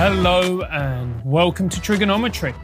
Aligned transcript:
Hello 0.00 0.62
and 0.62 1.22
welcome 1.26 1.68
to 1.68 1.78
Triggernometry. 1.78 2.54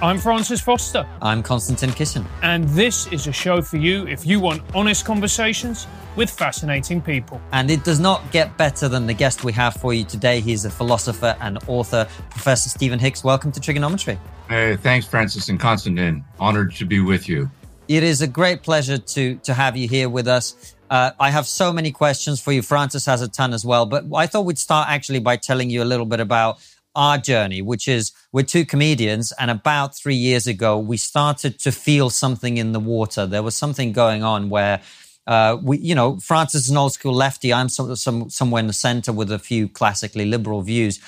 I'm 0.00 0.16
Francis 0.16 0.62
Foster. 0.62 1.06
I'm 1.20 1.42
Konstantin 1.42 1.90
Kisin. 1.90 2.24
And 2.42 2.66
this 2.70 3.06
is 3.08 3.26
a 3.26 3.32
show 3.32 3.60
for 3.60 3.76
you 3.76 4.06
if 4.06 4.24
you 4.24 4.40
want 4.40 4.62
honest 4.74 5.04
conversations 5.04 5.86
with 6.16 6.30
fascinating 6.30 7.02
people. 7.02 7.38
And 7.52 7.70
it 7.70 7.84
does 7.84 8.00
not 8.00 8.32
get 8.32 8.56
better 8.56 8.88
than 8.88 9.06
the 9.06 9.12
guest 9.12 9.44
we 9.44 9.52
have 9.52 9.74
for 9.74 9.92
you 9.92 10.04
today. 10.04 10.40
He's 10.40 10.64
a 10.64 10.70
philosopher 10.70 11.36
and 11.42 11.58
author, 11.68 12.08
Professor 12.30 12.70
Stephen 12.70 12.98
Hicks. 12.98 13.22
Welcome 13.22 13.52
to 13.52 13.60
Triggernometry. 13.60 14.18
Hey, 14.48 14.76
thanks, 14.76 15.06
Francis 15.06 15.50
and 15.50 15.60
Konstantin. 15.60 16.24
Honored 16.40 16.74
to 16.76 16.86
be 16.86 17.00
with 17.00 17.28
you. 17.28 17.50
It 17.88 18.04
is 18.04 18.22
a 18.22 18.26
great 18.26 18.62
pleasure 18.62 18.96
to 18.96 19.34
to 19.36 19.52
have 19.52 19.76
you 19.76 19.86
here 19.86 20.08
with 20.08 20.26
us. 20.26 20.74
Uh, 20.88 21.10
I 21.18 21.30
have 21.30 21.46
so 21.46 21.72
many 21.72 21.90
questions 21.90 22.40
for 22.40 22.52
you. 22.52 22.62
Francis 22.62 23.04
has 23.06 23.20
a 23.20 23.28
ton 23.28 23.52
as 23.52 23.64
well, 23.64 23.86
but 23.86 24.04
I 24.14 24.26
thought 24.26 24.44
we'd 24.46 24.58
start 24.58 24.88
actually 24.88 25.18
by 25.18 25.36
telling 25.36 25.68
you 25.68 25.82
a 25.82 25.84
little 25.84 26.06
bit 26.06 26.20
about 26.20 26.58
our 26.96 27.18
journey, 27.18 27.62
which 27.62 27.86
is 27.86 28.12
we're 28.32 28.42
two 28.42 28.64
comedians. 28.64 29.32
And 29.38 29.50
about 29.50 29.94
three 29.94 30.16
years 30.16 30.48
ago, 30.48 30.78
we 30.78 30.96
started 30.96 31.60
to 31.60 31.70
feel 31.70 32.10
something 32.10 32.56
in 32.56 32.72
the 32.72 32.80
water. 32.80 33.26
There 33.26 33.42
was 33.42 33.54
something 33.54 33.92
going 33.92 34.24
on 34.24 34.48
where 34.48 34.80
uh, 35.26 35.58
we, 35.62 35.78
you 35.78 35.94
know, 35.94 36.18
Francis 36.18 36.64
is 36.64 36.70
an 36.70 36.76
old 36.76 36.92
school 36.92 37.14
lefty. 37.14 37.52
I'm 37.52 37.68
some, 37.68 37.94
some, 37.96 38.30
somewhere 38.30 38.60
in 38.60 38.66
the 38.66 38.72
center 38.72 39.12
with 39.12 39.30
a 39.30 39.38
few 39.38 39.68
classically 39.68 40.24
liberal 40.24 40.62
views. 40.62 40.98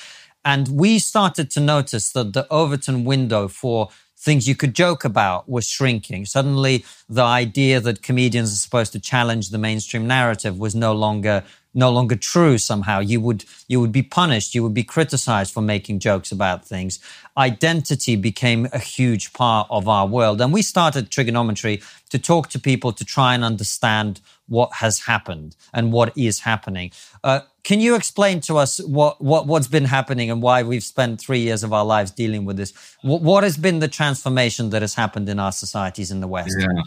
And 0.44 0.68
we 0.68 0.98
started 0.98 1.50
to 1.52 1.60
notice 1.60 2.12
that 2.12 2.32
the 2.32 2.46
Overton 2.50 3.04
window 3.04 3.48
for 3.48 3.88
things 4.16 4.48
you 4.48 4.56
could 4.56 4.74
joke 4.74 5.04
about 5.04 5.48
was 5.48 5.68
shrinking. 5.68 6.26
Suddenly, 6.26 6.84
the 7.08 7.22
idea 7.22 7.80
that 7.80 8.02
comedians 8.02 8.52
are 8.52 8.56
supposed 8.56 8.92
to 8.92 9.00
challenge 9.00 9.50
the 9.50 9.58
mainstream 9.58 10.06
narrative 10.06 10.58
was 10.58 10.74
no 10.74 10.92
longer 10.92 11.44
no 11.78 11.90
longer 11.90 12.16
true 12.16 12.58
somehow. 12.58 12.98
You 12.98 13.20
would, 13.20 13.44
you 13.68 13.80
would 13.80 13.92
be 13.92 14.02
punished. 14.02 14.54
You 14.54 14.62
would 14.64 14.74
be 14.74 14.82
criticized 14.82 15.54
for 15.54 15.62
making 15.62 16.00
jokes 16.00 16.32
about 16.32 16.64
things. 16.64 16.98
Identity 17.36 18.16
became 18.16 18.68
a 18.72 18.78
huge 18.78 19.32
part 19.32 19.68
of 19.70 19.86
our 19.86 20.06
world. 20.06 20.40
And 20.40 20.52
we 20.52 20.60
started 20.60 21.10
Triggernometry 21.10 21.82
to 22.10 22.18
talk 22.18 22.48
to 22.48 22.58
people 22.58 22.92
to 22.92 23.04
try 23.04 23.34
and 23.34 23.44
understand 23.44 24.20
what 24.48 24.72
has 24.74 25.00
happened 25.00 25.54
and 25.72 25.92
what 25.92 26.16
is 26.16 26.40
happening. 26.40 26.90
Uh, 27.22 27.40
can 27.62 27.80
you 27.80 27.94
explain 27.94 28.40
to 28.40 28.56
us 28.56 28.80
what, 28.80 29.20
what, 29.20 29.46
what's 29.46 29.68
been 29.68 29.84
happening 29.84 30.30
and 30.30 30.42
why 30.42 30.62
we've 30.62 30.82
spent 30.82 31.20
three 31.20 31.40
years 31.40 31.62
of 31.62 31.72
our 31.72 31.84
lives 31.84 32.10
dealing 32.10 32.44
with 32.44 32.56
this? 32.56 32.72
What, 33.02 33.22
what 33.22 33.44
has 33.44 33.56
been 33.56 33.78
the 33.78 33.88
transformation 33.88 34.70
that 34.70 34.82
has 34.82 34.94
happened 34.94 35.28
in 35.28 35.38
our 35.38 35.52
societies 35.52 36.10
in 36.10 36.20
the 36.20 36.26
West? 36.26 36.56
Yeah. 36.58 36.82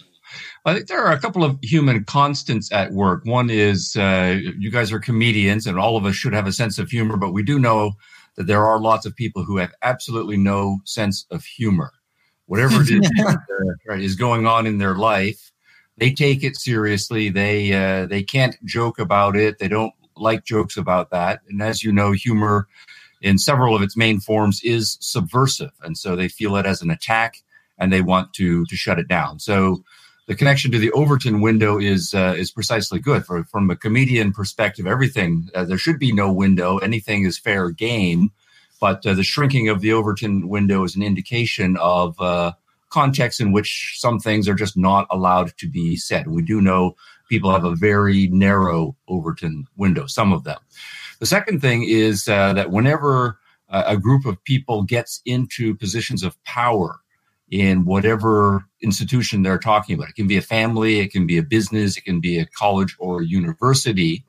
I 0.64 0.76
think 0.76 0.88
there 0.88 1.04
are 1.04 1.12
a 1.12 1.20
couple 1.20 1.44
of 1.44 1.58
human 1.64 2.04
constants 2.04 2.72
at 2.72 2.92
work. 2.92 3.26
One 3.26 3.50
is 3.50 3.96
uh, 3.96 4.40
you 4.60 4.70
guys 4.70 4.92
are 4.92 5.00
comedians, 5.00 5.66
and 5.66 5.80
all 5.80 5.98
of 5.98 6.06
us 6.06 6.16
should 6.16 6.34
have 6.34 6.46
a 6.46 6.52
sense 6.52 6.78
of 6.78 6.90
humor, 6.90 7.18
but 7.18 7.34
we 7.34 7.42
do 7.42 7.58
know 7.58 7.94
that 8.36 8.46
there 8.46 8.66
are 8.66 8.80
lots 8.80 9.06
of 9.06 9.16
people 9.16 9.44
who 9.44 9.58
have 9.58 9.74
absolutely 9.82 10.38
no 10.38 10.80
sense 10.86 11.26
of 11.32 11.44
humor. 11.44 11.92
Whatever 12.46 12.82
it 12.82 12.92
is, 12.92 13.12
uh, 13.26 13.36
right, 13.88 14.02
is 14.02 14.16
going 14.16 14.46
on 14.46 14.68
in 14.68 14.78
their 14.78 14.96
life, 14.96 15.52
they 15.98 16.12
take 16.12 16.44
it 16.44 16.56
seriously. 16.56 17.30
They 17.30 17.74
uh, 17.74 18.06
they 18.06 18.22
can't 18.22 18.56
joke 18.64 19.00
about 19.00 19.36
it. 19.36 19.58
They 19.58 19.68
don't 19.68 19.94
like 20.16 20.46
jokes 20.46 20.78
about 20.78 21.10
that. 21.10 21.42
And 21.50 21.62
as 21.64 21.84
you 21.84 21.92
know, 21.92 22.12
humor 22.12 22.68
in 23.22 23.40
several 23.40 23.76
of 23.76 23.82
its 23.82 23.98
main 23.98 24.20
forms 24.20 24.62
is 24.64 24.98
subversive, 25.02 25.72
and 25.82 25.98
so 25.98 26.16
they 26.16 26.28
feel 26.28 26.56
it 26.56 26.68
as 26.68 26.84
an 26.84 26.92
attack, 26.92 27.38
and 27.80 27.92
they 27.92 28.02
want 28.02 28.34
to 28.34 28.64
to 28.66 28.76
shut 28.76 29.00
it 29.00 29.08
down. 29.08 29.40
So 29.40 29.84
the 30.32 30.38
connection 30.38 30.72
to 30.72 30.80
the 30.80 30.94
Overton 30.94 31.42
window 31.42 31.78
is 31.78 32.14
uh, 32.14 32.34
is 32.38 32.52
precisely 32.52 33.00
good. 33.00 33.26
For, 33.26 33.44
from 33.44 33.70
a 33.70 33.76
comedian 33.76 34.32
perspective, 34.32 34.88
everything 34.88 35.50
uh, 35.54 35.66
there 35.66 35.78
should 35.78 36.00
be 36.00 36.14
no 36.14 36.32
window. 36.32 36.78
Anything 36.78 37.26
is 37.26 37.38
fair 37.38 37.70
game, 37.70 38.32
but 38.80 39.06
uh, 39.06 39.14
the 39.14 39.26
shrinking 39.26 39.68
of 39.68 39.82
the 39.82 39.92
Overton 39.92 40.48
window 40.48 40.86
is 40.86 40.96
an 40.96 41.04
indication 41.04 41.76
of 41.82 42.18
uh, 42.22 42.54
context 42.88 43.42
in 43.42 43.52
which 43.52 43.96
some 43.98 44.20
things 44.20 44.48
are 44.48 44.56
just 44.56 44.78
not 44.78 45.06
allowed 45.12 45.52
to 45.58 45.68
be 45.68 45.98
said. 45.98 46.28
We 46.28 46.44
do 46.44 46.62
know 46.62 46.96
people 47.28 47.52
have 47.52 47.66
a 47.66 47.76
very 47.76 48.28
narrow 48.28 48.96
Overton 49.10 49.68
window. 49.76 50.06
Some 50.08 50.32
of 50.32 50.46
them. 50.46 50.60
The 51.20 51.26
second 51.26 51.60
thing 51.60 51.84
is 51.84 52.30
uh, 52.30 52.54
that 52.54 52.72
whenever 52.72 53.38
a 53.68 53.98
group 53.98 54.26
of 54.26 54.42
people 54.46 54.84
gets 54.84 55.22
into 55.26 55.76
positions 55.76 56.24
of 56.24 56.42
power 56.46 57.02
in 57.52 57.84
whatever 57.84 58.66
institution 58.82 59.44
they're 59.44 59.60
talking 59.60 59.94
about. 59.96 60.10
It 60.10 60.16
can 60.16 60.28
be 60.28 60.38
a 60.38 60.42
family, 60.42 61.00
it 61.00 61.12
can 61.12 61.28
be 61.28 61.38
a 61.38 61.44
business, 61.44 61.98
it 61.98 62.06
can 62.06 62.20
be 62.20 62.40
a 62.40 62.46
college 62.46 62.96
or 62.98 63.22
a 63.22 63.26
university. 63.26 64.24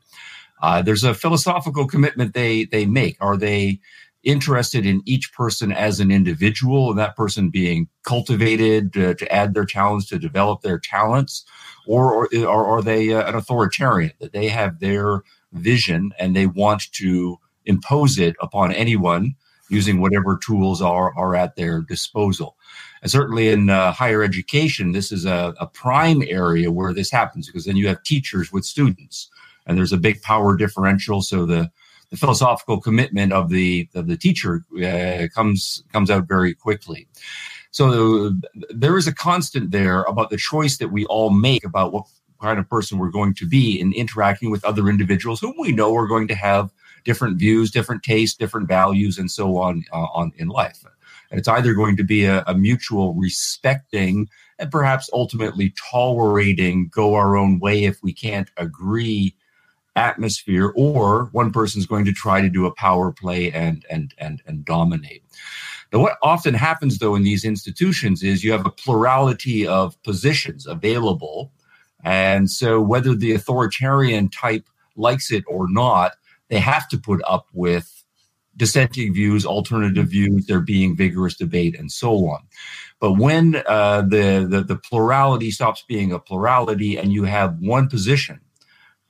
Uh, 0.61 0.83
there's 0.83 1.05
a 1.05 1.15
philosophical 1.15 1.87
commitment 1.87 2.35
they 2.35 2.65
they 2.67 2.85
make. 2.85 3.17
Are 3.21 3.37
they 3.37 3.81
interested 4.25 4.87
in 4.87 5.03
each 5.05 5.33
person 5.33 5.73
as 5.73 5.99
an 5.99 6.11
individual 6.11 6.91
and 6.91 6.99
that 6.99 7.17
person 7.17 7.51
being 7.51 7.89
cultivated 8.05 8.97
uh, 8.97 9.15
to 9.15 9.33
add 9.33 9.55
their 9.55 9.65
talents 9.65 10.09
to 10.09 10.19
develop 10.19 10.63
their 10.63 10.79
talents 10.79 11.45
or, 11.87 12.29
or, 12.33 12.47
or 12.47 12.67
are 12.67 12.83
they 12.83 13.13
uh, 13.13 13.29
an 13.29 13.35
authoritarian 13.35 14.13
that 14.21 14.33
they 14.33 14.49
have 14.49 14.79
their 14.79 15.23
vision 15.53 16.13
and 16.21 16.37
they 16.37 16.47
want 16.47 16.85
to 16.93 17.37
impose 17.65 18.17
it 18.17 18.37
upon 18.41 18.73
anyone 18.73 19.35
using 19.73 20.01
whatever 20.01 20.39
tools 20.39 20.81
are, 20.81 21.13
are 21.17 21.35
at 21.35 21.57
their 21.57 21.81
disposal 21.81 22.57
and 23.03 23.11
certainly 23.11 23.49
in 23.49 23.69
uh, 23.69 23.93
higher 23.93 24.23
education, 24.23 24.93
this 24.93 25.11
is 25.11 25.27
a, 25.27 25.55
a 25.59 25.67
prime 25.67 26.23
area 26.27 26.71
where 26.71 26.95
this 26.95 27.11
happens 27.11 27.49
because 27.49 27.65
then 27.65 27.77
you 27.77 27.89
have 27.89 28.03
teachers 28.05 28.53
with 28.53 28.65
students, 28.65 29.29
and 29.67 29.77
there's 29.77 29.93
a 29.93 29.99
big 29.99 30.23
power 30.23 30.57
differential. 30.57 31.21
So 31.21 31.45
the 31.45 31.71
the 32.11 32.17
philosophical 32.17 32.81
commitment 32.81 33.33
of 33.33 33.49
the 33.49 33.89
of 33.95 34.07
the 34.07 34.17
teacher 34.17 34.65
uh, 34.81 35.27
comes 35.35 35.83
comes 35.93 36.11
out 36.11 36.29
very 36.29 36.55
quickly. 36.55 37.09
So 37.73 38.35
there 38.71 38.97
is 38.99 39.09
a 39.09 39.15
constant 39.15 39.73
there 39.73 40.03
about 40.03 40.31
the 40.31 40.37
choice 40.37 40.77
that 40.77 40.93
we 40.93 41.05
all 41.07 41.31
make 41.31 41.65
about 41.65 41.93
what 41.93 42.05
kind 42.41 42.59
of 42.59 42.69
person 42.69 42.99
we're 42.99 43.11
going 43.11 43.35
to 43.35 43.49
be 43.49 43.81
in 43.81 43.93
interacting 43.95 44.51
with 44.51 44.65
other 44.65 44.89
individuals 44.89 45.41
whom 45.41 45.55
we 45.59 45.73
know 45.73 45.95
are 45.97 46.07
going 46.07 46.29
to 46.29 46.35
have 46.35 46.71
different 47.05 47.39
views, 47.39 47.71
different 47.71 48.03
tastes, 48.03 48.37
different 48.37 48.69
values, 48.69 49.19
and 49.19 49.31
so 49.31 49.57
on 49.59 49.85
uh, 49.93 50.07
on 50.15 50.33
in 50.37 50.49
life. 50.49 50.85
And 51.31 51.39
it's 51.39 51.49
either 51.49 51.73
going 51.73 51.97
to 51.97 52.05
be 52.05 52.25
a, 52.25 52.45
a 52.47 52.55
mutual 52.55 53.15
respecting 53.15 54.29
and 54.59 54.71
perhaps 54.71 55.11
ultimately 55.13 55.75
tolerating 55.91 56.89
go 56.89 57.15
our 57.15 57.37
own 57.37 57.59
way 57.59 57.85
if 57.85 58.03
we 58.03 58.13
can't 58.13 58.51
agree 58.57 59.35
atmosphere 59.97 60.73
or 60.77 61.27
one 61.33 61.53
person's 61.53 61.87
going 61.87 62.05
to 62.05 62.13
try 62.13 62.41
to 62.41 62.49
do 62.49 62.65
a 62.65 62.75
power 62.75 63.13
play 63.13 63.53
and 63.53 63.85
and 63.91 64.15
and 64.17 64.43
and 64.47 64.65
dominate 64.65 65.23
now 65.93 65.99
what 65.99 66.17
often 66.23 66.55
happens 66.55 66.99
though 66.99 67.15
in 67.15 67.25
these 67.25 67.45
institutions 67.45 68.23
is 68.23 68.43
you 68.43 68.53
have 68.53 68.65
a 68.65 68.71
plurality 68.71 69.67
of 69.67 70.01
positions 70.03 70.67
available 70.67 71.53
and 72.05 72.51
so 72.51 72.81
whether 72.81 73.15
the 73.15 73.33
authoritarian 73.33 74.31
type 74.31 74.67
likes 74.97 75.31
it 75.31 75.45
or 75.47 75.71
not 75.71 76.13
they 76.53 76.59
have 76.59 76.87
to 76.87 76.99
put 76.99 77.23
up 77.27 77.47
with 77.55 78.05
dissenting 78.59 79.15
views, 79.15 79.47
alternative 79.47 80.09
views, 80.09 80.45
there 80.45 80.61
being 80.61 80.95
vigorous 80.95 81.35
debate, 81.35 81.75
and 81.79 81.91
so 81.91 82.27
on. 82.29 82.41
But 83.01 83.15
when 83.15 83.63
uh, 83.67 84.03
the, 84.03 84.47
the, 84.47 84.63
the 84.63 84.77
plurality 84.77 85.51
stops 85.51 85.83
being 85.89 86.13
a 86.13 86.19
plurality, 86.19 86.99
and 86.99 87.11
you 87.11 87.25
have 87.25 87.59
one 87.59 87.89
position 87.89 88.39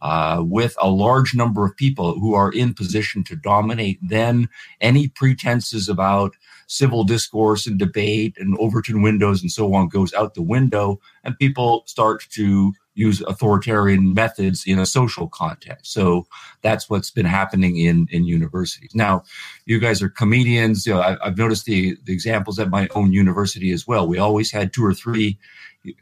uh, 0.00 0.40
with 0.44 0.76
a 0.80 0.88
large 0.88 1.34
number 1.34 1.66
of 1.66 1.76
people 1.76 2.16
who 2.20 2.34
are 2.34 2.52
in 2.52 2.74
position 2.74 3.24
to 3.24 3.34
dominate, 3.34 3.98
then 4.00 4.48
any 4.80 5.08
pretenses 5.08 5.88
about 5.88 6.36
civil 6.66 7.04
discourse 7.04 7.66
and 7.66 7.78
debate 7.78 8.34
and 8.38 8.56
Overton 8.58 9.02
windows 9.02 9.42
and 9.42 9.50
so 9.50 9.74
on 9.74 9.88
goes 9.88 10.12
out 10.14 10.34
the 10.34 10.42
window, 10.42 11.00
and 11.24 11.38
people 11.38 11.84
start 11.86 12.24
to 12.30 12.72
use 12.94 13.22
authoritarian 13.22 14.12
methods 14.12 14.64
in 14.66 14.78
a 14.78 14.86
social 14.86 15.28
context. 15.28 15.92
So 15.92 16.26
that's 16.60 16.90
what's 16.90 17.10
been 17.10 17.26
happening 17.26 17.76
in, 17.76 18.06
in 18.10 18.24
universities. 18.24 18.90
Now, 18.94 19.24
you 19.64 19.78
guys 19.78 20.02
are 20.02 20.10
comedians. 20.10 20.86
You 20.86 20.94
know, 20.94 21.00
I, 21.00 21.16
have 21.24 21.38
noticed 21.38 21.64
the, 21.64 21.96
the 22.04 22.12
examples 22.12 22.58
at 22.58 22.70
my 22.70 22.88
own 22.94 23.12
university 23.12 23.72
as 23.72 23.86
well. 23.86 24.06
We 24.06 24.18
always 24.18 24.50
had 24.50 24.72
two 24.72 24.84
or 24.84 24.92
three 24.92 25.38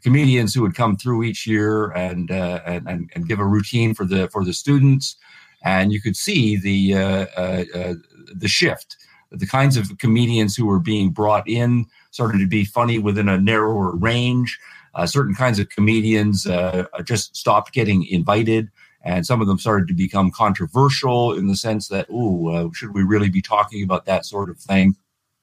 comedians 0.03 0.53
who 0.53 0.61
would 0.61 0.75
come 0.75 0.97
through 0.97 1.23
each 1.23 1.47
year 1.47 1.91
and, 1.91 2.29
uh, 2.29 2.59
and, 2.65 3.09
and, 3.15 3.27
give 3.27 3.39
a 3.39 3.45
routine 3.45 3.95
for 3.95 4.05
the, 4.05 4.27
for 4.27 4.45
the 4.45 4.53
students. 4.53 5.15
And 5.63 5.91
you 5.91 6.01
could 6.01 6.15
see 6.15 6.57
the, 6.57 6.95
uh, 6.95 7.25
uh, 7.37 7.63
uh 7.73 7.93
the 8.35 8.47
shift. 8.47 8.97
The 9.31 9.47
kinds 9.47 9.77
of 9.77 9.97
comedians 9.97 10.55
who 10.55 10.65
were 10.65 10.79
being 10.79 11.11
brought 11.11 11.47
in 11.47 11.85
started 12.11 12.39
to 12.39 12.47
be 12.47 12.65
funny 12.65 12.99
within 12.99 13.29
a 13.29 13.39
narrower 13.39 13.95
range 13.95 14.59
uh, 14.93 15.05
certain 15.05 15.33
kinds 15.33 15.59
of 15.59 15.69
comedians 15.69 16.45
uh, 16.45 16.85
just 17.03 17.35
stopped 17.35 17.73
getting 17.73 18.05
invited, 18.05 18.69
and 19.03 19.25
some 19.25 19.41
of 19.41 19.47
them 19.47 19.57
started 19.57 19.87
to 19.87 19.93
become 19.93 20.31
controversial 20.31 21.33
in 21.33 21.47
the 21.47 21.55
sense 21.55 21.87
that, 21.87 22.07
oh, 22.11 22.47
uh, 22.49 22.69
should 22.73 22.93
we 22.93 23.03
really 23.03 23.29
be 23.29 23.41
talking 23.41 23.83
about 23.83 24.05
that 24.05 24.25
sort 24.25 24.49
of 24.49 24.57
thing? 24.57 24.95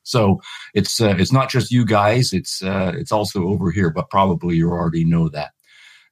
So 0.03 0.41
it's 0.75 1.01
uh, 1.01 1.17
it's 1.19 1.33
not 1.33 1.51
just 1.51 1.71
you 1.71 1.85
guys; 1.85 2.33
it's 2.33 2.63
uh, 2.63 2.93
it's 2.95 3.13
also 3.13 3.49
over 3.49 3.71
here. 3.71 3.91
But 3.91 4.11
probably 4.11 4.57
you 4.57 4.71
already 4.71 5.05
know 5.05 5.29
that. 5.31 5.53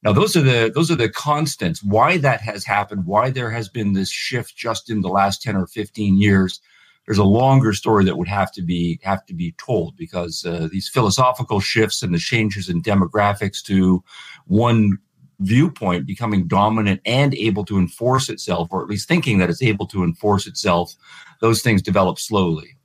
Now, 0.02 0.12
those 0.12 0.36
are 0.36 0.42
the 0.42 0.70
those 0.74 0.90
are 0.90 0.96
the 0.96 1.08
constants. 1.08 1.82
Why 1.82 2.18
that 2.18 2.40
has 2.42 2.64
happened? 2.64 3.06
Why 3.06 3.30
there 3.30 3.50
has 3.50 3.68
been 3.68 3.94
this 3.94 4.10
shift 4.10 4.54
just 4.56 4.90
in 4.90 5.00
the 5.00 5.08
last 5.08 5.42
ten 5.42 5.56
or 5.56 5.66
fifteen 5.66 6.18
years? 6.18 6.60
There's 7.06 7.18
a 7.18 7.24
longer 7.24 7.72
story 7.72 8.04
that 8.04 8.18
would 8.18 8.28
have 8.28 8.52
to 8.52 8.62
be 8.62 8.98
have 9.02 9.24
to 9.26 9.34
be 9.34 9.52
told 9.52 9.96
because 9.96 10.44
uh, 10.44 10.68
these 10.70 10.88
philosophical 10.88 11.60
shifts 11.60 12.02
and 12.02 12.12
the 12.12 12.18
changes 12.18 12.68
in 12.68 12.82
demographics 12.82 13.62
to 13.64 14.02
one 14.46 14.98
viewpoint 15.40 16.06
becoming 16.06 16.48
dominant 16.48 17.00
and 17.04 17.34
able 17.34 17.64
to 17.64 17.78
enforce 17.78 18.28
itself, 18.28 18.68
or 18.70 18.82
at 18.82 18.88
least 18.88 19.08
thinking 19.08 19.38
that 19.38 19.50
it's 19.50 19.62
able 19.62 19.86
to 19.86 20.02
enforce 20.02 20.46
itself, 20.46 20.94
those 21.40 21.62
things 21.62 21.82
develop 21.82 22.18
slowly. 22.18 22.76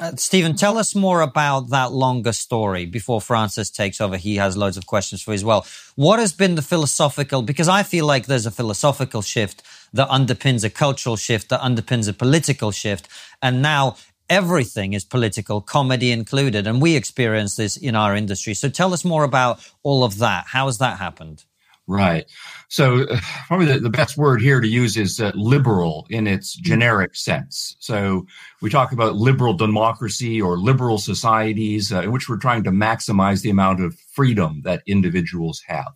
Uh, 0.00 0.12
Stephen, 0.16 0.56
tell 0.56 0.76
us 0.76 0.94
more 0.94 1.20
about 1.20 1.70
that 1.70 1.92
longer 1.92 2.32
story 2.32 2.84
before 2.84 3.20
Francis 3.20 3.70
takes 3.70 4.00
over. 4.00 4.16
He 4.16 4.36
has 4.36 4.56
loads 4.56 4.76
of 4.76 4.86
questions 4.86 5.22
for 5.22 5.30
you 5.30 5.36
as 5.36 5.44
well. 5.44 5.66
What 5.94 6.18
has 6.18 6.32
been 6.32 6.56
the 6.56 6.62
philosophical? 6.62 7.42
Because 7.42 7.68
I 7.68 7.84
feel 7.84 8.04
like 8.04 8.26
there's 8.26 8.46
a 8.46 8.50
philosophical 8.50 9.22
shift 9.22 9.62
that 9.94 10.08
underpins 10.08 10.64
a 10.64 10.70
cultural 10.70 11.16
shift, 11.16 11.48
that 11.48 11.60
underpins 11.60 12.08
a 12.08 12.12
political 12.12 12.70
shift. 12.70 13.08
And 13.40 13.62
now 13.62 13.96
everything 14.28 14.92
is 14.92 15.04
political, 15.04 15.60
comedy 15.60 16.10
included. 16.10 16.66
And 16.66 16.82
we 16.82 16.96
experience 16.96 17.56
this 17.56 17.76
in 17.76 17.94
our 17.94 18.14
industry. 18.14 18.54
So 18.54 18.68
tell 18.68 18.92
us 18.92 19.04
more 19.04 19.24
about 19.24 19.60
all 19.82 20.04
of 20.04 20.18
that. 20.18 20.46
How 20.48 20.66
has 20.66 20.78
that 20.78 20.98
happened? 20.98 21.44
Right. 21.86 22.24
So, 22.68 23.02
uh, 23.02 23.20
probably 23.46 23.66
the, 23.66 23.78
the, 23.78 23.90
best 23.90 24.16
word 24.16 24.40
here 24.40 24.58
to 24.58 24.66
use 24.66 24.96
is 24.96 25.20
uh, 25.20 25.32
liberal 25.34 26.06
in 26.08 26.26
its 26.26 26.56
mm-hmm. 26.56 26.64
generic 26.64 27.14
sense. 27.14 27.76
So, 27.78 28.26
we 28.62 28.70
talk 28.70 28.92
about 28.92 29.16
liberal 29.16 29.52
democracy 29.52 30.40
or 30.40 30.56
liberal 30.56 30.96
societies 30.96 31.92
uh, 31.92 32.00
in 32.00 32.10
which 32.10 32.26
we're 32.26 32.38
trying 32.38 32.64
to 32.64 32.70
maximize 32.70 33.42
the 33.42 33.50
amount 33.50 33.82
of 33.82 33.98
freedom 34.14 34.62
that 34.64 34.82
individuals 34.86 35.62
have. 35.66 35.92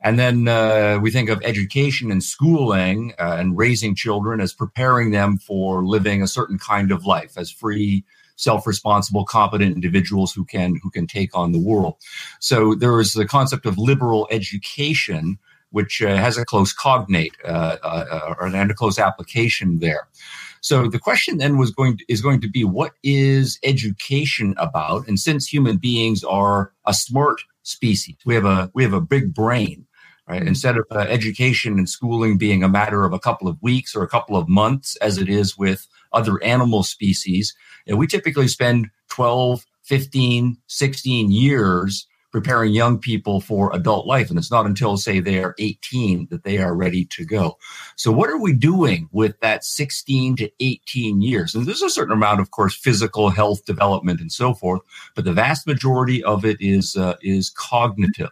And 0.00 0.18
then 0.18 0.46
uh, 0.46 0.98
we 1.02 1.10
think 1.10 1.28
of 1.28 1.42
education 1.42 2.10
and 2.10 2.22
schooling 2.22 3.14
uh, 3.18 3.36
and 3.38 3.58
raising 3.58 3.94
children 3.94 4.40
as 4.40 4.52
preparing 4.52 5.10
them 5.10 5.38
for 5.38 5.84
living 5.84 6.22
a 6.22 6.28
certain 6.28 6.58
kind 6.58 6.92
of 6.92 7.04
life 7.04 7.36
as 7.36 7.50
free, 7.50 8.04
self-responsible, 8.36 9.24
competent 9.24 9.74
individuals 9.74 10.32
who 10.32 10.44
can 10.44 10.78
who 10.82 10.90
can 10.90 11.08
take 11.08 11.36
on 11.36 11.50
the 11.50 11.58
world. 11.58 11.96
So 12.38 12.74
there 12.76 13.00
is 13.00 13.12
the 13.12 13.26
concept 13.26 13.66
of 13.66 13.76
liberal 13.76 14.28
education, 14.30 15.38
which 15.70 16.00
uh, 16.00 16.16
has 16.16 16.38
a 16.38 16.44
close 16.44 16.72
cognate 16.72 17.34
uh, 17.44 17.76
uh, 17.82 18.34
uh 18.40 18.50
and 18.54 18.70
a 18.70 18.74
close 18.74 19.00
application 19.00 19.80
there. 19.80 20.06
So 20.60 20.88
the 20.88 20.98
question 20.98 21.38
then 21.38 21.56
was 21.56 21.72
going 21.72 21.98
to, 21.98 22.04
is 22.08 22.20
going 22.20 22.40
to 22.40 22.48
be 22.48 22.62
what 22.62 22.92
is 23.02 23.58
education 23.64 24.54
about? 24.58 25.08
And 25.08 25.18
since 25.18 25.46
human 25.46 25.76
beings 25.76 26.22
are 26.22 26.72
a 26.86 26.94
smart 26.94 27.40
species, 27.62 28.16
we 28.24 28.36
have 28.36 28.44
a 28.44 28.70
we 28.74 28.84
have 28.84 28.92
a 28.92 29.00
big 29.00 29.34
brain 29.34 29.86
right? 30.28 30.46
Instead 30.46 30.76
of 30.76 30.84
uh, 30.90 30.98
education 30.98 31.78
and 31.78 31.88
schooling 31.88 32.36
being 32.36 32.62
a 32.62 32.68
matter 32.68 33.04
of 33.04 33.12
a 33.12 33.18
couple 33.18 33.48
of 33.48 33.60
weeks 33.62 33.96
or 33.96 34.02
a 34.02 34.08
couple 34.08 34.36
of 34.36 34.48
months, 34.48 34.96
as 34.96 35.18
it 35.18 35.28
is 35.28 35.56
with 35.56 35.88
other 36.12 36.42
animal 36.42 36.82
species, 36.82 37.54
you 37.86 37.92
know, 37.92 37.98
we 37.98 38.06
typically 38.06 38.48
spend 38.48 38.88
12, 39.08 39.64
15, 39.82 40.58
16 40.66 41.30
years 41.30 42.06
preparing 42.30 42.74
young 42.74 42.98
people 42.98 43.40
for 43.40 43.74
adult 43.74 44.06
life. 44.06 44.28
And 44.28 44.38
it's 44.38 44.50
not 44.50 44.66
until, 44.66 44.98
say, 44.98 45.18
they 45.18 45.42
are 45.42 45.54
18 45.58 46.28
that 46.30 46.44
they 46.44 46.58
are 46.58 46.74
ready 46.74 47.06
to 47.06 47.24
go. 47.24 47.56
So, 47.96 48.12
what 48.12 48.28
are 48.28 48.38
we 48.38 48.52
doing 48.52 49.08
with 49.12 49.40
that 49.40 49.64
16 49.64 50.36
to 50.36 50.50
18 50.60 51.22
years? 51.22 51.54
And 51.54 51.66
there's 51.66 51.82
a 51.82 51.88
certain 51.88 52.12
amount, 52.12 52.40
of 52.40 52.50
course, 52.50 52.76
physical 52.76 53.30
health 53.30 53.64
development 53.64 54.20
and 54.20 54.30
so 54.30 54.52
forth, 54.52 54.82
but 55.14 55.24
the 55.24 55.32
vast 55.32 55.66
majority 55.66 56.22
of 56.22 56.44
it 56.44 56.58
is, 56.60 56.96
uh, 56.96 57.16
is 57.22 57.48
cognitive. 57.48 58.30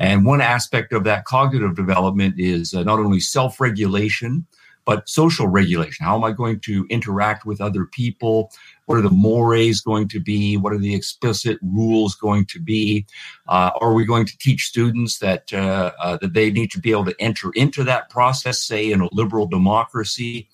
And 0.00 0.24
one 0.24 0.40
aspect 0.40 0.94
of 0.94 1.04
that 1.04 1.26
cognitive 1.26 1.76
development 1.76 2.36
is 2.38 2.72
uh, 2.72 2.82
not 2.82 2.98
only 2.98 3.20
self 3.20 3.60
regulation, 3.60 4.46
but 4.86 5.08
social 5.08 5.46
regulation. 5.46 6.06
How 6.06 6.16
am 6.16 6.24
I 6.24 6.32
going 6.32 6.58
to 6.60 6.86
interact 6.88 7.44
with 7.44 7.60
other 7.60 7.84
people? 7.84 8.50
What 8.86 8.96
are 8.96 9.02
the 9.02 9.10
mores 9.10 9.82
going 9.82 10.08
to 10.08 10.18
be? 10.18 10.56
What 10.56 10.72
are 10.72 10.78
the 10.78 10.94
explicit 10.94 11.58
rules 11.62 12.14
going 12.14 12.46
to 12.46 12.58
be? 12.58 13.06
Uh, 13.46 13.70
are 13.80 13.92
we 13.92 14.06
going 14.06 14.24
to 14.24 14.38
teach 14.38 14.64
students 14.64 15.18
that 15.18 15.52
uh, 15.52 15.92
uh, 16.00 16.16
that 16.16 16.32
they 16.32 16.50
need 16.50 16.70
to 16.72 16.80
be 16.80 16.92
able 16.92 17.04
to 17.04 17.14
enter 17.20 17.50
into 17.54 17.84
that 17.84 18.08
process, 18.08 18.62
say 18.62 18.90
in 18.90 19.02
a 19.02 19.08
liberal 19.12 19.46
democracy? 19.46 20.48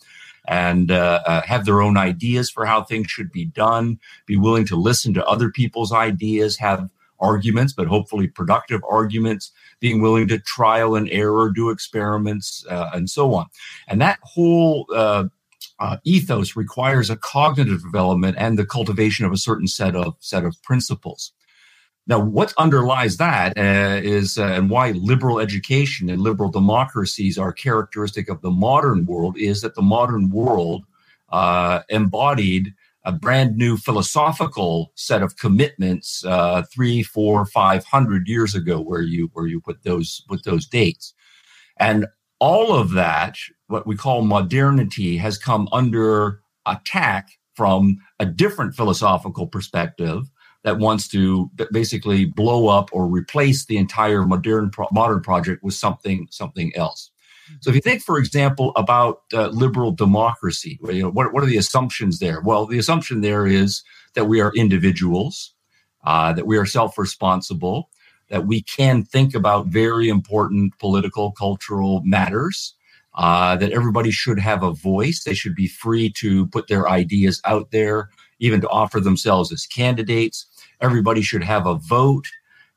and 0.48 0.92
uh, 0.92 1.20
uh, 1.26 1.42
have 1.42 1.64
their 1.64 1.82
own 1.82 1.96
ideas 1.96 2.48
for 2.48 2.64
how 2.64 2.80
things 2.80 3.10
should 3.10 3.32
be 3.32 3.46
done, 3.46 3.98
be 4.26 4.36
willing 4.36 4.64
to 4.64 4.76
listen 4.76 5.12
to 5.12 5.26
other 5.26 5.50
people's 5.50 5.92
ideas, 5.92 6.56
have 6.56 6.88
arguments, 7.20 7.72
but 7.72 7.86
hopefully 7.86 8.26
productive 8.28 8.82
arguments, 8.88 9.52
being 9.80 10.00
willing 10.00 10.28
to 10.28 10.38
trial 10.38 10.94
and 10.94 11.08
error, 11.10 11.50
do 11.50 11.70
experiments, 11.70 12.64
uh, 12.68 12.90
and 12.92 13.08
so 13.10 13.34
on. 13.34 13.46
And 13.88 14.00
that 14.00 14.18
whole 14.22 14.86
uh, 14.94 15.24
uh, 15.78 15.96
ethos 16.04 16.56
requires 16.56 17.10
a 17.10 17.16
cognitive 17.16 17.82
development 17.82 18.36
and 18.38 18.58
the 18.58 18.66
cultivation 18.66 19.26
of 19.26 19.32
a 19.32 19.36
certain 19.36 19.66
set 19.66 19.94
of 19.94 20.16
set 20.20 20.44
of 20.44 20.60
principles. 20.62 21.32
Now, 22.08 22.20
what 22.20 22.54
underlies 22.56 23.16
that 23.16 23.58
uh, 23.58 24.00
is, 24.00 24.38
uh, 24.38 24.44
and 24.44 24.70
why 24.70 24.92
liberal 24.92 25.40
education 25.40 26.08
and 26.08 26.22
liberal 26.22 26.50
democracies 26.50 27.36
are 27.36 27.52
characteristic 27.52 28.28
of 28.28 28.42
the 28.42 28.50
modern 28.50 29.06
world, 29.06 29.36
is 29.36 29.60
that 29.62 29.74
the 29.74 29.82
modern 29.82 30.30
world 30.30 30.84
uh, 31.30 31.80
embodied 31.88 32.74
a 33.06 33.12
brand 33.12 33.56
new 33.56 33.76
philosophical 33.76 34.92
set 34.96 35.22
of 35.22 35.36
commitments 35.36 36.24
uh, 36.26 36.62
three, 36.74 37.02
four, 37.02 37.46
five 37.46 37.84
hundred 37.84 38.28
years 38.28 38.54
ago, 38.54 38.80
where 38.80 39.00
you 39.00 39.30
where 39.32 39.46
you 39.46 39.60
put 39.60 39.84
those 39.84 40.22
put 40.28 40.44
those 40.44 40.66
dates, 40.66 41.14
and 41.78 42.06
all 42.40 42.74
of 42.74 42.90
that, 42.90 43.36
what 43.68 43.86
we 43.86 43.96
call 43.96 44.22
modernity, 44.22 45.16
has 45.16 45.38
come 45.38 45.68
under 45.72 46.40
attack 46.66 47.30
from 47.54 47.96
a 48.18 48.26
different 48.26 48.74
philosophical 48.74 49.46
perspective 49.46 50.24
that 50.64 50.78
wants 50.78 51.08
to 51.08 51.48
basically 51.72 52.24
blow 52.24 52.66
up 52.66 52.90
or 52.92 53.06
replace 53.06 53.66
the 53.66 53.76
entire 53.76 54.26
modern 54.26 54.68
pro- 54.68 54.88
modern 54.92 55.22
project 55.22 55.62
with 55.62 55.74
something 55.74 56.26
something 56.30 56.74
else. 56.74 57.10
So 57.60 57.70
if 57.70 57.76
you 57.76 57.82
think, 57.82 58.02
for 58.02 58.18
example, 58.18 58.72
about 58.76 59.22
uh, 59.32 59.48
liberal 59.48 59.92
democracy, 59.92 60.78
you 60.88 61.02
know, 61.02 61.10
what, 61.10 61.32
what 61.32 61.42
are 61.42 61.46
the 61.46 61.56
assumptions 61.56 62.18
there? 62.18 62.40
Well, 62.40 62.66
the 62.66 62.78
assumption 62.78 63.20
there 63.20 63.46
is 63.46 63.82
that 64.14 64.26
we 64.26 64.40
are 64.40 64.52
individuals, 64.54 65.54
uh, 66.04 66.32
that 66.32 66.46
we 66.46 66.56
are 66.56 66.66
self-responsible, 66.66 67.90
that 68.30 68.46
we 68.46 68.62
can 68.62 69.04
think 69.04 69.34
about 69.34 69.66
very 69.66 70.08
important 70.08 70.78
political, 70.78 71.32
cultural 71.32 72.02
matters, 72.04 72.74
uh, 73.14 73.56
that 73.56 73.72
everybody 73.72 74.10
should 74.10 74.38
have 74.38 74.62
a 74.62 74.72
voice. 74.72 75.24
They 75.24 75.34
should 75.34 75.54
be 75.54 75.68
free 75.68 76.12
to 76.18 76.46
put 76.48 76.68
their 76.68 76.88
ideas 76.88 77.40
out 77.44 77.70
there, 77.70 78.10
even 78.40 78.60
to 78.60 78.68
offer 78.68 79.00
themselves 79.00 79.52
as 79.52 79.66
candidates. 79.66 80.46
Everybody 80.80 81.22
should 81.22 81.44
have 81.44 81.66
a 81.66 81.76
vote. 81.76 82.26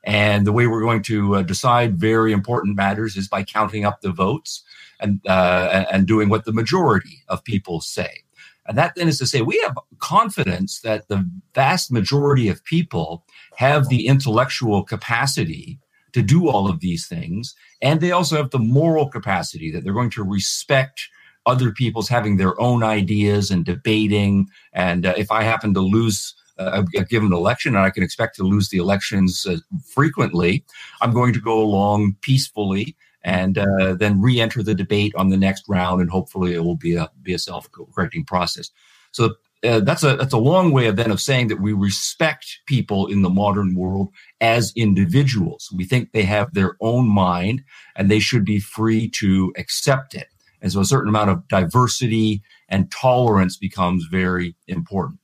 And 0.04 0.46
the 0.46 0.52
way 0.52 0.66
we're 0.66 0.80
going 0.80 1.02
to 1.04 1.36
uh, 1.36 1.42
decide 1.42 1.98
very 1.98 2.32
important 2.32 2.76
matters 2.76 3.16
is 3.16 3.28
by 3.28 3.42
counting 3.42 3.84
up 3.84 4.00
the 4.00 4.12
votes 4.12 4.62
and 4.98 5.20
uh, 5.26 5.84
and 5.90 6.06
doing 6.06 6.28
what 6.28 6.44
the 6.44 6.52
majority 6.52 7.22
of 7.28 7.44
people 7.44 7.80
say. 7.80 8.24
And 8.66 8.78
that 8.78 8.94
then 8.94 9.08
is 9.08 9.18
to 9.18 9.26
say, 9.26 9.42
we 9.42 9.58
have 9.64 9.76
confidence 9.98 10.80
that 10.80 11.08
the 11.08 11.28
vast 11.54 11.90
majority 11.90 12.48
of 12.48 12.64
people 12.64 13.24
have 13.56 13.88
the 13.88 14.06
intellectual 14.06 14.84
capacity 14.84 15.78
to 16.12 16.22
do 16.22 16.48
all 16.48 16.68
of 16.68 16.80
these 16.80 17.06
things. 17.06 17.54
And 17.82 18.00
they 18.00 18.12
also 18.12 18.36
have 18.36 18.50
the 18.50 18.58
moral 18.58 19.08
capacity 19.08 19.70
that 19.70 19.82
they're 19.82 19.92
going 19.92 20.10
to 20.10 20.24
respect 20.24 21.08
other 21.46 21.72
people's 21.72 22.08
having 22.08 22.36
their 22.36 22.60
own 22.60 22.82
ideas 22.82 23.50
and 23.50 23.64
debating. 23.64 24.48
And 24.72 25.06
uh, 25.06 25.14
if 25.16 25.32
I 25.32 25.42
happen 25.42 25.74
to 25.74 25.80
lose 25.80 26.34
a, 26.60 26.84
a 26.96 27.04
given 27.04 27.32
election, 27.32 27.74
and 27.74 27.84
I 27.84 27.90
can 27.90 28.02
expect 28.02 28.36
to 28.36 28.44
lose 28.44 28.68
the 28.68 28.78
elections 28.78 29.46
uh, 29.46 29.56
frequently, 29.94 30.64
I'm 31.00 31.12
going 31.12 31.32
to 31.34 31.40
go 31.40 31.60
along 31.60 32.16
peacefully 32.20 32.96
and 33.22 33.58
uh, 33.58 33.94
then 33.94 34.20
re-enter 34.20 34.62
the 34.62 34.74
debate 34.74 35.14
on 35.14 35.28
the 35.28 35.36
next 35.36 35.64
round, 35.68 36.00
and 36.00 36.10
hopefully 36.10 36.54
it 36.54 36.64
will 36.64 36.76
be 36.76 36.96
a 36.96 37.10
be 37.22 37.34
a 37.34 37.38
self-correcting 37.38 38.24
process. 38.24 38.70
So 39.12 39.34
uh, 39.62 39.80
that's 39.80 40.02
a 40.02 40.16
that's 40.16 40.32
a 40.32 40.38
long 40.38 40.72
way 40.72 40.86
of 40.86 40.96
then 40.96 41.10
of 41.10 41.20
saying 41.20 41.48
that 41.48 41.60
we 41.60 41.72
respect 41.74 42.60
people 42.66 43.06
in 43.08 43.22
the 43.22 43.30
modern 43.30 43.74
world 43.74 44.08
as 44.40 44.72
individuals. 44.74 45.68
We 45.76 45.84
think 45.84 46.12
they 46.12 46.22
have 46.22 46.54
their 46.54 46.76
own 46.80 47.08
mind, 47.08 47.62
and 47.94 48.10
they 48.10 48.20
should 48.20 48.44
be 48.44 48.60
free 48.60 49.10
to 49.10 49.52
accept 49.56 50.14
it. 50.14 50.28
And 50.62 50.72
so 50.72 50.80
a 50.80 50.84
certain 50.84 51.08
amount 51.08 51.30
of 51.30 51.46
diversity 51.48 52.42
and 52.68 52.90
tolerance 52.90 53.56
becomes 53.56 54.06
very 54.10 54.54
important. 54.66 55.19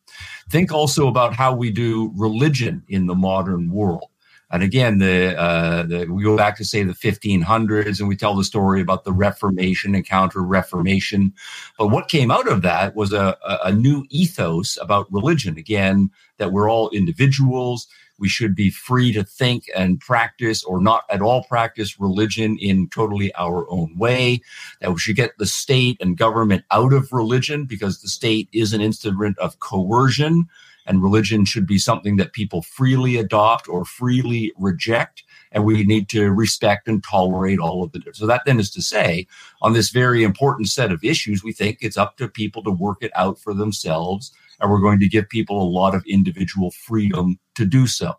Think 0.48 0.72
also 0.72 1.08
about 1.08 1.34
how 1.34 1.54
we 1.54 1.70
do 1.70 2.12
religion 2.14 2.84
in 2.88 3.06
the 3.06 3.14
modern 3.14 3.70
world. 3.70 4.10
And 4.50 4.62
again, 4.62 4.98
the, 4.98 5.36
uh, 5.36 5.82
the, 5.82 6.06
we 6.06 6.22
go 6.22 6.36
back 6.36 6.56
to 6.58 6.64
say 6.64 6.84
the 6.84 6.92
1500s, 6.92 7.98
and 7.98 8.08
we 8.08 8.16
tell 8.16 8.36
the 8.36 8.44
story 8.44 8.80
about 8.80 9.04
the 9.04 9.12
Reformation 9.12 9.94
and 9.94 10.06
Counter-Reformation. 10.06 11.32
But 11.76 11.88
what 11.88 12.08
came 12.08 12.30
out 12.30 12.46
of 12.46 12.62
that 12.62 12.94
was 12.94 13.12
a, 13.12 13.36
a 13.64 13.72
new 13.72 14.06
ethos 14.08 14.78
about 14.80 15.12
religion. 15.12 15.58
Again, 15.58 16.10
that 16.38 16.52
we're 16.52 16.70
all 16.70 16.90
individuals. 16.90 17.88
We 18.18 18.28
should 18.28 18.54
be 18.54 18.70
free 18.70 19.12
to 19.12 19.24
think 19.24 19.64
and 19.74 20.00
practice 20.00 20.64
or 20.64 20.80
not 20.80 21.04
at 21.10 21.22
all 21.22 21.44
practice 21.44 22.00
religion 22.00 22.56
in 22.60 22.88
totally 22.88 23.34
our 23.34 23.68
own 23.70 23.96
way. 23.96 24.40
That 24.80 24.92
we 24.92 24.98
should 24.98 25.16
get 25.16 25.38
the 25.38 25.46
state 25.46 25.98
and 26.00 26.16
government 26.16 26.64
out 26.70 26.92
of 26.92 27.12
religion 27.12 27.64
because 27.66 28.00
the 28.00 28.08
state 28.08 28.48
is 28.52 28.72
an 28.72 28.80
instrument 28.80 29.38
of 29.38 29.58
coercion 29.60 30.48
and 30.86 31.02
religion 31.02 31.44
should 31.44 31.66
be 31.66 31.78
something 31.78 32.16
that 32.16 32.32
people 32.32 32.62
freely 32.62 33.16
adopt 33.16 33.68
or 33.68 33.84
freely 33.84 34.52
reject 34.56 35.24
and 35.52 35.64
we 35.64 35.84
need 35.84 36.08
to 36.08 36.30
respect 36.30 36.88
and 36.88 37.02
tolerate 37.02 37.58
all 37.58 37.82
of 37.82 37.92
the 37.92 38.00
so 38.12 38.26
that 38.26 38.42
then 38.46 38.60
is 38.60 38.70
to 38.70 38.80
say 38.80 39.26
on 39.62 39.72
this 39.72 39.90
very 39.90 40.22
important 40.22 40.68
set 40.68 40.92
of 40.92 41.02
issues 41.02 41.42
we 41.42 41.52
think 41.52 41.78
it's 41.80 41.96
up 41.96 42.16
to 42.16 42.28
people 42.28 42.62
to 42.62 42.70
work 42.70 42.98
it 43.02 43.10
out 43.14 43.38
for 43.38 43.52
themselves 43.52 44.32
and 44.60 44.70
we're 44.70 44.80
going 44.80 45.00
to 45.00 45.08
give 45.08 45.28
people 45.28 45.62
a 45.62 45.68
lot 45.68 45.94
of 45.94 46.04
individual 46.06 46.70
freedom 46.70 47.38
to 47.54 47.64
do 47.64 47.86
so 47.86 48.14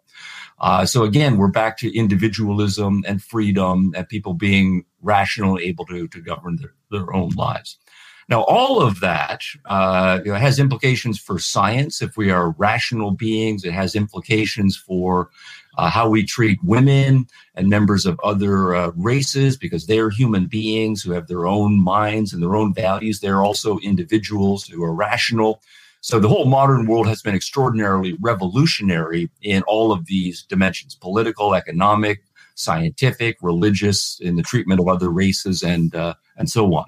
uh, 0.60 0.86
so 0.86 1.04
again 1.04 1.38
we're 1.38 1.48
back 1.48 1.78
to 1.78 1.96
individualism 1.96 3.04
and 3.08 3.24
freedom 3.24 3.94
and 3.96 4.08
people 4.10 4.34
being 4.34 4.84
rational 5.02 5.60
able 5.60 5.86
to, 5.86 6.08
to 6.08 6.22
govern 6.22 6.58
their, 6.58 6.74
their 6.92 7.14
own 7.14 7.30
lives 7.30 7.78
now, 8.30 8.42
all 8.44 8.82
of 8.82 9.00
that 9.00 9.42
uh, 9.66 10.20
you 10.26 10.32
know, 10.34 10.38
has 10.38 10.60
implications 10.60 11.18
for 11.18 11.40
science. 11.40 12.02
If 12.02 12.18
we 12.18 12.30
are 12.30 12.52
rational 12.52 13.12
beings, 13.12 13.64
it 13.64 13.72
has 13.72 13.96
implications 13.96 14.76
for 14.76 15.30
uh, 15.78 15.90
how 15.90 16.10
we 16.10 16.26
treat 16.26 16.62
women 16.62 17.28
and 17.56 17.70
members 17.70 18.06
of 18.06 18.20
other 18.24 18.76
uh, 18.76 18.92
races 18.98 19.56
because 19.56 19.86
they're 19.86 20.10
human 20.10 20.48
beings 20.48 21.02
who 21.02 21.12
have 21.12 21.28
their 21.28 21.48
own 21.48 21.80
minds 21.80 22.34
and 22.34 22.44
their 22.44 22.56
own 22.56 22.74
values. 22.74 23.22
They're 23.22 23.44
also 23.44 23.80
individuals 23.80 24.66
who 24.68 24.84
are 24.84 24.94
rational. 24.94 25.62
So 26.02 26.20
the 26.20 26.30
whole 26.30 26.46
modern 26.46 26.86
world 26.86 27.08
has 27.08 27.22
been 27.22 27.36
extraordinarily 27.36 28.16
revolutionary 28.22 29.30
in 29.42 29.64
all 29.64 29.92
of 29.92 30.06
these 30.06 30.44
dimensions 30.44 30.96
political, 30.96 31.54
economic, 31.54 32.24
scientific, 32.56 33.38
religious, 33.42 34.20
in 34.20 34.36
the 34.36 34.44
treatment 34.44 34.80
of 34.80 34.88
other 34.88 35.10
races, 35.10 35.64
and, 35.64 35.94
uh, 35.96 36.14
and 36.38 36.50
so 36.50 36.74
on. 36.76 36.86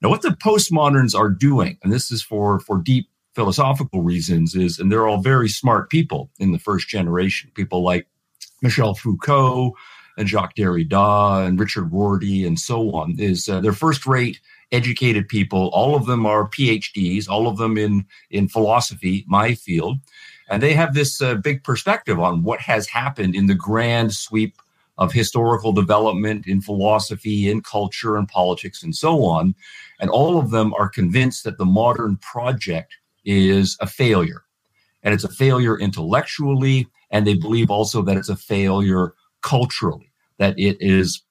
Now, 0.00 0.08
what 0.08 0.22
the 0.22 0.30
postmoderns 0.30 1.16
are 1.18 1.30
doing, 1.30 1.78
and 1.82 1.92
this 1.92 2.10
is 2.10 2.22
for, 2.22 2.60
for 2.60 2.78
deep 2.78 3.08
philosophical 3.34 4.02
reasons, 4.02 4.54
is, 4.54 4.78
and 4.78 4.90
they're 4.90 5.08
all 5.08 5.20
very 5.20 5.48
smart 5.48 5.90
people 5.90 6.30
in 6.38 6.52
the 6.52 6.58
first 6.58 6.88
generation, 6.88 7.50
people 7.54 7.82
like 7.82 8.06
Michel 8.62 8.94
Foucault 8.94 9.72
and 10.18 10.28
Jacques 10.28 10.56
Derrida 10.56 11.46
and 11.46 11.58
Richard 11.58 11.92
Rorty 11.92 12.44
and 12.44 12.58
so 12.58 12.90
on, 12.92 13.16
is 13.18 13.48
uh, 13.48 13.60
they're 13.60 13.72
first 13.72 14.06
rate 14.06 14.40
educated 14.72 15.28
people. 15.28 15.68
All 15.72 15.94
of 15.94 16.06
them 16.06 16.26
are 16.26 16.48
PhDs, 16.48 17.28
all 17.28 17.46
of 17.46 17.58
them 17.58 17.78
in, 17.78 18.06
in 18.30 18.48
philosophy, 18.48 19.24
my 19.28 19.54
field. 19.54 19.98
And 20.48 20.62
they 20.62 20.74
have 20.74 20.94
this 20.94 21.22
uh, 21.22 21.36
big 21.36 21.62
perspective 21.62 22.18
on 22.18 22.42
what 22.42 22.60
has 22.60 22.86
happened 22.88 23.34
in 23.34 23.46
the 23.46 23.54
grand 23.54 24.14
sweep 24.14 24.56
of 24.98 25.12
historical 25.12 25.72
development 25.72 26.46
in 26.46 26.60
philosophy, 26.60 27.50
in 27.50 27.62
culture, 27.62 28.16
and 28.16 28.28
politics, 28.28 28.82
and 28.82 28.94
so 28.94 29.24
on. 29.24 29.54
And 30.00 30.10
all 30.10 30.38
of 30.38 30.50
them 30.50 30.74
are 30.74 30.88
convinced 30.88 31.44
that 31.44 31.58
the 31.58 31.64
modern 31.64 32.16
project 32.18 32.96
is 33.24 33.76
a 33.80 33.86
failure. 33.86 34.44
And 35.02 35.14
it's 35.14 35.24
a 35.24 35.28
failure 35.28 35.78
intellectually, 35.78 36.86
and 37.10 37.26
they 37.26 37.34
believe 37.34 37.70
also 37.70 38.02
that 38.02 38.16
it's 38.16 38.28
a 38.28 38.36
failure 38.36 39.14
culturally, 39.40 40.12
that 40.38 40.58
it 40.58 40.76
is 40.80 41.22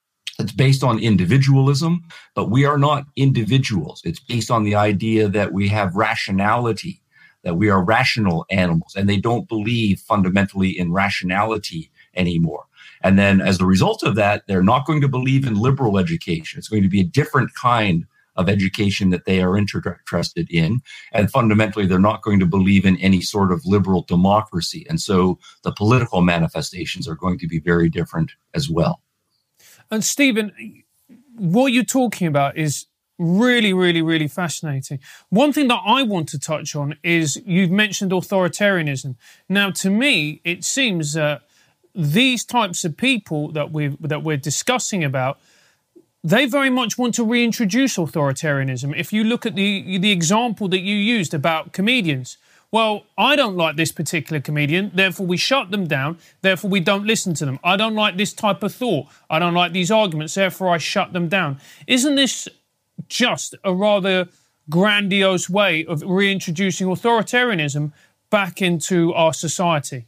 it's 0.41 0.51
based 0.51 0.83
on 0.83 0.99
individualism, 0.99 2.03
but 2.35 2.49
we 2.49 2.65
are 2.65 2.77
not 2.77 3.05
individuals. 3.15 4.01
It's 4.03 4.19
based 4.19 4.51
on 4.51 4.63
the 4.63 4.75
idea 4.75 5.29
that 5.29 5.53
we 5.53 5.69
have 5.69 5.95
rationality, 5.95 7.01
that 7.43 7.55
we 7.55 7.69
are 7.69 7.83
rational 7.83 8.45
animals, 8.49 8.95
and 8.95 9.07
they 9.07 9.17
don't 9.17 9.47
believe 9.47 9.99
fundamentally 9.99 10.77
in 10.77 10.91
rationality 10.91 11.89
anymore. 12.15 12.65
And 13.03 13.17
then 13.17 13.41
as 13.41 13.59
a 13.59 13.65
result 13.65 14.03
of 14.03 14.15
that, 14.15 14.43
they're 14.47 14.63
not 14.63 14.85
going 14.85 15.01
to 15.01 15.07
believe 15.07 15.47
in 15.47 15.55
liberal 15.55 15.97
education. 15.97 16.59
It's 16.59 16.67
going 16.67 16.83
to 16.83 16.89
be 16.89 17.01
a 17.01 17.05
different 17.05 17.51
kind 17.55 18.05
of 18.35 18.47
education 18.47 19.09
that 19.09 19.25
they 19.25 19.41
are 19.41 19.57
interested 19.57 20.49
in. 20.49 20.81
And 21.11 21.29
fundamentally, 21.29 21.85
they're 21.85 21.99
not 21.99 22.21
going 22.21 22.39
to 22.39 22.45
believe 22.45 22.85
in 22.85 22.97
any 22.97 23.21
sort 23.21 23.51
of 23.51 23.65
liberal 23.65 24.03
democracy. 24.03 24.85
And 24.89 25.01
so 25.01 25.37
the 25.63 25.71
political 25.71 26.21
manifestations 26.21 27.07
are 27.07 27.15
going 27.15 27.39
to 27.39 27.47
be 27.47 27.59
very 27.59 27.89
different 27.89 28.31
as 28.53 28.69
well. 28.69 29.01
And 29.91 30.03
Stephen, 30.03 30.83
what 31.35 31.73
you're 31.73 31.83
talking 31.83 32.27
about 32.27 32.57
is 32.57 32.85
really, 33.19 33.73
really, 33.73 34.01
really 34.01 34.27
fascinating. 34.27 34.99
One 35.29 35.53
thing 35.53 35.67
that 35.67 35.81
I 35.85 36.01
want 36.03 36.29
to 36.29 36.39
touch 36.39 36.75
on 36.75 36.95
is 37.03 37.41
you've 37.45 37.69
mentioned 37.69 38.11
authoritarianism. 38.11 39.15
Now, 39.47 39.69
to 39.71 39.89
me, 39.89 40.41
it 40.43 40.63
seems 40.63 41.13
that 41.13 41.43
these 41.93 42.45
types 42.45 42.85
of 42.85 42.95
people 42.95 43.51
that 43.51 43.71
we 43.71 43.89
that 43.99 44.23
we're 44.23 44.37
discussing 44.37 45.03
about 45.03 45.39
they 46.23 46.45
very 46.45 46.69
much 46.69 46.97
want 46.97 47.15
to 47.15 47.23
reintroduce 47.23 47.97
authoritarianism. 47.97 48.95
If 48.95 49.11
you 49.11 49.23
look 49.23 49.45
at 49.45 49.55
the 49.55 49.97
the 49.97 50.11
example 50.11 50.67
that 50.69 50.79
you 50.79 50.95
used 50.95 51.33
about 51.33 51.73
comedians, 51.73 52.37
well, 52.71 53.05
I 53.17 53.35
don't 53.35 53.57
like 53.57 53.75
this 53.75 53.91
particular 53.91 54.41
comedian, 54.41 54.91
therefore 54.93 55.25
we 55.25 55.37
shut 55.37 55.71
them 55.71 55.87
down, 55.87 56.17
therefore 56.41 56.69
we 56.69 56.79
don't 56.79 57.05
listen 57.05 57.33
to 57.35 57.45
them. 57.45 57.59
I 57.63 57.75
don't 57.75 57.95
like 57.95 58.17
this 58.17 58.33
type 58.33 58.63
of 58.63 58.73
thought, 58.73 59.07
I 59.29 59.39
don't 59.39 59.53
like 59.53 59.73
these 59.73 59.91
arguments, 59.91 60.35
therefore 60.35 60.69
I 60.69 60.77
shut 60.77 61.13
them 61.13 61.27
down. 61.27 61.59
Isn't 61.87 62.15
this 62.15 62.47
just 63.07 63.55
a 63.63 63.73
rather 63.73 64.27
grandiose 64.69 65.49
way 65.49 65.85
of 65.85 66.01
reintroducing 66.05 66.87
authoritarianism 66.87 67.91
back 68.29 68.61
into 68.61 69.13
our 69.13 69.33
society? 69.33 70.07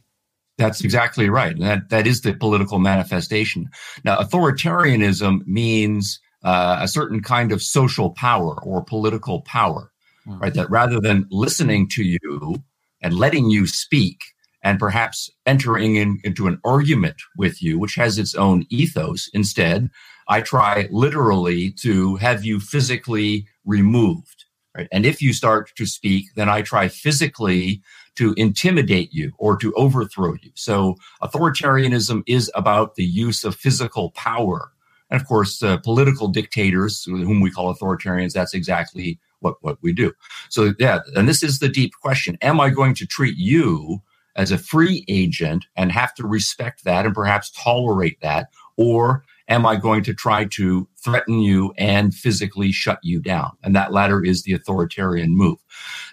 That's 0.56 0.82
exactly 0.82 1.28
right. 1.28 1.58
That 1.58 1.90
that 1.90 2.06
is 2.06 2.20
the 2.20 2.32
political 2.32 2.78
manifestation. 2.78 3.70
Now, 4.04 4.18
authoritarianism 4.18 5.46
means 5.46 6.20
uh, 6.44 6.78
a 6.80 6.88
certain 6.88 7.22
kind 7.22 7.52
of 7.52 7.60
social 7.60 8.10
power 8.10 8.62
or 8.62 8.84
political 8.84 9.40
power, 9.42 9.90
mm-hmm. 10.26 10.38
right? 10.38 10.54
That 10.54 10.70
rather 10.70 11.00
than 11.00 11.26
listening 11.30 11.88
to 11.90 12.04
you 12.04 12.62
and 13.02 13.14
letting 13.14 13.50
you 13.50 13.66
speak 13.66 14.20
and 14.62 14.78
perhaps 14.78 15.30
entering 15.44 15.96
in, 15.96 16.20
into 16.24 16.46
an 16.46 16.58
argument 16.64 17.16
with 17.36 17.62
you, 17.62 17.78
which 17.78 17.96
has 17.96 18.18
its 18.18 18.34
own 18.34 18.64
ethos, 18.70 19.28
instead, 19.34 19.90
I 20.26 20.40
try 20.40 20.88
literally 20.90 21.70
to 21.82 22.16
have 22.16 22.44
you 22.44 22.60
physically 22.60 23.46
removed. 23.64 24.44
Right? 24.74 24.88
And 24.90 25.06
if 25.06 25.22
you 25.22 25.32
start 25.32 25.70
to 25.76 25.86
speak, 25.86 26.34
then 26.34 26.48
I 26.48 26.62
try 26.62 26.88
physically 26.88 27.82
to 28.16 28.34
intimidate 28.36 29.12
you 29.12 29.32
or 29.38 29.56
to 29.58 29.72
overthrow 29.74 30.34
you. 30.40 30.50
So 30.54 30.96
authoritarianism 31.22 32.22
is 32.26 32.50
about 32.54 32.94
the 32.94 33.04
use 33.04 33.44
of 33.44 33.54
physical 33.54 34.10
power. 34.12 34.70
And 35.10 35.20
of 35.20 35.28
course, 35.28 35.62
uh, 35.62 35.76
political 35.78 36.28
dictators, 36.28 37.04
whom 37.04 37.40
we 37.40 37.50
call 37.50 37.74
authoritarians, 37.74 38.32
that's 38.32 38.54
exactly 38.54 39.18
what, 39.44 39.56
what 39.60 39.78
we 39.82 39.92
do. 39.92 40.12
So, 40.48 40.74
yeah, 40.78 41.00
and 41.14 41.28
this 41.28 41.42
is 41.42 41.58
the 41.58 41.68
deep 41.68 41.92
question 42.00 42.36
Am 42.40 42.60
I 42.60 42.70
going 42.70 42.94
to 42.94 43.06
treat 43.06 43.36
you 43.36 44.00
as 44.34 44.50
a 44.50 44.58
free 44.58 45.04
agent 45.06 45.66
and 45.76 45.92
have 45.92 46.14
to 46.14 46.26
respect 46.26 46.84
that 46.84 47.06
and 47.06 47.14
perhaps 47.14 47.52
tolerate 47.52 48.20
that? 48.22 48.48
Or 48.76 49.24
am 49.48 49.66
I 49.66 49.76
going 49.76 50.02
to 50.04 50.14
try 50.14 50.46
to 50.46 50.88
threaten 50.96 51.38
you 51.40 51.72
and 51.78 52.14
physically 52.14 52.72
shut 52.72 52.98
you 53.02 53.20
down? 53.20 53.52
And 53.62 53.76
that 53.76 53.92
latter 53.92 54.24
is 54.24 54.42
the 54.42 54.54
authoritarian 54.54 55.36
move. 55.36 55.58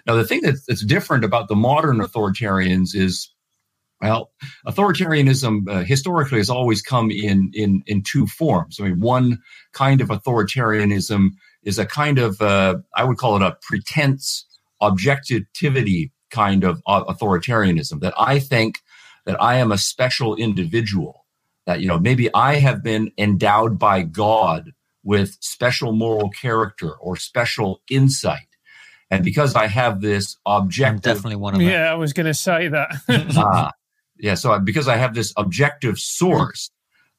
Now, 0.06 0.14
the 0.14 0.24
thing 0.24 0.42
that's, 0.42 0.64
that's 0.66 0.84
different 0.84 1.24
about 1.24 1.48
the 1.48 1.56
modern 1.56 1.98
authoritarians 1.98 2.94
is 2.94 3.30
well, 4.02 4.32
authoritarianism 4.66 5.68
uh, 5.68 5.84
historically 5.84 6.38
has 6.38 6.50
always 6.50 6.82
come 6.82 7.12
in, 7.12 7.52
in 7.54 7.84
in 7.86 8.02
two 8.02 8.26
forms. 8.26 8.80
I 8.80 8.88
mean, 8.88 8.98
one 8.98 9.38
kind 9.72 10.00
of 10.00 10.08
authoritarianism 10.08 11.28
is 11.62 11.78
a 11.78 11.86
kind 11.86 12.18
of 12.18 12.40
uh, 12.40 12.76
I 12.94 13.04
would 13.04 13.18
call 13.18 13.36
it 13.36 13.42
a 13.42 13.56
pretense 13.62 14.46
objectivity 14.80 16.12
kind 16.30 16.64
of 16.64 16.82
uh, 16.86 17.04
authoritarianism 17.04 18.00
that 18.00 18.14
I 18.18 18.38
think 18.38 18.78
that 19.26 19.40
I 19.40 19.56
am 19.56 19.70
a 19.70 19.78
special 19.78 20.34
individual 20.34 21.22
that 21.66 21.80
you 21.80 21.88
know 21.88 21.98
maybe 21.98 22.32
i 22.34 22.56
have 22.56 22.82
been 22.82 23.10
endowed 23.18 23.78
by 23.78 24.02
god 24.02 24.72
with 25.04 25.36
special 25.40 25.92
moral 25.92 26.30
character 26.30 26.92
or 26.92 27.16
special 27.16 27.82
insight. 27.90 28.46
And 29.10 29.24
because 29.24 29.54
i 29.54 29.66
have 29.66 30.00
this 30.00 30.36
objective 30.46 31.10
I'm 31.10 31.14
definitely 31.16 31.36
one 31.36 31.54
of 31.54 31.60
them. 31.60 31.68
Yeah 31.68 31.90
i 31.90 31.94
was 31.94 32.12
going 32.12 32.26
to 32.26 32.34
say 32.34 32.68
that. 32.68 32.90
Uh, 33.08 33.70
yeah 34.18 34.34
so 34.34 34.58
because 34.58 34.88
i 34.88 34.96
have 34.96 35.14
this 35.14 35.32
objective 35.36 35.98
source 35.98 36.70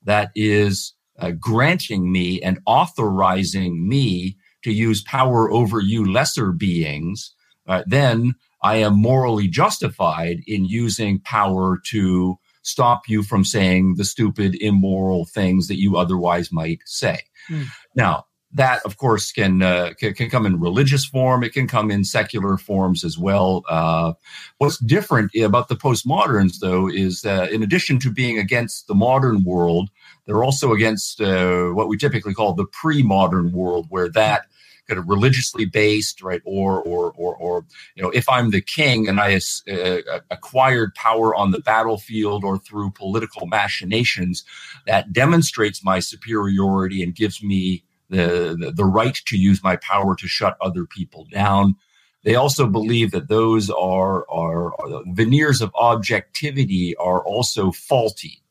that 0.04 0.32
is 0.36 0.94
uh, 1.20 1.32
granting 1.32 2.12
me 2.12 2.42
and 2.42 2.60
authorizing 2.66 3.88
me 3.88 4.38
to 4.64 4.72
use 4.72 5.04
power 5.04 5.52
over 5.52 5.80
you 5.80 6.10
lesser 6.12 6.52
beings 6.52 7.34
uh, 7.68 7.84
then 7.88 8.34
i 8.62 8.76
am 8.76 9.00
morally 9.00 9.48
justified 9.48 10.40
in 10.48 10.66
using 10.66 11.20
power 11.20 11.80
to 11.86 12.38
stop 12.64 13.08
you 13.08 13.22
from 13.24 13.46
saying 13.46 13.96
the 13.96 14.06
stupid, 14.06 14.56
immoral 14.56 15.26
things 15.26 15.68
that 15.68 15.80
you 15.80 15.98
otherwise 15.98 16.52
might 16.52 16.80
say. 16.86 17.20
Mm. 17.50 17.68
Now, 17.96 18.26
that, 18.56 18.82
of 18.86 18.98
course, 18.98 19.32
can, 19.32 19.62
uh, 19.62 19.94
can, 19.98 20.14
can 20.14 20.30
come 20.30 20.46
in 20.46 20.60
religious 20.60 21.06
form. 21.06 21.44
It 21.44 21.54
can 21.54 21.68
come 21.68 21.90
in 21.92 22.04
secular 22.04 22.58
forms 22.58 23.04
as 23.04 23.18
well. 23.18 23.64
Uh, 23.68 24.14
what's 24.60 24.78
different 24.78 25.32
about 25.36 25.70
the 25.70 25.76
postmoderns, 25.76 26.60
though, 26.60 26.88
is 26.88 27.22
that 27.22 27.52
in 27.52 27.64
addition 27.64 28.00
to 28.00 28.12
being 28.12 28.38
against 28.38 28.88
the 28.88 28.96
modern 28.96 29.44
world, 29.44 29.90
they're 30.26 30.44
also 30.44 30.74
against 30.74 31.22
uh, 31.22 31.70
what 31.70 31.88
we 31.88 31.98
typically 31.98 32.34
call 32.34 32.54
the 32.54 32.66
pre-modern 32.66 33.52
world, 33.52 33.88
where 33.90 34.10
that 34.10 34.46
kind 34.88 35.00
of 35.00 35.08
religiously 35.08 35.66
based, 35.66 36.22
right? 36.22 36.42
Or, 36.44 36.82
or, 36.82 37.14
or, 37.16 37.36
or, 37.38 37.66
you 37.96 38.04
know, 38.04 38.10
if 38.10 38.28
I'm 38.28 38.52
the 38.52 38.62
king 38.62 39.08
and 39.08 39.20
I 39.20 39.40
uh, 39.72 40.20
acquired 40.30 40.94
power 40.96 41.34
on 41.34 41.52
the 41.52 41.62
battlefield 41.62 42.44
or 42.44 42.58
through 42.58 42.92
political 42.92 43.48
machinations, 43.48 44.44
that 44.86 45.14
demonstrates 45.14 45.84
my 45.84 46.00
superiority 46.00 47.02
and 47.02 47.16
gives 47.16 47.42
me 47.42 47.86
the, 48.10 48.58
the, 48.60 48.74
the 48.76 48.86
right 48.86 49.16
to 49.26 49.38
use 49.38 49.64
my 49.64 49.78
power 49.78 50.16
to 50.16 50.28
shut 50.28 50.58
other 50.60 50.86
people 50.86 51.28
down. 51.32 51.76
They 52.24 52.36
also 52.36 52.68
believe 52.68 53.12
that 53.12 53.30
those 53.30 53.70
are, 53.70 54.30
are, 54.30 54.74
are 54.82 55.04
veneers 55.08 55.62
of 55.62 55.74
objectivity 55.76 56.96
are 56.98 57.22
also 57.26 57.72
faulty. 57.72 58.43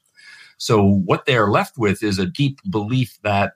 So 0.62 0.84
what 0.84 1.26
they're 1.26 1.48
left 1.48 1.76
with 1.76 2.04
is 2.04 2.20
a 2.20 2.24
deep 2.24 2.60
belief 2.70 3.18
that 3.24 3.54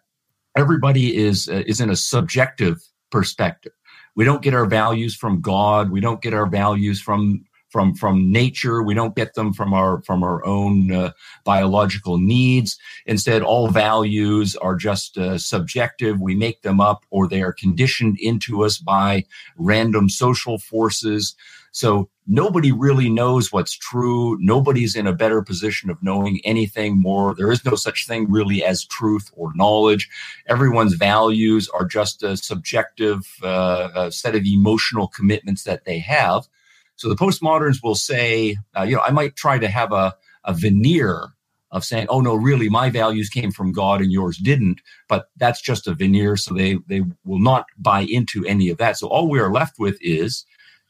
everybody 0.57 1.17
is 1.17 1.49
uh, 1.49 1.63
is 1.65 1.81
in 1.81 1.89
a 1.89 1.95
subjective 1.95 2.83
perspective. 3.13 3.71
We 4.17 4.25
don't 4.25 4.43
get 4.43 4.55
our 4.55 4.67
values 4.67 5.15
from 5.15 5.41
God. 5.41 5.93
We 5.93 6.01
don't 6.01 6.21
get 6.21 6.35
our 6.35 6.47
values 6.49 7.01
from 7.01 7.45
from 7.69 7.95
from 7.95 8.33
nature. 8.33 8.83
We 8.83 8.95
don't 8.95 9.15
get 9.15 9.35
them 9.35 9.53
from 9.53 9.73
our 9.73 10.03
from 10.03 10.25
our 10.25 10.45
own 10.45 10.91
uh, 10.91 11.13
biological 11.45 12.19
needs. 12.19 12.77
Instead, 13.07 13.43
all 13.43 13.69
values 13.69 14.57
are 14.57 14.75
just 14.75 15.17
uh, 15.17 15.39
subjective. 15.39 16.21
We 16.21 16.35
make 16.35 16.63
them 16.63 16.81
up, 16.81 17.05
or 17.11 17.29
they 17.29 17.43
are 17.43 17.53
conditioned 17.53 18.19
into 18.19 18.65
us 18.65 18.79
by 18.79 19.27
random 19.57 20.09
social 20.09 20.59
forces. 20.59 21.37
So 21.77 22.09
nobody 22.27 22.73
really 22.73 23.11
knows 23.11 23.53
what's 23.53 23.77
true. 23.77 24.39
Nobody's 24.41 24.97
in 24.97 25.07
a 25.07 25.13
better 25.13 25.43
position 25.43 25.91
of 25.91 26.03
knowing 26.03 26.41
anything 26.43 26.99
more. 26.99 27.35
There 27.35 27.53
is 27.53 27.67
no 27.67 27.75
such 27.75 28.07
thing 28.07 28.31
really 28.31 28.65
as 28.65 28.87
truth 28.87 29.31
or 29.35 29.53
knowledge. 29.55 30.09
Everyone's 30.47 30.95
values 30.95 31.69
are 31.69 31.85
just 31.85 32.23
a 32.23 32.39
subjective 32.39 33.27
uh, 33.43 33.91
a 33.95 34.11
set 34.11 34.35
of 34.35 34.47
emotional 34.47 35.09
commitments 35.09 35.65
that 35.65 35.85
they 35.85 35.99
have. 35.99 36.49
So 36.95 37.11
the 37.11 37.15
postmoderns 37.15 37.83
will 37.85 37.95
say, 37.95 38.57
uh, 38.75 38.85
you 38.85 38.97
know, 38.97 39.03
I 39.03 39.11
might 39.11 39.37
try 39.37 39.59
to 39.59 39.69
have 39.69 39.93
a, 39.93 40.17
a 40.45 40.55
veneer 40.55 41.35
of 41.73 41.85
saying, 41.85 42.07
oh 42.09 42.23
no, 42.23 42.35
really, 42.37 42.71
my 42.71 42.89
values 42.89 43.29
came 43.29 43.53
from 43.53 43.73
God 43.73 44.01
and 44.01 44.11
yours 44.11 44.39
didn't. 44.39 44.81
But 45.11 45.29
that's 45.37 45.61
just 45.61 45.87
a 45.87 45.93
veneer. 45.93 46.39
So 46.39 46.55
they, 46.55 46.79
they 46.87 47.03
will 47.27 47.39
not 47.39 47.67
buy 47.77 48.07
into 48.09 48.47
any 48.47 48.71
of 48.71 48.79
that. 48.79 48.97
So 48.97 49.09
all 49.09 49.29
we 49.29 49.41
are 49.41 49.53
left 49.53 49.79
with 49.79 49.99
is 50.01 50.47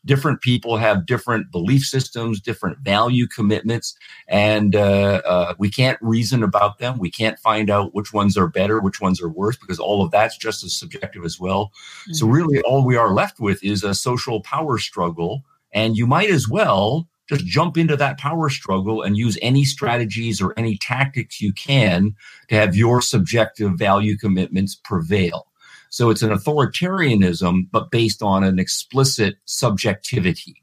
different 0.06 0.40
people 0.40 0.78
have 0.78 1.04
different 1.04 1.50
belief 1.50 1.82
systems, 1.84 2.40
different 2.40 2.78
value 2.78 3.26
commitments, 3.26 3.94
and 4.28 4.74
uh, 4.74 5.20
uh, 5.24 5.54
we 5.58 5.68
can't 5.68 5.98
reason 6.00 6.42
about 6.42 6.78
them. 6.78 6.98
We 6.98 7.10
can't 7.10 7.38
find 7.38 7.68
out 7.68 7.94
which 7.94 8.12
ones 8.12 8.38
are 8.38 8.48
better, 8.48 8.80
which 8.80 9.00
ones 9.00 9.20
are 9.20 9.28
worse, 9.28 9.56
because 9.56 9.78
all 9.78 10.02
of 10.02 10.10
that's 10.10 10.38
just 10.38 10.64
as 10.64 10.74
subjective 10.74 11.24
as 11.24 11.38
well. 11.38 11.66
Mm-hmm. 11.66 12.12
So, 12.14 12.26
really, 12.26 12.62
all 12.62 12.86
we 12.86 12.96
are 12.96 13.12
left 13.12 13.38
with 13.40 13.62
is 13.62 13.84
a 13.84 13.94
social 13.94 14.40
power 14.40 14.78
struggle. 14.78 15.44
And 15.72 15.94
you 15.96 16.06
might 16.06 16.30
as 16.30 16.48
well 16.48 17.06
just 17.28 17.44
jump 17.44 17.76
into 17.76 17.96
that 17.96 18.18
power 18.18 18.48
struggle 18.48 19.02
and 19.02 19.16
use 19.16 19.38
any 19.42 19.64
strategies 19.64 20.40
or 20.40 20.54
any 20.56 20.78
tactics 20.78 21.40
you 21.40 21.52
can 21.52 22.14
to 22.48 22.54
have 22.54 22.76
your 22.76 23.02
subjective 23.02 23.72
value 23.72 24.16
commitments 24.16 24.74
prevail. 24.74 25.46
So 25.90 26.10
it's 26.10 26.22
an 26.22 26.30
authoritarianism, 26.30 27.68
but 27.70 27.90
based 27.90 28.22
on 28.22 28.44
an 28.44 28.58
explicit 28.58 29.36
subjectivity. 29.44 30.62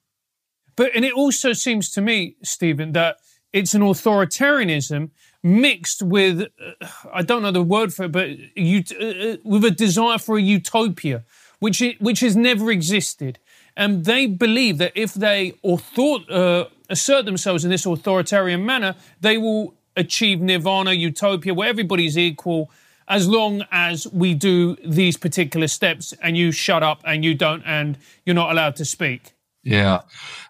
But, 0.75 0.95
and 0.95 1.05
it 1.05 1.13
also 1.13 1.53
seems 1.53 1.91
to 1.91 2.01
me, 2.01 2.35
Stephen, 2.43 2.93
that 2.93 3.17
it's 3.51 3.73
an 3.73 3.81
authoritarianism 3.81 5.11
mixed 5.43 6.01
with, 6.01 6.41
uh, 6.41 6.87
I 7.13 7.21
don't 7.21 7.41
know 7.41 7.51
the 7.51 7.61
word 7.61 7.93
for 7.93 8.05
it, 8.05 8.11
but 8.11 8.29
uh, 8.29 9.05
uh, 9.05 9.37
with 9.43 9.65
a 9.65 9.71
desire 9.71 10.17
for 10.17 10.37
a 10.37 10.41
utopia, 10.41 11.23
which, 11.59 11.81
it, 11.81 12.01
which 12.01 12.21
has 12.21 12.35
never 12.35 12.71
existed. 12.71 13.39
And 13.77 14.05
they 14.05 14.25
believe 14.27 14.77
that 14.79 14.93
if 14.95 15.13
they 15.13 15.53
author, 15.61 16.23
uh, 16.29 16.65
assert 16.89 17.25
themselves 17.25 17.63
in 17.63 17.71
this 17.71 17.85
authoritarian 17.85 18.65
manner, 18.65 18.95
they 19.21 19.37
will 19.37 19.75
achieve 19.95 20.41
nirvana, 20.41 20.93
utopia, 20.93 21.53
where 21.53 21.69
everybody's 21.69 22.17
equal 22.17 22.71
as 23.13 23.27
long 23.27 23.63
as 23.71 24.07
we 24.07 24.33
do 24.33 24.75
these 24.83 25.17
particular 25.17 25.67
steps 25.67 26.13
and 26.23 26.35
you 26.35 26.51
shut 26.51 26.81
up 26.81 26.99
and 27.05 27.23
you 27.23 27.35
don't 27.35 27.61
and 27.63 27.95
you're 28.25 28.33
not 28.33 28.51
allowed 28.51 28.75
to 28.75 28.85
speak. 28.85 29.33
Yeah. 29.63 30.01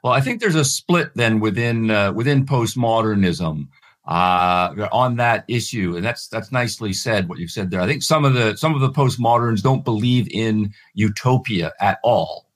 Well 0.01 0.13
i 0.13 0.21
think 0.21 0.39
there's 0.39 0.55
a 0.55 0.65
split 0.65 1.11
then 1.13 1.39
within 1.39 1.91
uh, 1.91 2.13
within 2.13 2.45
postmodernism 2.45 3.67
uh, 4.05 4.87
on 4.91 5.17
that 5.17 5.43
issue. 5.47 5.95
And 5.95 6.05
that's 6.05 6.27
that's 6.27 6.51
nicely 6.51 6.93
said 6.93 7.27
what 7.27 7.37
you've 7.37 7.51
said 7.51 7.69
there. 7.69 7.81
I 7.81 7.87
think 7.87 8.01
some 8.01 8.23
of 8.23 8.33
the 8.33 8.55
some 8.55 8.73
of 8.75 8.81
the 8.81 8.89
postmoderns 8.89 9.61
don't 9.61 9.83
believe 9.83 10.27
in 10.31 10.73
utopia 10.93 11.73
at 11.81 11.99
all 12.01 12.47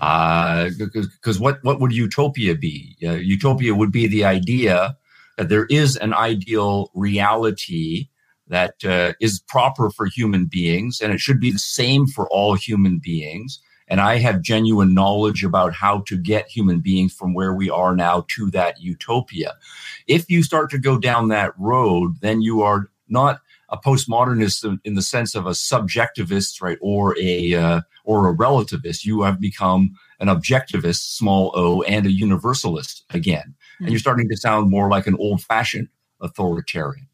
because 0.00 1.36
uh, 1.36 1.44
what 1.44 1.62
what 1.62 1.80
would 1.80 1.92
utopia 1.92 2.54
be? 2.54 2.96
Uh, 3.02 3.12
utopia 3.12 3.74
would 3.74 3.92
be 3.92 4.06
the 4.06 4.24
idea 4.24 4.96
that 5.36 5.50
there 5.50 5.66
is 5.66 5.96
an 5.96 6.14
ideal 6.14 6.90
reality 6.94 8.08
that 8.50 8.84
uh, 8.84 9.12
is 9.20 9.40
proper 9.48 9.90
for 9.90 10.06
human 10.06 10.44
beings, 10.44 11.00
and 11.00 11.12
it 11.12 11.20
should 11.20 11.40
be 11.40 11.50
the 11.50 11.58
same 11.58 12.06
for 12.06 12.28
all 12.28 12.54
human 12.54 12.98
beings. 12.98 13.60
And 13.88 14.00
I 14.00 14.18
have 14.18 14.42
genuine 14.42 14.94
knowledge 14.94 15.42
about 15.42 15.72
how 15.72 16.02
to 16.06 16.16
get 16.16 16.48
human 16.48 16.80
beings 16.80 17.12
from 17.12 17.34
where 17.34 17.54
we 17.54 17.70
are 17.70 17.96
now 17.96 18.24
to 18.36 18.50
that 18.50 18.80
utopia. 18.80 19.54
If 20.06 20.30
you 20.30 20.44
start 20.44 20.70
to 20.70 20.78
go 20.78 20.98
down 20.98 21.28
that 21.28 21.58
road, 21.58 22.20
then 22.20 22.40
you 22.40 22.62
are 22.62 22.90
not 23.08 23.40
a 23.68 23.78
postmodernist 23.78 24.78
in 24.84 24.94
the 24.94 25.02
sense 25.02 25.34
of 25.34 25.46
a 25.46 25.50
subjectivist, 25.50 26.60
right, 26.60 26.78
or 26.80 27.16
a 27.18 27.54
uh, 27.54 27.80
or 28.04 28.28
a 28.28 28.34
relativist. 28.36 29.04
You 29.04 29.22
have 29.22 29.40
become 29.40 29.90
an 30.18 30.28
objectivist, 30.28 31.16
small 31.16 31.52
o, 31.54 31.82
and 31.82 32.06
a 32.06 32.12
universalist 32.12 33.04
again, 33.10 33.54
mm-hmm. 33.54 33.84
and 33.84 33.86
hmm. 33.86 33.92
you're 33.92 34.00
starting 34.00 34.28
to 34.28 34.36
sound 34.36 34.70
more 34.70 34.88
like 34.88 35.06
an 35.06 35.16
old-fashioned 35.18 35.88
authoritarian. 36.20 37.06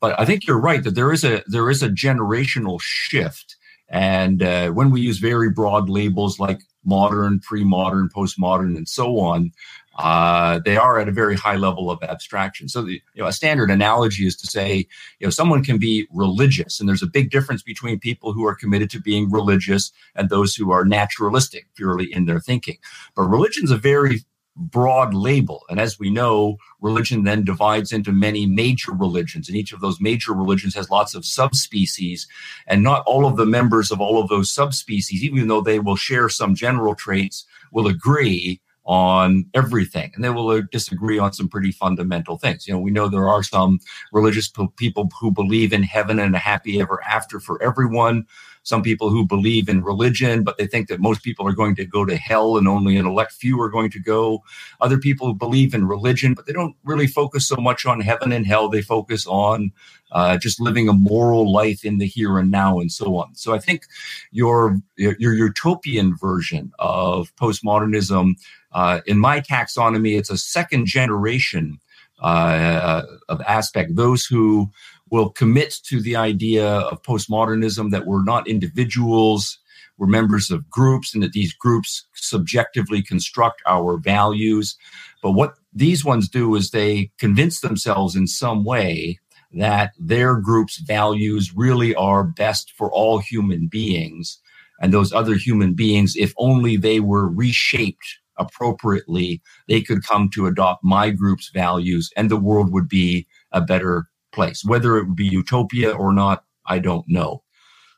But 0.00 0.18
I 0.18 0.24
think 0.24 0.46
you're 0.46 0.60
right 0.60 0.82
that 0.84 0.94
there 0.94 1.12
is 1.12 1.24
a 1.24 1.42
there 1.46 1.70
is 1.70 1.82
a 1.82 1.88
generational 1.88 2.80
shift, 2.80 3.56
and 3.88 4.42
uh, 4.42 4.70
when 4.70 4.90
we 4.90 5.00
use 5.00 5.18
very 5.18 5.50
broad 5.50 5.88
labels 5.88 6.38
like 6.38 6.60
modern, 6.84 7.40
pre-modern, 7.40 8.08
postmodern, 8.08 8.76
and 8.76 8.88
so 8.88 9.18
on, 9.18 9.50
uh, 9.98 10.60
they 10.64 10.76
are 10.76 10.98
at 10.98 11.08
a 11.08 11.12
very 11.12 11.36
high 11.36 11.56
level 11.56 11.90
of 11.90 12.02
abstraction. 12.02 12.68
So, 12.68 12.82
the, 12.82 13.00
you 13.14 13.22
know, 13.22 13.26
a 13.26 13.32
standard 13.32 13.70
analogy 13.70 14.26
is 14.26 14.36
to 14.36 14.46
say, 14.46 14.86
you 15.18 15.26
know, 15.26 15.30
someone 15.30 15.62
can 15.62 15.78
be 15.78 16.06
religious, 16.12 16.80
and 16.80 16.88
there's 16.88 17.02
a 17.02 17.06
big 17.06 17.30
difference 17.30 17.62
between 17.62 17.98
people 17.98 18.32
who 18.32 18.44
are 18.44 18.54
committed 18.54 18.90
to 18.90 19.00
being 19.00 19.30
religious 19.30 19.92
and 20.14 20.28
those 20.28 20.54
who 20.54 20.72
are 20.72 20.84
naturalistic, 20.84 21.66
purely 21.76 22.12
in 22.12 22.24
their 22.24 22.40
thinking. 22.40 22.76
But 23.14 23.24
religion's 23.24 23.70
a 23.70 23.76
very 23.76 24.24
broad 24.56 25.14
label. 25.14 25.64
And 25.68 25.80
as 25.80 25.98
we 25.98 26.10
know, 26.10 26.56
religion 26.80 27.24
then 27.24 27.44
divides 27.44 27.92
into 27.92 28.12
many 28.12 28.46
major 28.46 28.92
religions, 28.92 29.48
and 29.48 29.56
each 29.56 29.72
of 29.72 29.80
those 29.80 30.00
major 30.00 30.32
religions 30.32 30.74
has 30.74 30.90
lots 30.90 31.14
of 31.14 31.24
subspecies. 31.24 32.26
And 32.66 32.82
not 32.82 33.02
all 33.06 33.26
of 33.26 33.36
the 33.36 33.46
members 33.46 33.90
of 33.90 34.00
all 34.00 34.20
of 34.20 34.28
those 34.28 34.50
subspecies, 34.50 35.22
even 35.22 35.48
though 35.48 35.60
they 35.60 35.78
will 35.78 35.96
share 35.96 36.28
some 36.28 36.54
general 36.54 36.94
traits, 36.94 37.46
will 37.72 37.86
agree 37.86 38.60
on 38.86 39.46
everything 39.54 40.12
and 40.14 40.22
they 40.22 40.28
will 40.28 40.48
uh, 40.48 40.60
disagree 40.70 41.18
on 41.18 41.32
some 41.32 41.48
pretty 41.48 41.72
fundamental 41.72 42.36
things. 42.36 42.66
You 42.66 42.74
know, 42.74 42.80
we 42.80 42.90
know 42.90 43.08
there 43.08 43.28
are 43.28 43.42
some 43.42 43.80
religious 44.12 44.52
people 44.76 45.08
who 45.18 45.30
believe 45.30 45.72
in 45.72 45.82
heaven 45.82 46.18
and 46.18 46.34
a 46.34 46.38
happy 46.38 46.80
ever 46.80 47.02
after 47.02 47.40
for 47.40 47.62
everyone 47.62 48.26
some 48.64 48.82
people 48.82 49.10
who 49.10 49.24
believe 49.24 49.68
in 49.68 49.84
religion, 49.84 50.42
but 50.42 50.58
they 50.58 50.66
think 50.66 50.88
that 50.88 51.00
most 51.00 51.22
people 51.22 51.46
are 51.46 51.52
going 51.52 51.76
to 51.76 51.84
go 51.84 52.04
to 52.04 52.16
hell 52.16 52.56
and 52.56 52.66
only 52.66 52.96
an 52.96 53.06
elect 53.06 53.32
few 53.32 53.60
are 53.60 53.70
going 53.70 53.90
to 53.90 54.00
go. 54.00 54.42
Other 54.80 54.98
people 54.98 55.28
who 55.28 55.34
believe 55.34 55.74
in 55.74 55.86
religion, 55.86 56.34
but 56.34 56.46
they 56.46 56.52
don't 56.52 56.74
really 56.82 57.06
focus 57.06 57.46
so 57.46 57.56
much 57.56 57.86
on 57.86 58.00
heaven 58.00 58.32
and 58.32 58.46
hell. 58.46 58.68
They 58.68 58.82
focus 58.82 59.26
on 59.26 59.70
uh, 60.12 60.38
just 60.38 60.60
living 60.60 60.88
a 60.88 60.92
moral 60.92 61.52
life 61.52 61.84
in 61.84 61.98
the 61.98 62.06
here 62.06 62.38
and 62.38 62.50
now 62.50 62.80
and 62.80 62.90
so 62.90 63.16
on. 63.16 63.34
So 63.34 63.54
I 63.54 63.58
think 63.58 63.86
your 64.32 64.78
your 64.96 65.34
utopian 65.34 66.16
version 66.16 66.72
of 66.78 67.34
postmodernism, 67.36 68.34
uh, 68.72 69.00
in 69.06 69.18
my 69.18 69.40
taxonomy, 69.40 70.18
it's 70.18 70.30
a 70.30 70.38
second 70.38 70.86
generation 70.86 71.80
uh, 72.20 73.02
of 73.28 73.40
aspect. 73.42 73.96
Those 73.96 74.24
who 74.24 74.70
will 75.10 75.30
commit 75.30 75.76
to 75.84 76.00
the 76.00 76.16
idea 76.16 76.66
of 76.66 77.02
postmodernism 77.02 77.90
that 77.90 78.06
we're 78.06 78.24
not 78.24 78.48
individuals, 78.48 79.58
we're 79.96 80.06
members 80.06 80.50
of 80.50 80.68
groups, 80.68 81.14
and 81.14 81.22
that 81.22 81.32
these 81.32 81.52
groups 81.52 82.06
subjectively 82.14 83.02
construct 83.02 83.62
our 83.66 83.96
values. 83.96 84.76
But 85.22 85.32
what 85.32 85.54
these 85.72 86.04
ones 86.04 86.28
do 86.28 86.54
is 86.54 86.70
they 86.70 87.10
convince 87.18 87.60
themselves 87.60 88.16
in 88.16 88.26
some 88.26 88.64
way 88.64 89.20
that 89.52 89.92
their 89.98 90.36
group's 90.36 90.78
values 90.78 91.54
really 91.54 91.94
are 91.94 92.24
best 92.24 92.72
for 92.72 92.90
all 92.92 93.18
human 93.18 93.68
beings. 93.68 94.40
And 94.80 94.92
those 94.92 95.12
other 95.12 95.34
human 95.34 95.74
beings, 95.74 96.16
if 96.16 96.34
only 96.36 96.76
they 96.76 96.98
were 96.98 97.28
reshaped 97.28 98.18
appropriately, 98.36 99.40
they 99.68 99.80
could 99.80 100.04
come 100.04 100.28
to 100.30 100.46
adopt 100.46 100.82
my 100.82 101.10
group's 101.10 101.50
values 101.54 102.10
and 102.16 102.28
the 102.28 102.36
world 102.36 102.72
would 102.72 102.88
be 102.88 103.26
a 103.52 103.60
better 103.60 104.08
place. 104.34 104.64
Whether 104.64 104.98
it 104.98 105.06
would 105.06 105.16
be 105.16 105.26
utopia 105.26 105.92
or 105.92 106.12
not, 106.12 106.44
I 106.66 106.78
don't 106.78 107.06
know. 107.08 107.42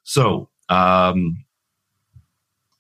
So, 0.05 0.49
um, 0.69 1.45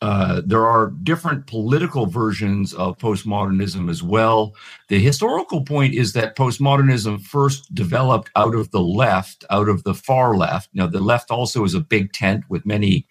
uh, 0.02 0.42
there 0.44 0.66
are 0.66 0.92
different 1.02 1.46
political 1.46 2.04
versions 2.04 2.74
of 2.74 2.98
postmodernism 2.98 3.90
as 3.90 4.02
well. 4.02 4.54
The 4.88 4.98
historical 4.98 5.64
point 5.64 5.94
is 5.94 6.12
that 6.12 6.36
postmodernism 6.36 7.22
first 7.22 7.74
developed 7.74 8.30
out 8.36 8.54
of 8.54 8.70
the 8.72 8.82
left, 8.82 9.44
out 9.48 9.68
of 9.68 9.84
the 9.84 9.94
far 9.94 10.36
left. 10.36 10.68
Now, 10.74 10.86
the 10.86 11.00
left 11.00 11.30
also 11.30 11.64
is 11.64 11.74
a 11.74 11.80
big 11.80 12.12
tent 12.12 12.44
with 12.50 12.66
many 12.66 13.06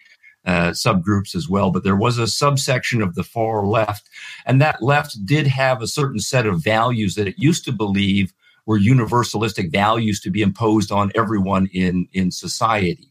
uh, 0.46 0.70
subgroups 0.70 1.34
as 1.36 1.50
well, 1.50 1.72
but 1.72 1.84
there 1.84 1.96
was 1.96 2.20
a 2.20 2.28
subsection 2.28 3.02
of 3.02 3.16
the 3.16 3.24
far 3.24 3.66
left, 3.66 4.08
and 4.46 4.62
that 4.62 4.84
left 4.84 5.26
did 5.26 5.48
have 5.48 5.82
a 5.82 5.88
certain 5.88 6.20
set 6.20 6.46
of 6.46 6.64
values 6.64 7.16
that 7.16 7.28
it 7.28 7.40
used 7.40 7.66
to 7.66 7.72
believe 7.72 8.32
were 8.66 8.80
universalistic 8.80 9.72
values 9.72 10.20
to 10.22 10.30
be 10.30 10.42
imposed 10.42 10.92
on 10.92 11.12
everyone 11.16 11.68
in, 11.74 12.08
in 12.14 12.32
society. 12.32 13.10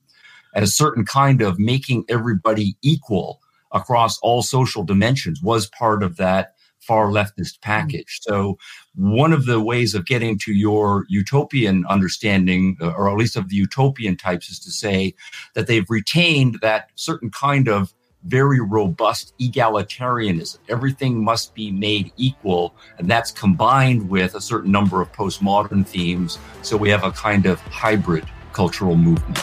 And 0.55 0.65
a 0.65 0.69
certain 0.69 1.05
kind 1.05 1.43
of 1.43 1.59
making 1.59 2.05
everybody 2.09 2.77
equal 2.83 3.41
across 3.73 4.19
all 4.21 4.43
social 4.43 4.85
dimensions 4.85 5.43
was 5.43 5.67
part 5.67 6.03
of 6.03 6.17
that 6.17 6.55
far 6.81 7.09
leftist 7.09 7.61
package. 7.61 8.21
So, 8.23 8.59
one 8.95 9.33
of 9.33 9.47
the 9.47 9.61
ways 9.61 9.95
of 9.95 10.07
getting 10.07 10.39
to 10.41 10.53
your 10.53 11.07
utopian 11.09 11.85
understanding, 11.87 12.77
or 12.81 13.11
at 13.11 13.17
least 13.17 13.37
of 13.37 13.49
the 13.49 13.57
utopian 13.57 14.17
types, 14.17 14.51
is 14.51 14.59
to 14.61 14.71
say 14.71 15.15
that 15.55 15.67
they've 15.67 15.89
retained 15.89 16.59
that 16.61 16.91
certain 16.95 17.31
kind 17.31 17.69
of 17.69 17.93
very 18.25 18.61
robust 18.61 19.35
egalitarianism. 19.39 20.59
Everything 20.69 21.23
must 21.23 21.55
be 21.55 21.71
made 21.71 22.13
equal, 22.17 22.75
and 22.99 23.09
that's 23.09 23.31
combined 23.31 24.09
with 24.09 24.35
a 24.35 24.41
certain 24.41 24.73
number 24.73 25.01
of 25.01 25.13
postmodern 25.13 25.87
themes. 25.87 26.39
So, 26.63 26.77
we 26.77 26.89
have 26.91 27.05
a 27.05 27.11
kind 27.13 27.47
of 27.47 27.61
hybrid 27.61 28.25
cultural 28.53 28.97
movement. 28.97 29.39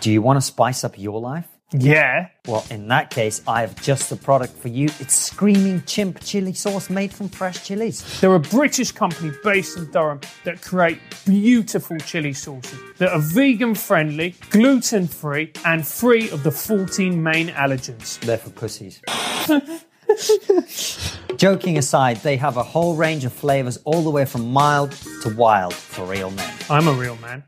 Do 0.00 0.10
you 0.10 0.22
want 0.22 0.38
to 0.38 0.40
spice 0.40 0.82
up 0.82 0.98
your 0.98 1.20
life? 1.20 1.46
Yeah. 1.72 2.28
Well, 2.46 2.64
in 2.70 2.88
that 2.88 3.10
case, 3.10 3.42
I 3.46 3.60
have 3.60 3.80
just 3.80 4.10
the 4.10 4.16
product 4.16 4.54
for 4.56 4.68
you. 4.68 4.86
It's 4.98 5.14
Screaming 5.14 5.82
Chimp 5.86 6.20
chili 6.20 6.52
sauce 6.52 6.90
made 6.90 7.12
from 7.12 7.28
fresh 7.28 7.64
chilies. 7.64 8.20
They're 8.20 8.34
a 8.34 8.40
British 8.40 8.90
company 8.90 9.32
based 9.44 9.76
in 9.76 9.90
Durham 9.90 10.20
that 10.44 10.62
create 10.62 10.98
beautiful 11.24 11.96
chili 11.98 12.32
sauces 12.32 12.78
that 12.98 13.10
are 13.10 13.20
vegan 13.20 13.74
friendly, 13.74 14.34
gluten 14.50 15.06
free, 15.06 15.52
and 15.64 15.86
free 15.86 16.28
of 16.30 16.42
the 16.42 16.50
14 16.50 17.22
main 17.22 17.48
allergens. 17.48 18.18
They're 18.20 18.38
for 18.38 18.50
pussies. 18.50 19.00
Joking 21.36 21.78
aside, 21.78 22.16
they 22.18 22.36
have 22.36 22.56
a 22.56 22.62
whole 22.64 22.96
range 22.96 23.24
of 23.24 23.32
flavors 23.32 23.76
all 23.84 24.02
the 24.02 24.10
way 24.10 24.24
from 24.24 24.52
mild 24.52 24.90
to 25.22 25.34
wild 25.36 25.72
for 25.72 26.04
real 26.04 26.30
men. 26.32 26.52
I'm 26.68 26.88
a 26.88 26.92
real 26.92 27.16
man. 27.16 27.44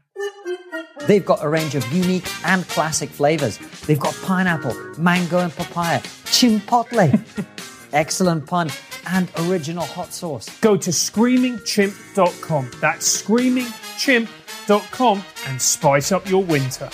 They've 1.06 1.24
got 1.24 1.44
a 1.44 1.48
range 1.48 1.74
of 1.74 1.90
unique 1.92 2.28
and 2.44 2.66
classic 2.68 3.10
flavors. 3.10 3.58
They've 3.86 3.98
got 3.98 4.14
pineapple, 4.22 4.74
mango, 4.98 5.38
and 5.38 5.52
papaya, 5.54 6.00
chipotle, 6.00 7.46
excellent 7.92 8.46
pun, 8.46 8.70
and 9.08 9.28
original 9.40 9.84
hot 9.84 10.12
sauce. 10.12 10.48
Go 10.60 10.76
to 10.76 10.90
screamingchimp.com. 10.90 12.70
That's 12.80 13.22
screamingchimp.com 13.22 15.22
and 15.46 15.60
spice 15.60 16.12
up 16.12 16.28
your 16.28 16.44
winter. 16.44 16.88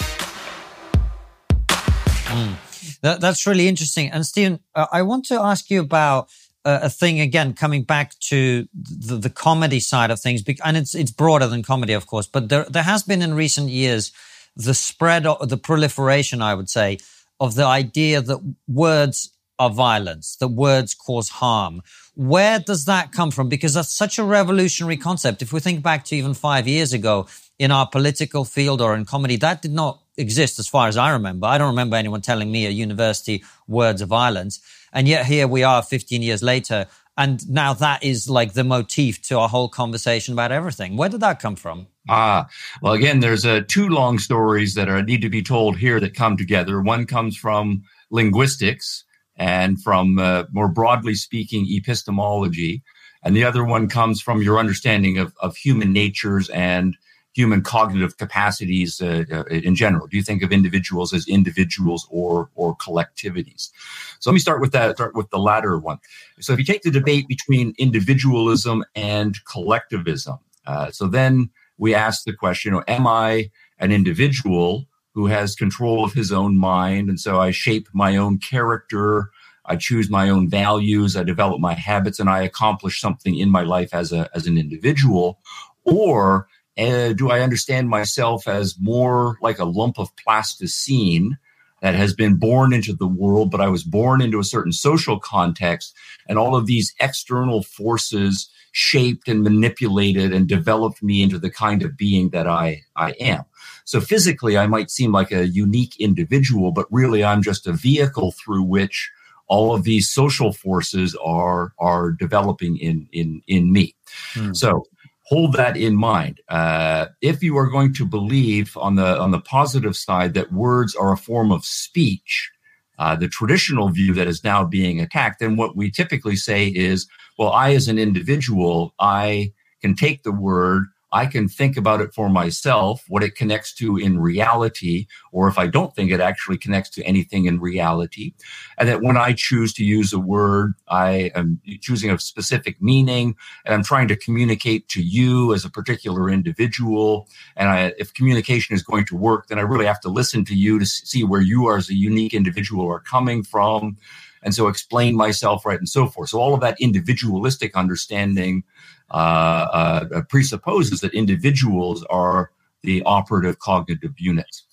Mm. 2.28 2.54
That, 3.02 3.20
that's 3.20 3.46
really 3.46 3.68
interesting. 3.68 4.10
And 4.10 4.26
Stephen, 4.26 4.58
uh, 4.74 4.86
I 4.92 5.02
want 5.02 5.24
to 5.26 5.40
ask 5.40 5.70
you 5.70 5.80
about 5.80 6.28
a 6.68 6.90
thing 6.90 7.20
again, 7.20 7.54
coming 7.54 7.82
back 7.82 8.18
to 8.20 8.68
the, 8.74 9.16
the, 9.16 9.30
comedy 9.30 9.80
side 9.80 10.10
of 10.10 10.20
things, 10.20 10.42
and 10.64 10.76
it's 10.76 10.94
it's 10.94 11.10
broader 11.10 11.46
than 11.46 11.62
comedy, 11.62 11.94
of 11.94 12.06
course. 12.06 12.26
But 12.26 12.48
there 12.48 12.64
there 12.64 12.82
has 12.82 13.02
been 13.02 13.22
in 13.22 13.34
recent 13.34 13.70
years 13.70 14.12
the 14.56 14.74
spread 14.74 15.26
of 15.26 15.48
the 15.48 15.56
proliferation, 15.56 16.42
I 16.42 16.54
would 16.54 16.68
say, 16.68 16.98
of 17.40 17.54
the 17.54 17.64
idea 17.64 18.20
that 18.20 18.54
words 18.66 19.30
are 19.58 19.70
violence, 19.70 20.36
that 20.36 20.48
words 20.48 20.94
cause 20.94 21.28
harm. 21.28 21.82
Where 22.14 22.58
does 22.58 22.84
that 22.84 23.12
come 23.12 23.30
from? 23.30 23.48
Because 23.48 23.74
that's 23.74 23.92
such 23.92 24.18
a 24.18 24.24
revolutionary 24.24 24.96
concept. 24.96 25.42
If 25.42 25.52
we 25.52 25.60
think 25.60 25.82
back 25.82 26.04
to 26.06 26.16
even 26.16 26.34
five 26.34 26.66
years 26.66 26.92
ago 26.92 27.28
in 27.58 27.70
our 27.70 27.86
political 27.86 28.44
field 28.44 28.80
or 28.80 28.94
in 28.94 29.04
comedy, 29.04 29.36
that 29.36 29.62
did 29.62 29.72
not 29.72 30.00
exist 30.18 30.58
as 30.58 30.68
far 30.68 30.88
as 30.88 30.96
I 30.96 31.12
remember. 31.12 31.46
I 31.46 31.56
don't 31.56 31.68
remember 31.68 31.96
anyone 31.96 32.20
telling 32.20 32.52
me 32.52 32.66
at 32.66 32.74
university 32.74 33.44
words 33.66 34.02
of 34.02 34.08
violence. 34.08 34.60
And 34.92 35.08
yet 35.08 35.26
here 35.26 35.46
we 35.46 35.62
are 35.62 35.82
15 35.82 36.22
years 36.22 36.42
later. 36.42 36.86
And 37.16 37.48
now 37.48 37.74
that 37.74 38.04
is 38.04 38.28
like 38.28 38.52
the 38.52 38.64
motif 38.64 39.22
to 39.22 39.38
our 39.38 39.48
whole 39.48 39.68
conversation 39.68 40.34
about 40.34 40.52
everything. 40.52 40.96
Where 40.96 41.08
did 41.08 41.20
that 41.20 41.40
come 41.40 41.56
from? 41.56 41.88
Ah, 42.08 42.48
well, 42.80 42.92
again, 42.92 43.20
there's 43.20 43.44
uh, 43.44 43.62
two 43.66 43.88
long 43.88 44.18
stories 44.18 44.74
that 44.74 44.88
are 44.88 45.02
need 45.02 45.22
to 45.22 45.28
be 45.28 45.42
told 45.42 45.76
here 45.76 45.98
that 46.00 46.14
come 46.14 46.36
together. 46.36 46.80
One 46.80 47.06
comes 47.06 47.36
from 47.36 47.82
linguistics 48.10 49.04
and 49.36 49.82
from 49.82 50.18
uh, 50.18 50.44
more 50.52 50.68
broadly 50.68 51.14
speaking 51.14 51.66
epistemology, 51.68 52.82
and 53.22 53.36
the 53.36 53.44
other 53.44 53.64
one 53.64 53.88
comes 53.88 54.22
from 54.22 54.40
your 54.40 54.58
understanding 54.58 55.18
of, 55.18 55.34
of 55.40 55.56
human 55.56 55.92
natures 55.92 56.48
and 56.50 56.96
human 57.38 57.62
cognitive 57.62 58.16
capacities 58.16 59.00
uh, 59.00 59.24
uh, 59.30 59.44
in 59.44 59.76
general? 59.76 60.08
Do 60.08 60.16
you 60.16 60.24
think 60.24 60.42
of 60.42 60.50
individuals 60.52 61.14
as 61.14 61.28
individuals 61.28 62.06
or 62.10 62.50
or 62.56 62.76
collectivities? 62.76 63.70
So 64.18 64.30
let 64.30 64.34
me 64.34 64.40
start 64.40 64.60
with 64.60 64.72
that. 64.72 64.96
Start 64.96 65.14
with 65.14 65.30
the 65.30 65.38
latter 65.38 65.78
one. 65.78 65.98
So 66.40 66.52
if 66.52 66.58
you 66.58 66.64
take 66.64 66.82
the 66.82 66.90
debate 66.90 67.28
between 67.28 67.74
individualism 67.78 68.84
and 68.96 69.36
collectivism, 69.44 70.38
uh, 70.66 70.90
so 70.90 71.06
then 71.06 71.50
we 71.78 71.94
ask 71.94 72.24
the 72.24 72.32
question: 72.32 72.72
you 72.72 72.78
know, 72.78 72.84
Am 72.88 73.06
I 73.06 73.50
an 73.78 73.92
individual 73.92 74.86
who 75.14 75.26
has 75.26 75.54
control 75.54 76.04
of 76.04 76.12
his 76.12 76.32
own 76.32 76.58
mind, 76.58 77.08
and 77.08 77.20
so 77.20 77.40
I 77.40 77.52
shape 77.52 77.88
my 77.92 78.16
own 78.16 78.38
character? 78.38 79.30
I 79.70 79.76
choose 79.76 80.08
my 80.08 80.30
own 80.30 80.48
values, 80.48 81.14
I 81.14 81.22
develop 81.22 81.60
my 81.60 81.74
habits, 81.74 82.18
and 82.18 82.30
I 82.30 82.42
accomplish 82.42 83.00
something 83.00 83.38
in 83.38 83.50
my 83.50 83.62
life 83.62 83.92
as 83.92 84.12
a 84.12 84.22
as 84.34 84.46
an 84.46 84.56
individual, 84.58 85.38
or 85.84 86.48
uh, 86.78 87.12
do 87.12 87.30
I 87.30 87.40
understand 87.40 87.88
myself 87.88 88.46
as 88.46 88.76
more 88.80 89.36
like 89.42 89.58
a 89.58 89.64
lump 89.64 89.98
of 89.98 90.14
plasticine 90.16 91.38
that 91.80 91.94
has 91.94 92.12
been 92.12 92.36
born 92.36 92.72
into 92.72 92.92
the 92.92 93.06
world, 93.06 93.50
but 93.50 93.60
I 93.60 93.68
was 93.68 93.84
born 93.84 94.20
into 94.20 94.40
a 94.40 94.44
certain 94.44 94.72
social 94.72 95.18
context, 95.20 95.94
and 96.28 96.38
all 96.38 96.56
of 96.56 96.66
these 96.66 96.94
external 97.00 97.62
forces 97.62 98.48
shaped 98.72 99.28
and 99.28 99.42
manipulated 99.42 100.32
and 100.32 100.48
developed 100.48 101.02
me 101.02 101.22
into 101.22 101.38
the 101.38 101.50
kind 101.50 101.82
of 101.82 101.96
being 101.96 102.30
that 102.30 102.46
I, 102.46 102.82
I 102.96 103.12
am. 103.12 103.44
So 103.84 104.00
physically, 104.00 104.58
I 104.58 104.66
might 104.66 104.90
seem 104.90 105.12
like 105.12 105.32
a 105.32 105.48
unique 105.48 105.98
individual, 105.98 106.72
but 106.72 106.86
really 106.90 107.24
I'm 107.24 107.42
just 107.42 107.66
a 107.66 107.72
vehicle 107.72 108.32
through 108.32 108.64
which 108.64 109.10
all 109.46 109.74
of 109.74 109.84
these 109.84 110.10
social 110.10 110.52
forces 110.52 111.16
are 111.24 111.72
are 111.78 112.12
developing 112.12 112.76
in 112.76 113.08
in 113.12 113.42
in 113.46 113.72
me. 113.72 113.94
Hmm. 114.34 114.52
So 114.52 114.84
hold 115.28 115.52
that 115.52 115.76
in 115.76 115.94
mind. 115.94 116.40
Uh, 116.48 117.06
if 117.20 117.42
you 117.42 117.56
are 117.58 117.68
going 117.68 117.92
to 117.92 118.06
believe 118.06 118.76
on 118.78 118.94
the 118.96 119.18
on 119.18 119.30
the 119.30 119.40
positive 119.40 119.94
side 119.94 120.32
that 120.34 120.52
words 120.52 120.94
are 120.94 121.12
a 121.12 121.18
form 121.18 121.52
of 121.52 121.64
speech, 121.64 122.50
uh, 122.98 123.14
the 123.14 123.28
traditional 123.28 123.90
view 123.90 124.14
that 124.14 124.26
is 124.26 124.42
now 124.42 124.64
being 124.64 125.00
attacked, 125.00 125.40
then 125.40 125.56
what 125.56 125.76
we 125.76 125.90
typically 125.90 126.34
say 126.34 126.68
is, 126.68 127.06
well, 127.38 127.50
I 127.50 127.74
as 127.74 127.88
an 127.88 127.98
individual, 127.98 128.94
I 128.98 129.52
can 129.82 129.94
take 129.94 130.22
the 130.22 130.32
word 130.32 130.84
I 131.12 131.26
can 131.26 131.48
think 131.48 131.76
about 131.76 132.00
it 132.00 132.12
for 132.12 132.28
myself, 132.28 133.04
what 133.08 133.22
it 133.22 133.34
connects 133.34 133.72
to 133.74 133.96
in 133.96 134.18
reality, 134.18 135.06
or 135.32 135.48
if 135.48 135.58
I 135.58 135.66
don't 135.66 135.94
think 135.94 136.10
it 136.10 136.20
actually 136.20 136.58
connects 136.58 136.90
to 136.90 137.02
anything 137.04 137.46
in 137.46 137.60
reality. 137.60 138.34
And 138.76 138.88
that 138.88 139.02
when 139.02 139.16
I 139.16 139.32
choose 139.32 139.72
to 139.74 139.84
use 139.84 140.12
a 140.12 140.18
word, 140.18 140.74
I 140.88 141.30
am 141.34 141.60
choosing 141.80 142.10
a 142.10 142.18
specific 142.18 142.80
meaning 142.82 143.36
and 143.64 143.74
I'm 143.74 143.84
trying 143.84 144.08
to 144.08 144.16
communicate 144.16 144.88
to 144.88 145.02
you 145.02 145.54
as 145.54 145.64
a 145.64 145.70
particular 145.70 146.28
individual. 146.28 147.28
And 147.56 147.68
I, 147.68 147.92
if 147.98 148.12
communication 148.12 148.74
is 148.74 148.82
going 148.82 149.06
to 149.06 149.16
work, 149.16 149.48
then 149.48 149.58
I 149.58 149.62
really 149.62 149.86
have 149.86 150.00
to 150.02 150.10
listen 150.10 150.44
to 150.46 150.54
you 150.54 150.78
to 150.78 150.86
see 150.86 151.24
where 151.24 151.40
you 151.40 151.66
are 151.66 151.76
as 151.78 151.88
a 151.88 151.94
unique 151.94 152.34
individual 152.34 152.86
are 152.88 153.00
coming 153.00 153.42
from. 153.42 153.96
And 154.42 154.54
so 154.54 154.68
explain 154.68 155.16
myself 155.16 155.66
right 155.66 155.78
and 155.78 155.88
so 155.88 156.06
forth. 156.06 156.30
So 156.30 156.40
all 156.40 156.54
of 156.54 156.60
that 156.60 156.80
individualistic 156.80 157.76
understanding 157.76 158.64
uh, 159.10 160.06
uh, 160.12 160.22
presupposes 160.28 161.00
that 161.00 161.14
individuals 161.14 162.04
are 162.10 162.50
the 162.82 163.02
operative 163.04 163.58
cognitive 163.58 164.12
units. 164.18 164.64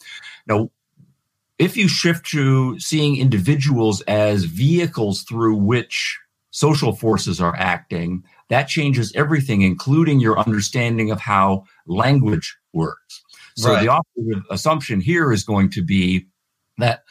Now, 0.47 0.69
if 1.57 1.77
you 1.77 1.87
shift 1.87 2.25
to 2.27 2.77
seeing 2.79 3.17
individuals 3.17 4.01
as 4.01 4.43
vehicles 4.43 5.23
through 5.23 5.55
which 5.55 6.19
social 6.51 6.93
forces 6.93 7.41
are 7.41 7.55
acting, 7.57 8.23
that 8.49 8.67
changes 8.67 9.11
everything, 9.15 9.61
including 9.61 10.19
your 10.19 10.37
understanding 10.39 11.11
of 11.11 11.19
how 11.19 11.63
language 11.87 12.57
works. 12.73 13.23
So 13.57 13.71
right. 13.71 13.81
the 13.81 13.87
operative 13.89 14.43
assumption 14.51 14.99
here 14.99 15.31
is 15.31 15.43
going 15.43 15.69
to 15.71 15.81
be 15.81 16.27
that 16.77 17.03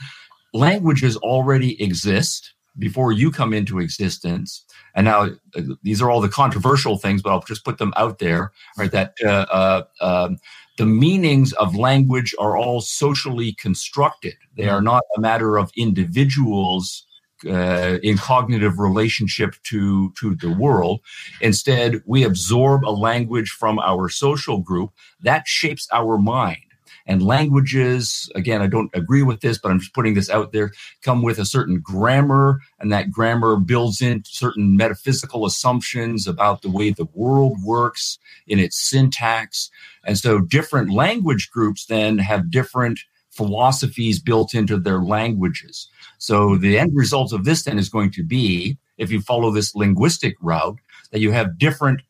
languages 0.54 1.16
already 1.18 1.82
exist 1.82 2.54
before 2.78 3.12
you 3.12 3.30
come 3.30 3.52
into 3.52 3.78
existence. 3.78 4.64
And 4.94 5.04
now 5.04 5.30
uh, 5.56 5.62
these 5.82 6.00
are 6.00 6.10
all 6.10 6.20
the 6.20 6.28
controversial 6.28 6.96
things, 6.96 7.22
but 7.22 7.30
I'll 7.30 7.42
just 7.42 7.64
put 7.64 7.78
them 7.78 7.92
out 7.96 8.18
there. 8.18 8.52
Right, 8.78 8.90
that 8.92 9.14
uh, 9.24 9.46
uh, 9.50 9.82
um, 10.00 10.38
the 10.78 10.86
meanings 10.86 11.52
of 11.54 11.76
language 11.76 12.34
are 12.38 12.56
all 12.56 12.80
socially 12.80 13.52
constructed. 13.54 14.34
They 14.56 14.68
are 14.68 14.82
not 14.82 15.02
a 15.16 15.20
matter 15.20 15.56
of 15.56 15.70
individuals 15.76 17.04
uh, 17.46 17.98
in 18.02 18.16
cognitive 18.16 18.78
relationship 18.78 19.54
to 19.64 20.12
to 20.20 20.34
the 20.36 20.50
world. 20.50 21.00
Instead, 21.40 22.02
we 22.06 22.24
absorb 22.24 22.84
a 22.84 22.90
language 22.90 23.50
from 23.50 23.78
our 23.80 24.08
social 24.08 24.58
group 24.58 24.90
that 25.20 25.46
shapes 25.46 25.86
our 25.92 26.18
mind. 26.18 26.73
And 27.06 27.22
languages, 27.22 28.30
again, 28.34 28.62
I 28.62 28.66
don't 28.66 28.90
agree 28.94 29.22
with 29.22 29.40
this, 29.40 29.58
but 29.58 29.70
I'm 29.70 29.80
just 29.80 29.92
putting 29.92 30.14
this 30.14 30.30
out 30.30 30.52
there, 30.52 30.72
come 31.02 31.22
with 31.22 31.38
a 31.38 31.44
certain 31.44 31.80
grammar, 31.80 32.60
and 32.80 32.90
that 32.92 33.10
grammar 33.10 33.56
builds 33.56 34.00
in 34.00 34.22
certain 34.26 34.76
metaphysical 34.76 35.44
assumptions 35.44 36.26
about 36.26 36.62
the 36.62 36.70
way 36.70 36.90
the 36.90 37.08
world 37.12 37.62
works 37.62 38.18
in 38.46 38.58
its 38.58 38.78
syntax. 38.78 39.70
And 40.04 40.16
so 40.16 40.40
different 40.40 40.90
language 40.92 41.50
groups 41.50 41.86
then 41.86 42.18
have 42.18 42.50
different 42.50 43.00
philosophies 43.30 44.20
built 44.20 44.54
into 44.54 44.78
their 44.78 45.00
languages. 45.00 45.88
So 46.18 46.56
the 46.56 46.78
end 46.78 46.92
result 46.94 47.32
of 47.32 47.44
this 47.44 47.64
then 47.64 47.78
is 47.78 47.88
going 47.88 48.12
to 48.12 48.24
be, 48.24 48.78
if 48.96 49.10
you 49.10 49.20
follow 49.20 49.50
this 49.50 49.74
linguistic 49.74 50.36
route, 50.40 50.78
that 51.10 51.20
you 51.20 51.32
have 51.32 51.58
different 51.58 52.00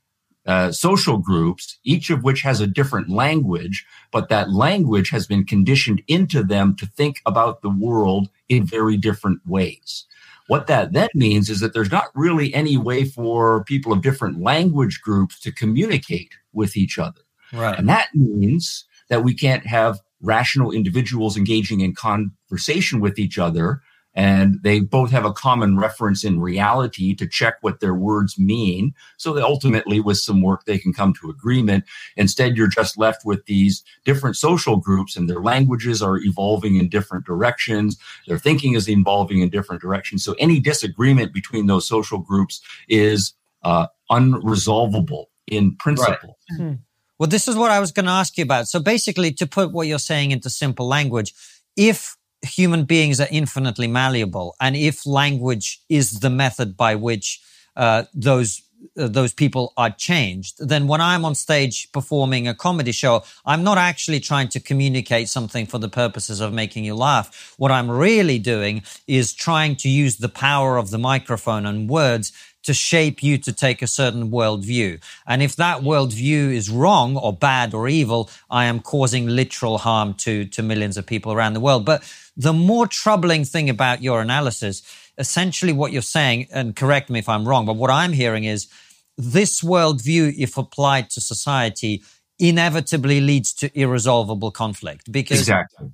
uh, 0.46 0.70
social 0.72 1.18
groups, 1.18 1.78
each 1.84 2.10
of 2.10 2.22
which 2.22 2.42
has 2.42 2.60
a 2.60 2.66
different 2.66 3.08
language, 3.08 3.86
but 4.10 4.28
that 4.28 4.50
language 4.52 5.10
has 5.10 5.26
been 5.26 5.44
conditioned 5.44 6.02
into 6.06 6.42
them 6.42 6.76
to 6.76 6.86
think 6.86 7.22
about 7.24 7.62
the 7.62 7.70
world 7.70 8.28
in 8.48 8.66
very 8.66 8.96
different 8.96 9.40
ways. 9.46 10.04
What 10.46 10.66
that 10.66 10.92
then 10.92 11.08
means 11.14 11.48
is 11.48 11.60
that 11.60 11.72
there's 11.72 11.90
not 11.90 12.08
really 12.14 12.52
any 12.52 12.76
way 12.76 13.04
for 13.04 13.64
people 13.64 13.92
of 13.92 14.02
different 14.02 14.40
language 14.40 15.00
groups 15.02 15.40
to 15.40 15.52
communicate 15.52 16.32
with 16.52 16.76
each 16.76 16.98
other. 16.98 17.22
Right. 17.52 17.78
And 17.78 17.88
that 17.88 18.08
means 18.14 18.84
that 19.08 19.24
we 19.24 19.34
can't 19.34 19.66
have 19.66 20.00
rational 20.20 20.70
individuals 20.70 21.36
engaging 21.36 21.80
in 21.80 21.94
conversation 21.94 23.00
with 23.00 23.18
each 23.18 23.38
other 23.38 23.80
and 24.14 24.62
they 24.62 24.80
both 24.80 25.10
have 25.10 25.24
a 25.24 25.32
common 25.32 25.76
reference 25.76 26.24
in 26.24 26.40
reality 26.40 27.14
to 27.14 27.26
check 27.26 27.56
what 27.60 27.80
their 27.80 27.94
words 27.94 28.38
mean. 28.38 28.94
So 29.16 29.40
ultimately, 29.42 30.00
with 30.00 30.18
some 30.18 30.40
work, 30.40 30.64
they 30.64 30.78
can 30.78 30.92
come 30.92 31.14
to 31.14 31.30
agreement. 31.30 31.84
Instead, 32.16 32.56
you're 32.56 32.68
just 32.68 32.96
left 32.96 33.24
with 33.24 33.46
these 33.46 33.82
different 34.04 34.36
social 34.36 34.76
groups 34.76 35.16
and 35.16 35.28
their 35.28 35.42
languages 35.42 36.02
are 36.02 36.18
evolving 36.18 36.76
in 36.76 36.88
different 36.88 37.26
directions. 37.26 37.98
Their 38.26 38.38
thinking 38.38 38.74
is 38.74 38.88
evolving 38.88 39.40
in 39.40 39.50
different 39.50 39.82
directions. 39.82 40.24
So 40.24 40.34
any 40.38 40.60
disagreement 40.60 41.32
between 41.32 41.66
those 41.66 41.88
social 41.88 42.18
groups 42.18 42.60
is 42.88 43.34
uh, 43.62 43.88
unresolvable 44.10 45.26
in 45.46 45.76
principle. 45.76 46.38
Right. 46.50 46.60
Mm-hmm. 46.60 46.74
Well, 47.18 47.28
this 47.28 47.48
is 47.48 47.56
what 47.56 47.70
I 47.70 47.80
was 47.80 47.92
going 47.92 48.06
to 48.06 48.12
ask 48.12 48.36
you 48.36 48.44
about. 48.44 48.66
So 48.66 48.80
basically, 48.80 49.32
to 49.34 49.46
put 49.46 49.72
what 49.72 49.86
you're 49.86 49.98
saying 49.98 50.32
into 50.32 50.50
simple 50.50 50.86
language, 50.86 51.32
if 51.76 52.16
human 52.44 52.84
beings 52.84 53.20
are 53.20 53.28
infinitely 53.30 53.86
malleable, 53.86 54.54
and 54.60 54.76
if 54.76 55.06
language 55.06 55.80
is 55.88 56.20
the 56.20 56.30
method 56.30 56.76
by 56.76 56.94
which 56.94 57.40
uh, 57.76 58.04
those 58.14 58.62
uh, 58.98 59.08
those 59.08 59.32
people 59.32 59.72
are 59.76 59.90
changed, 59.90 60.56
then 60.58 60.86
when 60.86 61.00
I'm 61.00 61.24
on 61.24 61.34
stage 61.34 61.90
performing 61.92 62.46
a 62.46 62.54
comedy 62.54 62.92
show, 62.92 63.24
I'm 63.46 63.64
not 63.64 63.78
actually 63.78 64.20
trying 64.20 64.48
to 64.48 64.60
communicate 64.60 65.28
something 65.28 65.66
for 65.66 65.78
the 65.78 65.88
purposes 65.88 66.40
of 66.40 66.52
making 66.52 66.84
you 66.84 66.94
laugh. 66.94 67.54
What 67.56 67.70
I'm 67.70 67.90
really 67.90 68.38
doing 68.38 68.82
is 69.06 69.32
trying 69.32 69.76
to 69.76 69.88
use 69.88 70.18
the 70.18 70.28
power 70.28 70.76
of 70.76 70.90
the 70.90 70.98
microphone 70.98 71.64
and 71.64 71.88
words 71.88 72.32
to 72.64 72.74
shape 72.74 73.22
you 73.22 73.38
to 73.38 73.52
take 73.52 73.82
a 73.82 73.86
certain 73.86 74.30
worldview. 74.30 75.00
And 75.26 75.42
if 75.42 75.56
that 75.56 75.82
worldview 75.82 76.52
is 76.52 76.70
wrong 76.70 77.16
or 77.16 77.32
bad 77.32 77.74
or 77.74 77.88
evil, 77.88 78.30
I 78.50 78.64
am 78.64 78.80
causing 78.80 79.26
literal 79.26 79.78
harm 79.78 80.14
to, 80.14 80.46
to 80.46 80.62
millions 80.62 80.96
of 80.96 81.06
people 81.06 81.32
around 81.32 81.52
the 81.52 81.60
world. 81.60 81.84
But 81.84 82.02
the 82.36 82.52
more 82.52 82.86
troubling 82.86 83.44
thing 83.44 83.70
about 83.70 84.02
your 84.02 84.20
analysis, 84.20 84.82
essentially 85.18 85.72
what 85.72 85.92
you're 85.92 86.02
saying, 86.02 86.48
and 86.52 86.74
correct 86.74 87.10
me 87.10 87.18
if 87.18 87.28
I'm 87.28 87.46
wrong, 87.46 87.66
but 87.66 87.76
what 87.76 87.90
I'm 87.90 88.12
hearing 88.12 88.44
is 88.44 88.68
this 89.16 89.62
worldview, 89.62 90.34
if 90.36 90.58
applied 90.58 91.10
to 91.10 91.20
society, 91.20 92.02
inevitably 92.38 93.20
leads 93.20 93.52
to 93.54 93.78
irresolvable 93.78 94.50
conflict. 94.50 95.10
Because 95.12 95.40
exactly. 95.40 95.92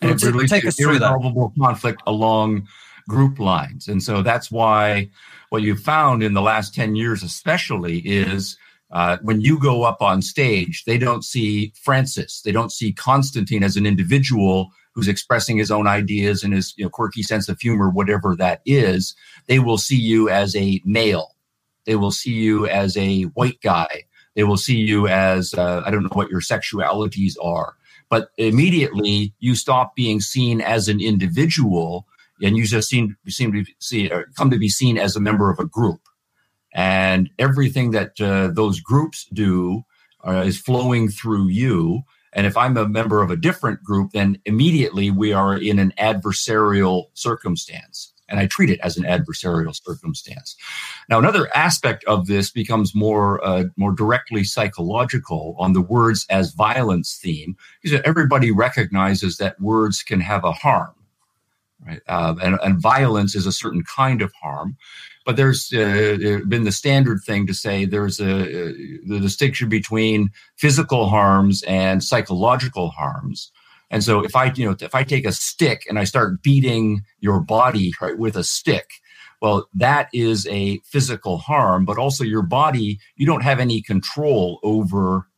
It 0.00 0.22
leads 0.22 0.50
take 0.50 0.62
to 0.62 0.68
us 0.68 0.80
irresolvable 0.80 1.52
conflict 1.58 2.02
along 2.06 2.66
group 3.06 3.38
lines. 3.38 3.88
And 3.88 4.02
so 4.02 4.22
that's 4.22 4.50
why 4.50 5.10
what 5.50 5.62
you've 5.62 5.80
found 5.80 6.22
in 6.22 6.32
the 6.32 6.40
last 6.40 6.74
10 6.74 6.94
years, 6.94 7.22
especially, 7.22 7.98
is 7.98 8.56
uh, 8.92 9.18
when 9.22 9.40
you 9.40 9.58
go 9.58 9.82
up 9.82 10.00
on 10.00 10.22
stage, 10.22 10.84
they 10.84 10.96
don't 10.96 11.24
see 11.24 11.72
Francis, 11.76 12.40
they 12.42 12.52
don't 12.52 12.72
see 12.72 12.92
Konstantin 12.92 13.62
as 13.62 13.76
an 13.76 13.84
individual 13.84 14.70
who's 14.94 15.08
expressing 15.08 15.56
his 15.56 15.70
own 15.70 15.86
ideas 15.86 16.42
and 16.42 16.52
his 16.52 16.74
you 16.76 16.84
know, 16.84 16.90
quirky 16.90 17.22
sense 17.22 17.48
of 17.48 17.60
humor, 17.60 17.90
whatever 17.90 18.34
that 18.36 18.60
is. 18.66 19.14
They 19.46 19.58
will 19.58 19.78
see 19.78 19.96
you 19.96 20.28
as 20.28 20.56
a 20.56 20.80
male. 20.84 21.36
They 21.86 21.96
will 21.96 22.10
see 22.10 22.32
you 22.32 22.66
as 22.66 22.96
a 22.96 23.22
white 23.22 23.60
guy. 23.62 24.04
They 24.34 24.44
will 24.44 24.56
see 24.56 24.76
you 24.76 25.08
as 25.08 25.54
uh, 25.54 25.82
I 25.84 25.90
don't 25.90 26.02
know 26.02 26.10
what 26.12 26.30
your 26.30 26.40
sexualities 26.40 27.34
are, 27.42 27.74
but 28.08 28.30
immediately 28.36 29.34
you 29.38 29.54
stop 29.54 29.96
being 29.96 30.20
seen 30.20 30.60
as 30.60 30.88
an 30.88 31.00
individual 31.00 32.06
and 32.42 32.56
you 32.56 32.64
just 32.64 32.88
seem 32.88 33.16
seem 33.28 33.52
to 33.52 33.64
see 33.78 34.10
or 34.10 34.28
come 34.36 34.50
to 34.50 34.58
be 34.58 34.68
seen 34.68 34.98
as 34.98 35.16
a 35.16 35.20
member 35.20 35.50
of 35.50 35.58
a 35.58 35.66
group, 35.66 36.00
and 36.72 37.30
everything 37.38 37.90
that 37.90 38.20
uh, 38.20 38.48
those 38.48 38.80
groups 38.80 39.26
do 39.32 39.82
uh, 40.26 40.42
is 40.46 40.58
flowing 40.58 41.08
through 41.08 41.48
you. 41.48 42.02
And 42.32 42.46
if 42.46 42.56
I'm 42.56 42.76
a 42.76 42.88
member 42.88 43.22
of 43.22 43.30
a 43.30 43.36
different 43.36 43.82
group, 43.82 44.12
then 44.12 44.38
immediately 44.44 45.10
we 45.10 45.32
are 45.32 45.56
in 45.56 45.78
an 45.78 45.92
adversarial 45.98 47.06
circumstance. 47.14 48.12
And 48.28 48.38
I 48.38 48.46
treat 48.46 48.70
it 48.70 48.78
as 48.80 48.96
an 48.96 49.02
adversarial 49.02 49.74
circumstance. 49.84 50.54
Now, 51.08 51.18
another 51.18 51.48
aspect 51.52 52.04
of 52.04 52.28
this 52.28 52.50
becomes 52.50 52.94
more 52.94 53.44
uh, 53.44 53.64
more 53.76 53.92
directly 53.92 54.44
psychological 54.44 55.56
on 55.58 55.72
the 55.72 55.80
words 55.80 56.26
as 56.30 56.52
violence 56.52 57.18
theme, 57.20 57.56
because 57.82 58.00
everybody 58.04 58.52
recognizes 58.52 59.38
that 59.38 59.60
words 59.60 60.04
can 60.04 60.20
have 60.20 60.44
a 60.44 60.52
harm 60.52 60.94
right? 61.86 62.00
Uh, 62.06 62.34
and, 62.42 62.58
and, 62.62 62.80
violence 62.80 63.34
is 63.34 63.46
a 63.46 63.52
certain 63.52 63.82
kind 63.82 64.22
of 64.22 64.32
harm. 64.34 64.76
But 65.26 65.36
there's 65.36 65.72
uh, 65.72 66.40
been 66.48 66.64
the 66.64 66.72
standard 66.72 67.20
thing 67.24 67.46
to 67.46 67.54
say 67.54 67.84
there's 67.84 68.20
a 68.20 68.40
uh, 68.42 68.72
the 69.06 69.18
distinction 69.20 69.68
between 69.68 70.30
physical 70.56 71.08
harms 71.08 71.62
and 71.64 72.02
psychological 72.02 72.90
harms. 72.90 73.52
And 73.90 74.02
so 74.02 74.24
if 74.24 74.34
I 74.34 74.52
you 74.54 74.64
know 74.64 74.76
if 74.80 74.94
I 74.94 75.04
take 75.04 75.26
a 75.26 75.32
stick 75.32 75.84
and 75.88 75.98
I 75.98 76.04
start 76.04 76.42
beating 76.42 77.02
your 77.20 77.40
body 77.40 77.92
right 78.00 78.18
with 78.18 78.36
a 78.36 78.44
stick, 78.44 78.88
well 79.42 79.68
that 79.74 80.08
is 80.14 80.46
a 80.46 80.78
physical 80.84 81.38
harm, 81.38 81.84
but 81.84 81.98
also 81.98 82.24
your 82.24 82.42
body 82.42 82.98
you 83.16 83.26
don't 83.26 83.42
have 83.42 83.60
any 83.60 83.82
control 83.82 84.58
over 84.62 85.28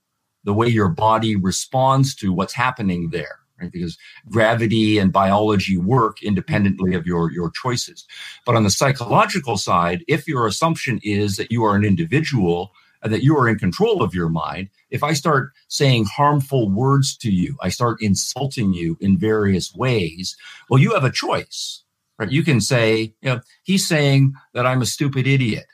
the 0.44 0.54
way 0.54 0.68
your 0.68 0.88
body 0.88 1.36
responds 1.36 2.14
to 2.16 2.32
what's 2.32 2.54
happening 2.54 3.10
there 3.10 3.41
right? 3.62 3.72
Because 3.72 3.96
gravity 4.28 4.98
and 4.98 5.12
biology 5.12 5.76
work 5.76 6.22
independently 6.22 6.94
of 6.94 7.06
your, 7.06 7.30
your 7.30 7.50
choices. 7.50 8.04
But 8.44 8.56
on 8.56 8.64
the 8.64 8.70
psychological 8.70 9.56
side, 9.56 10.04
if 10.08 10.26
your 10.26 10.46
assumption 10.46 11.00
is 11.02 11.36
that 11.36 11.52
you 11.52 11.64
are 11.64 11.76
an 11.76 11.84
individual 11.84 12.72
and 13.02 13.12
that 13.12 13.22
you 13.22 13.36
are 13.36 13.48
in 13.48 13.58
control 13.58 14.02
of 14.02 14.14
your 14.14 14.28
mind, 14.28 14.68
if 14.90 15.02
I 15.02 15.12
start 15.12 15.52
saying 15.68 16.06
harmful 16.06 16.68
words 16.68 17.16
to 17.18 17.30
you, 17.30 17.56
I 17.60 17.68
start 17.68 18.02
insulting 18.02 18.74
you 18.74 18.98
in 19.00 19.16
various 19.16 19.74
ways, 19.74 20.36
well, 20.68 20.80
you 20.80 20.92
have 20.94 21.04
a 21.04 21.10
choice, 21.10 21.82
right? 22.18 22.30
You 22.30 22.42
can 22.42 22.60
say, 22.60 23.14
you 23.22 23.30
know, 23.30 23.40
he's 23.62 23.86
saying 23.86 24.34
that 24.54 24.66
I'm 24.66 24.82
a 24.82 24.86
stupid 24.86 25.26
idiot. 25.26 25.66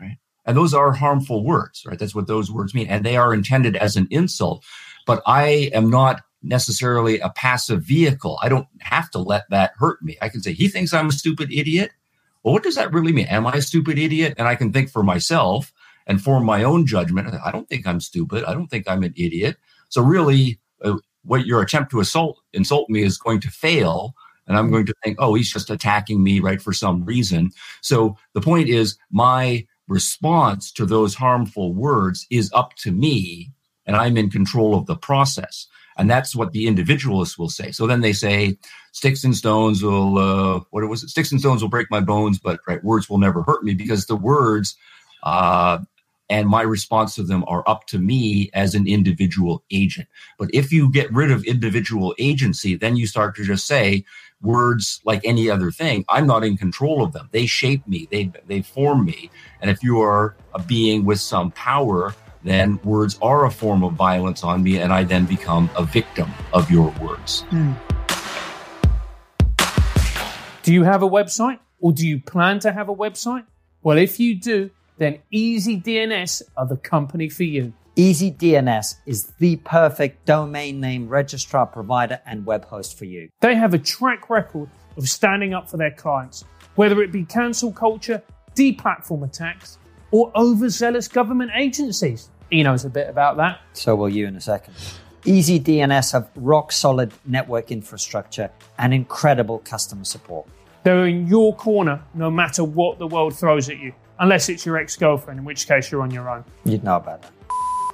Right? 0.00 0.16
And 0.44 0.56
those 0.56 0.74
are 0.74 0.92
harmful 0.92 1.44
words, 1.44 1.84
right? 1.86 1.98
That's 1.98 2.14
what 2.14 2.26
those 2.26 2.50
words 2.50 2.74
mean. 2.74 2.88
And 2.88 3.04
they 3.04 3.16
are 3.16 3.34
intended 3.34 3.76
as 3.76 3.96
an 3.96 4.08
insult. 4.10 4.64
But 5.06 5.22
I 5.24 5.70
am 5.72 5.88
not 5.88 6.22
necessarily 6.42 7.18
a 7.20 7.30
passive 7.30 7.82
vehicle. 7.82 8.38
I 8.42 8.48
don't 8.48 8.68
have 8.80 9.10
to 9.10 9.18
let 9.18 9.48
that 9.50 9.72
hurt 9.78 10.02
me. 10.02 10.16
I 10.22 10.28
can 10.28 10.42
say, 10.42 10.52
he 10.52 10.68
thinks 10.68 10.94
I'm 10.94 11.08
a 11.08 11.12
stupid 11.12 11.52
idiot. 11.52 11.90
Well, 12.42 12.54
what 12.54 12.62
does 12.62 12.76
that 12.76 12.92
really 12.92 13.12
mean? 13.12 13.26
Am 13.26 13.46
I 13.46 13.54
a 13.54 13.62
stupid 13.62 13.98
idiot? 13.98 14.34
And 14.38 14.46
I 14.46 14.54
can 14.54 14.72
think 14.72 14.90
for 14.90 15.02
myself 15.02 15.72
and 16.06 16.22
form 16.22 16.44
my 16.44 16.62
own 16.62 16.86
judgment. 16.86 17.34
I 17.44 17.50
don't 17.50 17.68
think 17.68 17.86
I'm 17.86 18.00
stupid. 18.00 18.44
I 18.44 18.54
don't 18.54 18.68
think 18.68 18.88
I'm 18.88 19.02
an 19.02 19.14
idiot. 19.16 19.56
So 19.88 20.02
really, 20.02 20.60
uh, 20.84 20.98
what 21.24 21.46
your 21.46 21.62
attempt 21.62 21.90
to 21.90 22.00
assault 22.00 22.38
insult 22.52 22.88
me 22.88 23.02
is 23.02 23.18
going 23.18 23.40
to 23.40 23.50
fail 23.50 24.14
And 24.46 24.56
I'm 24.56 24.70
going 24.70 24.86
to 24.86 24.94
think, 25.02 25.16
oh, 25.20 25.34
he's 25.34 25.52
just 25.52 25.70
attacking 25.70 26.22
me, 26.22 26.40
right, 26.40 26.62
for 26.62 26.72
some 26.72 27.04
reason. 27.04 27.50
So 27.80 28.16
the 28.32 28.40
point 28.40 28.68
is, 28.68 28.96
my 29.10 29.66
response 29.88 30.72
to 30.72 30.86
those 30.86 31.14
harmful 31.14 31.72
words 31.72 32.26
is 32.30 32.50
up 32.54 32.74
to 32.74 32.92
me, 32.92 33.50
and 33.86 33.96
I'm 33.96 34.16
in 34.16 34.30
control 34.30 34.74
of 34.76 34.86
the 34.86 34.96
process. 34.96 35.66
And 35.96 36.10
that's 36.10 36.36
what 36.36 36.52
the 36.52 36.66
individualists 36.66 37.38
will 37.38 37.48
say. 37.48 37.72
So 37.72 37.86
then 37.86 38.00
they 38.02 38.12
say, 38.12 38.58
sticks 38.92 39.24
and 39.24 39.34
stones 39.34 39.82
will, 39.82 40.18
uh, 40.18 40.60
what 40.70 40.82
it 40.82 40.88
was 40.88 41.02
it? 41.02 41.08
Sticks 41.08 41.32
and 41.32 41.40
stones 41.40 41.62
will 41.62 41.70
break 41.70 41.90
my 41.90 42.00
bones, 42.00 42.38
but 42.38 42.60
right, 42.68 42.82
words 42.84 43.08
will 43.08 43.18
never 43.18 43.42
hurt 43.42 43.64
me 43.64 43.74
because 43.74 44.06
the 44.06 44.16
words 44.16 44.76
uh, 45.22 45.78
and 46.28 46.48
my 46.48 46.62
response 46.62 47.14
to 47.14 47.22
them 47.22 47.44
are 47.46 47.62
up 47.66 47.86
to 47.86 47.98
me 47.98 48.50
as 48.52 48.74
an 48.74 48.86
individual 48.86 49.64
agent. 49.70 50.08
But 50.38 50.50
if 50.52 50.72
you 50.72 50.90
get 50.90 51.12
rid 51.12 51.30
of 51.30 51.44
individual 51.44 52.14
agency, 52.18 52.76
then 52.76 52.96
you 52.96 53.06
start 53.06 53.36
to 53.36 53.44
just 53.44 53.66
say 53.66 54.04
words 54.42 55.00
like 55.04 55.20
any 55.24 55.48
other 55.48 55.70
thing. 55.70 56.04
I'm 56.08 56.26
not 56.26 56.44
in 56.44 56.56
control 56.56 57.02
of 57.02 57.12
them. 57.12 57.28
They 57.32 57.46
shape 57.46 57.86
me. 57.86 58.08
They 58.10 58.32
they 58.46 58.62
form 58.62 59.04
me. 59.04 59.30
And 59.60 59.70
if 59.70 59.82
you 59.82 60.00
are 60.00 60.36
a 60.54 60.58
being 60.58 61.04
with 61.04 61.20
some 61.20 61.52
power, 61.52 62.14
then 62.44 62.78
words 62.84 63.18
are 63.20 63.44
a 63.44 63.50
form 63.50 63.82
of 63.84 63.94
violence 63.94 64.44
on 64.44 64.62
me, 64.62 64.78
and 64.78 64.92
I 64.92 65.04
then 65.04 65.24
become 65.26 65.70
a 65.76 65.84
victim 65.84 66.30
of 66.52 66.70
your 66.70 66.90
words. 67.00 67.44
Mm. 67.50 67.76
Do 70.62 70.72
you 70.72 70.82
have 70.82 71.02
a 71.02 71.08
website, 71.08 71.60
or 71.80 71.92
do 71.92 72.06
you 72.06 72.20
plan 72.20 72.58
to 72.60 72.72
have 72.72 72.88
a 72.88 72.94
website? 72.94 73.44
Well, 73.82 73.98
if 73.98 74.18
you 74.18 74.34
do 74.34 74.70
then 74.98 75.18
Easy 75.30 75.78
DNS 75.80 76.42
are 76.56 76.66
the 76.66 76.76
company 76.76 77.28
for 77.28 77.44
you. 77.44 77.72
Easy 77.96 78.30
DNS 78.30 78.96
is 79.06 79.32
the 79.38 79.56
perfect 79.56 80.26
domain 80.26 80.80
name 80.80 81.08
registrar 81.08 81.66
provider 81.66 82.20
and 82.26 82.44
web 82.44 82.64
host 82.66 82.98
for 82.98 83.04
you. 83.06 83.30
They 83.40 83.54
have 83.54 83.72
a 83.74 83.78
track 83.78 84.28
record 84.28 84.68
of 84.96 85.08
standing 85.08 85.54
up 85.54 85.68
for 85.68 85.76
their 85.76 85.90
clients, 85.90 86.44
whether 86.74 87.02
it 87.02 87.12
be 87.12 87.24
cancel 87.24 87.72
culture, 87.72 88.22
deplatform 88.54 89.24
attacks, 89.24 89.78
or 90.16 90.32
overzealous 90.34 91.08
government 91.08 91.50
agencies. 91.54 92.30
He 92.48 92.62
knows 92.62 92.86
a 92.86 92.90
bit 92.90 93.10
about 93.10 93.36
that. 93.36 93.60
So 93.74 93.94
will 93.94 94.08
you 94.08 94.26
in 94.26 94.34
a 94.34 94.40
second. 94.40 94.74
EasyDNS 95.24 96.12
have 96.12 96.30
rock 96.36 96.72
solid 96.72 97.12
network 97.26 97.70
infrastructure 97.70 98.50
and 98.78 98.94
incredible 98.94 99.58
customer 99.58 100.04
support. 100.04 100.46
They're 100.84 101.06
in 101.06 101.26
your 101.26 101.54
corner 101.54 102.02
no 102.14 102.30
matter 102.30 102.64
what 102.64 102.98
the 102.98 103.06
world 103.06 103.36
throws 103.36 103.68
at 103.68 103.78
you 103.78 103.92
unless 104.18 104.48
it's 104.48 104.64
your 104.64 104.78
ex 104.78 104.96
girlfriend, 104.96 105.40
in 105.40 105.44
which 105.44 105.68
case 105.68 105.90
you're 105.90 106.00
on 106.00 106.10
your 106.10 106.30
own. 106.30 106.44
You'd 106.64 106.82
know 106.82 106.96
about 106.96 107.26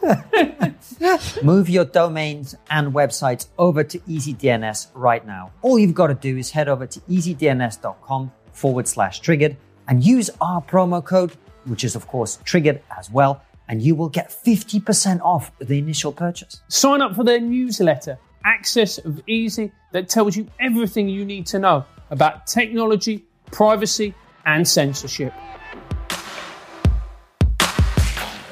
that. 0.03 1.43
Move 1.43 1.69
your 1.69 1.87
domains 1.87 2.55
and 2.71 2.93
websites 2.95 3.49
over 3.59 3.83
to 3.83 3.99
EasyDNS 4.01 4.89
right 4.95 5.27
now. 5.27 5.51
All 5.63 5.77
you've 5.77 5.95
got 5.95 6.09
to 6.09 6.15
do 6.15 6.37
is 6.37 6.53
head 6.53 6.69
over 6.69 6.87
to 6.87 7.01
easydns.com 7.01 8.31
forward 8.53 8.87
slash 8.87 9.19
triggered 9.19 9.57
and 9.89 10.05
use 10.05 10.31
our 10.41 10.63
promo 10.63 11.05
code, 11.05 11.33
which 11.67 11.85
is 11.85 11.95
of 11.95 12.07
course 12.07 12.39
triggered 12.45 12.83
as 12.99 13.11
well, 13.11 13.43
and 13.69 13.83
you 13.83 13.95
will 13.95 14.09
get 14.09 14.31
50% 14.31 15.21
off 15.21 15.51
the 15.59 15.79
initial 15.79 16.13
purchase. 16.13 16.61
Sign 16.69 17.03
up 17.03 17.15
for 17.15 17.25
their 17.25 17.41
newsletter, 17.41 18.19
Axis 18.45 18.99
of 18.99 19.23
Easy, 19.27 19.73
that 19.93 20.09
tells 20.09 20.37
you 20.37 20.47
everything 20.61 21.09
you 21.09 21.25
need 21.25 21.47
to 21.47 21.59
know 21.59 21.85
about 22.11 22.47
technology, 22.47 23.25
privacy, 23.51 24.15
and 24.45 24.67
censorship 24.67 25.33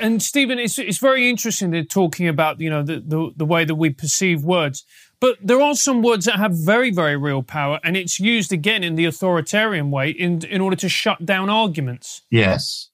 and 0.00 0.22
Stephen, 0.22 0.58
it's 0.58 0.78
it's 0.78 0.98
very 0.98 1.28
interesting 1.28 1.70
they're 1.70 1.84
talking 1.84 2.26
about 2.26 2.60
you 2.60 2.70
know 2.70 2.82
the, 2.82 3.00
the 3.00 3.30
the 3.36 3.44
way 3.44 3.64
that 3.64 3.74
we 3.74 3.90
perceive 3.90 4.42
words, 4.42 4.84
but 5.20 5.36
there 5.42 5.60
are 5.60 5.74
some 5.74 6.02
words 6.02 6.24
that 6.24 6.36
have 6.36 6.52
very 6.52 6.90
very 6.90 7.16
real 7.16 7.42
power, 7.42 7.78
and 7.84 7.96
it's 7.96 8.18
used 8.18 8.52
again 8.52 8.82
in 8.82 8.94
the 8.96 9.04
authoritarian 9.04 9.90
way 9.90 10.10
in 10.10 10.44
in 10.44 10.60
order 10.60 10.76
to 10.76 10.88
shut 10.88 11.24
down 11.24 11.48
arguments. 11.50 12.22
Yes. 12.30 12.89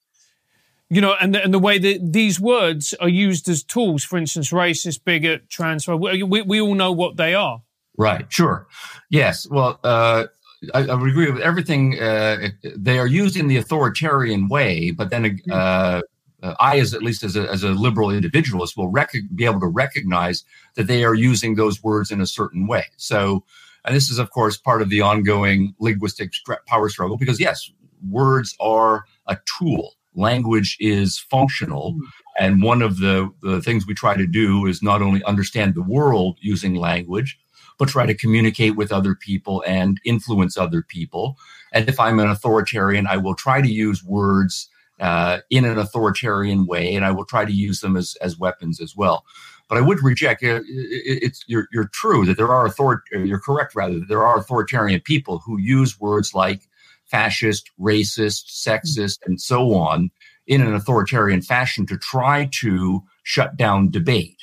You 0.88 1.00
know, 1.00 1.16
and 1.20 1.34
the, 1.34 1.42
and 1.42 1.52
the 1.52 1.58
way 1.58 1.78
that 1.78 2.12
these 2.12 2.38
words 2.38 2.94
are 3.00 3.08
used 3.08 3.48
as 3.48 3.64
tools, 3.64 4.04
for 4.04 4.16
instance, 4.18 4.52
racist, 4.52 5.02
bigot, 5.04 5.48
transphobe, 5.48 6.28
we, 6.28 6.42
we, 6.42 6.60
all 6.60 6.74
know 6.74 6.92
what 6.92 7.16
they 7.16 7.34
are. 7.34 7.62
Right. 7.98 8.32
Sure. 8.32 8.68
Yes. 9.10 9.48
Well, 9.50 9.80
uh, 9.82 10.26
I, 10.74 10.86
I, 10.86 10.94
would 10.94 11.10
agree 11.10 11.30
with 11.30 11.42
everything. 11.42 11.98
Uh, 11.98 12.50
they 12.62 12.98
are 12.98 13.06
used 13.06 13.36
in 13.36 13.48
the 13.48 13.56
authoritarian 13.56 14.48
way, 14.48 14.92
but 14.92 15.10
then 15.10 15.40
uh, 15.50 16.02
uh, 16.42 16.54
I, 16.60 16.78
as 16.78 16.94
at 16.94 17.02
least 17.02 17.22
as 17.22 17.36
a, 17.36 17.50
as 17.50 17.62
a 17.62 17.70
liberal 17.70 18.10
individualist, 18.10 18.76
will 18.76 18.88
rec- 18.88 19.14
be 19.34 19.44
able 19.44 19.60
to 19.60 19.66
recognize 19.66 20.44
that 20.74 20.86
they 20.86 21.04
are 21.04 21.14
using 21.14 21.56
those 21.56 21.82
words 21.82 22.10
in 22.10 22.20
a 22.20 22.26
certain 22.26 22.66
way. 22.66 22.84
So, 22.96 23.44
and 23.84 23.94
this 23.94 24.10
is, 24.10 24.18
of 24.18 24.30
course, 24.30 24.56
part 24.56 24.82
of 24.82 24.88
the 24.88 25.00
ongoing 25.00 25.74
linguistic 25.78 26.32
power 26.66 26.88
struggle 26.88 27.16
because, 27.16 27.40
yes, 27.40 27.70
words 28.08 28.54
are 28.60 29.04
a 29.26 29.38
tool. 29.58 29.95
Language 30.16 30.76
is 30.80 31.18
functional. 31.18 31.92
Mm-hmm. 31.92 32.04
And 32.38 32.62
one 32.62 32.82
of 32.82 32.98
the, 32.98 33.30
the 33.42 33.62
things 33.62 33.86
we 33.86 33.94
try 33.94 34.16
to 34.16 34.26
do 34.26 34.66
is 34.66 34.82
not 34.82 35.00
only 35.02 35.22
understand 35.24 35.74
the 35.74 35.82
world 35.82 36.38
using 36.40 36.74
language, 36.74 37.38
but 37.78 37.88
try 37.88 38.06
to 38.06 38.14
communicate 38.14 38.76
with 38.76 38.92
other 38.92 39.14
people 39.14 39.62
and 39.66 40.00
influence 40.04 40.56
other 40.56 40.82
people. 40.82 41.36
And 41.72 41.88
if 41.88 42.00
I'm 42.00 42.18
an 42.18 42.28
authoritarian, 42.28 43.06
I 43.06 43.18
will 43.18 43.34
try 43.34 43.60
to 43.60 43.68
use 43.68 44.02
words 44.02 44.68
uh, 45.00 45.38
in 45.50 45.64
an 45.64 45.78
authoritarian 45.78 46.66
way, 46.66 46.94
and 46.94 47.04
I 47.04 47.10
will 47.10 47.26
try 47.26 47.44
to 47.44 47.52
use 47.52 47.80
them 47.80 47.96
as, 47.96 48.16
as 48.22 48.38
weapons 48.38 48.80
as 48.80 48.96
well. 48.96 49.24
But 49.68 49.78
I 49.78 49.80
would 49.80 50.02
reject 50.02 50.42
it, 50.42 50.62
it's 50.68 51.44
you're, 51.48 51.68
you're 51.72 51.88
true 51.88 52.24
that 52.26 52.36
there 52.36 52.52
are 52.52 52.66
author 52.66 53.02
you're 53.12 53.40
correct 53.40 53.74
rather 53.74 53.98
that 53.98 54.08
there 54.08 54.24
are 54.24 54.38
authoritarian 54.38 55.00
people 55.00 55.40
who 55.40 55.58
use 55.58 56.00
words 56.00 56.34
like 56.34 56.62
fascist, 57.06 57.70
racist, 57.80 58.46
sexist, 58.46 59.18
and 59.26 59.40
so 59.40 59.74
on 59.74 60.10
in 60.46 60.60
an 60.60 60.74
authoritarian 60.74 61.42
fashion 61.42 61.86
to 61.86 61.98
try 61.98 62.48
to 62.52 63.02
shut 63.22 63.56
down 63.56 63.90
debate. 63.90 64.38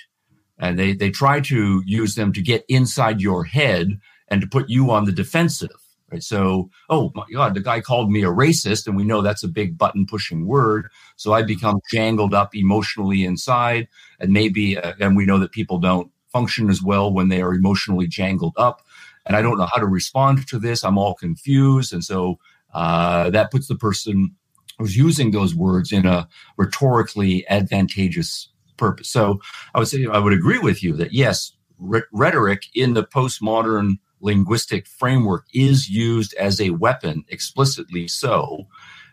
And 0.59 0.77
they, 0.77 0.93
they 0.93 1.09
try 1.09 1.39
to 1.41 1.81
use 1.85 2.15
them 2.15 2.33
to 2.33 2.41
get 2.41 2.65
inside 2.67 3.21
your 3.21 3.43
head 3.43 3.99
and 4.27 4.41
to 4.41 4.47
put 4.47 4.69
you 4.69 4.91
on 4.91 5.05
the 5.05 5.11
defensive. 5.11 5.69
Right? 6.11 6.23
So, 6.23 6.69
oh 6.89 7.11
my 7.15 7.25
God, 7.33 7.55
the 7.55 7.59
guy 7.59 7.81
called 7.81 8.11
me 8.11 8.21
a 8.23 8.27
racist, 8.27 8.85
and 8.85 8.95
we 8.95 9.03
know 9.03 9.21
that's 9.21 9.43
a 9.43 9.47
big 9.47 9.77
button 9.77 10.05
pushing 10.05 10.45
word. 10.45 10.89
So 11.15 11.33
I 11.33 11.41
become 11.41 11.79
jangled 11.91 12.33
up 12.33 12.55
emotionally 12.55 13.25
inside, 13.25 13.87
and 14.19 14.31
maybe, 14.31 14.77
uh, 14.77 14.93
and 14.99 15.17
we 15.17 15.25
know 15.25 15.39
that 15.39 15.51
people 15.51 15.79
don't 15.79 16.11
function 16.31 16.69
as 16.69 16.83
well 16.83 17.11
when 17.11 17.29
they 17.29 17.41
are 17.41 17.53
emotionally 17.53 18.07
jangled 18.07 18.53
up. 18.57 18.81
And 19.25 19.35
I 19.35 19.41
don't 19.41 19.57
know 19.57 19.69
how 19.73 19.79
to 19.79 19.87
respond 19.87 20.47
to 20.47 20.59
this. 20.59 20.83
I'm 20.83 20.97
all 20.97 21.15
confused, 21.15 21.93
and 21.93 22.03
so 22.03 22.37
uh, 22.73 23.29
that 23.29 23.51
puts 23.51 23.67
the 23.67 23.75
person 23.75 24.35
who's 24.79 24.97
using 24.97 25.31
those 25.31 25.55
words 25.55 25.91
in 25.91 26.05
a 26.05 26.27
rhetorically 26.57 27.47
advantageous 27.49 28.49
purpose. 28.77 29.09
So 29.09 29.39
I 29.73 29.79
would 29.79 29.87
say 29.87 30.05
I 30.11 30.19
would 30.19 30.33
agree 30.33 30.59
with 30.59 30.83
you 30.83 30.93
that 30.97 31.13
yes, 31.13 31.53
rhetoric 31.77 32.63
in 32.73 32.93
the 32.93 33.03
postmodern 33.03 33.97
linguistic 34.21 34.87
framework 34.87 35.45
is 35.53 35.89
used 35.89 36.33
as 36.35 36.59
a 36.59 36.71
weapon, 36.71 37.25
explicitly 37.27 38.07
so. 38.07 38.67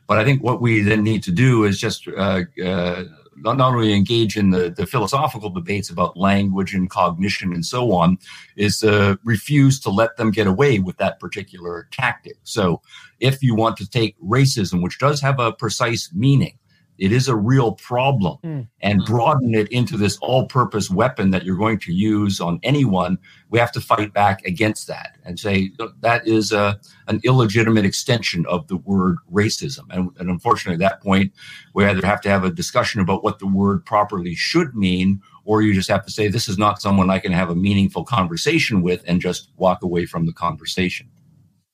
But 0.06 0.18
I 0.18 0.24
think 0.24 0.42
what 0.42 0.60
we 0.60 0.80
then 0.80 1.02
need 1.02 1.22
to 1.24 1.32
do 1.32 1.64
is 1.64 1.78
just 1.78 2.08
uh, 2.08 2.42
uh, 2.64 3.04
not, 3.40 3.60
only 3.60 3.92
engage 3.92 4.36
in 4.36 4.50
the, 4.50 4.70
the 4.70 4.86
philosophical 4.86 5.50
debates 5.50 5.90
about 5.90 6.16
language 6.16 6.74
and 6.74 6.88
cognition 6.88 7.52
and 7.52 7.64
so 7.64 7.92
on, 7.92 8.18
is 8.56 8.84
uh, 8.84 9.16
refuse 9.24 9.80
to 9.80 9.90
let 9.90 10.16
them 10.16 10.30
get 10.30 10.46
away 10.46 10.78
with 10.78 10.96
that 10.98 11.18
particular 11.18 11.88
tactic. 11.90 12.36
So 12.44 12.80
if 13.18 13.42
you 13.42 13.54
want 13.54 13.76
to 13.78 13.88
take 13.88 14.20
racism, 14.20 14.82
which 14.82 14.98
does 14.98 15.20
have 15.20 15.40
a 15.40 15.52
precise 15.52 16.12
meaning, 16.12 16.58
it 17.00 17.12
is 17.12 17.28
a 17.28 17.34
real 17.34 17.72
problem 17.72 18.36
mm. 18.44 18.68
and 18.82 19.00
hmm. 19.00 19.04
broaden 19.12 19.54
it 19.54 19.68
into 19.72 19.96
this 19.96 20.18
all 20.18 20.46
purpose 20.46 20.90
weapon 20.90 21.30
that 21.30 21.44
you're 21.44 21.56
going 21.56 21.78
to 21.78 21.92
use 21.92 22.40
on 22.40 22.60
anyone, 22.62 23.18
we 23.48 23.58
have 23.58 23.72
to 23.72 23.80
fight 23.80 24.12
back 24.12 24.44
against 24.44 24.86
that 24.86 25.16
and 25.24 25.40
say 25.40 25.72
that 26.00 26.26
is 26.28 26.52
a, 26.52 26.78
an 27.08 27.18
illegitimate 27.24 27.86
extension 27.86 28.44
of 28.46 28.68
the 28.68 28.76
word 28.76 29.16
racism. 29.32 29.86
And, 29.88 30.10
and 30.18 30.28
unfortunately, 30.28 30.84
at 30.84 30.90
that 30.90 31.02
point, 31.02 31.32
we 31.74 31.86
either 31.86 32.06
have 32.06 32.20
to 32.20 32.28
have 32.28 32.44
a 32.44 32.50
discussion 32.50 33.00
about 33.00 33.24
what 33.24 33.38
the 33.38 33.46
word 33.46 33.84
properly 33.86 34.34
should 34.34 34.76
mean, 34.76 35.22
or 35.44 35.62
you 35.62 35.72
just 35.72 35.88
have 35.88 36.04
to 36.04 36.12
say, 36.12 36.28
this 36.28 36.48
is 36.48 36.58
not 36.58 36.82
someone 36.82 37.08
I 37.08 37.18
can 37.18 37.32
have 37.32 37.48
a 37.48 37.56
meaningful 37.56 38.04
conversation 38.04 38.82
with 38.82 39.02
and 39.06 39.22
just 39.22 39.50
walk 39.56 39.82
away 39.82 40.04
from 40.04 40.26
the 40.26 40.34
conversation. 40.34 41.08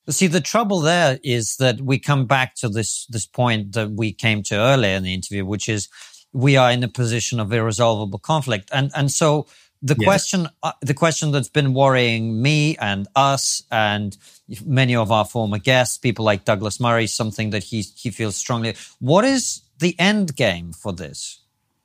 See, 0.09 0.29
the 0.29 0.41
trouble 0.41 0.81
there 0.81 1.19
is 1.25 1.57
that 1.57 1.81
we 1.81 1.99
come 1.99 2.27
back 2.27 2.55
to 2.57 2.69
this 2.69 3.07
this 3.07 3.27
point 3.27 3.73
that 3.73 3.91
we 3.91 4.13
came 4.13 4.43
to 4.45 4.55
earlier 4.55 4.97
in 4.97 5.03
the 5.03 5.15
interview, 5.15 5.45
which 5.45 5.69
is 5.69 5.89
we 6.33 6.57
are 6.57 6.71
in 6.71 6.85
a 6.85 6.89
position 6.89 7.41
of 7.41 7.53
irresolvable 7.53 8.21
conflict, 8.21 8.71
and 8.73 8.93
and 8.95 9.11
so 9.11 9.47
the 9.83 9.97
yes. 9.99 10.07
question 10.07 10.49
uh, 10.63 10.73
the 10.81 10.95
question 10.95 11.33
that's 11.33 11.49
been 11.49 11.75
worrying 11.75 12.41
me 12.41 12.77
and 12.79 13.09
us 13.17 13.65
and 13.71 14.17
many 14.65 14.95
of 14.95 15.11
our 15.11 15.25
former 15.25 15.59
guests, 15.59 15.99
people 15.99 16.25
like 16.25 16.45
Douglas 16.45 16.79
Murray, 16.79 17.07
something 17.07 17.51
that 17.51 17.65
he 17.65 17.83
he 17.97 18.11
feels 18.11 18.37
strongly. 18.37 18.77
What 19.01 19.25
is 19.25 19.63
the 19.79 19.99
end 19.99 20.37
game 20.37 20.73
for 20.73 20.93
this? 20.93 21.41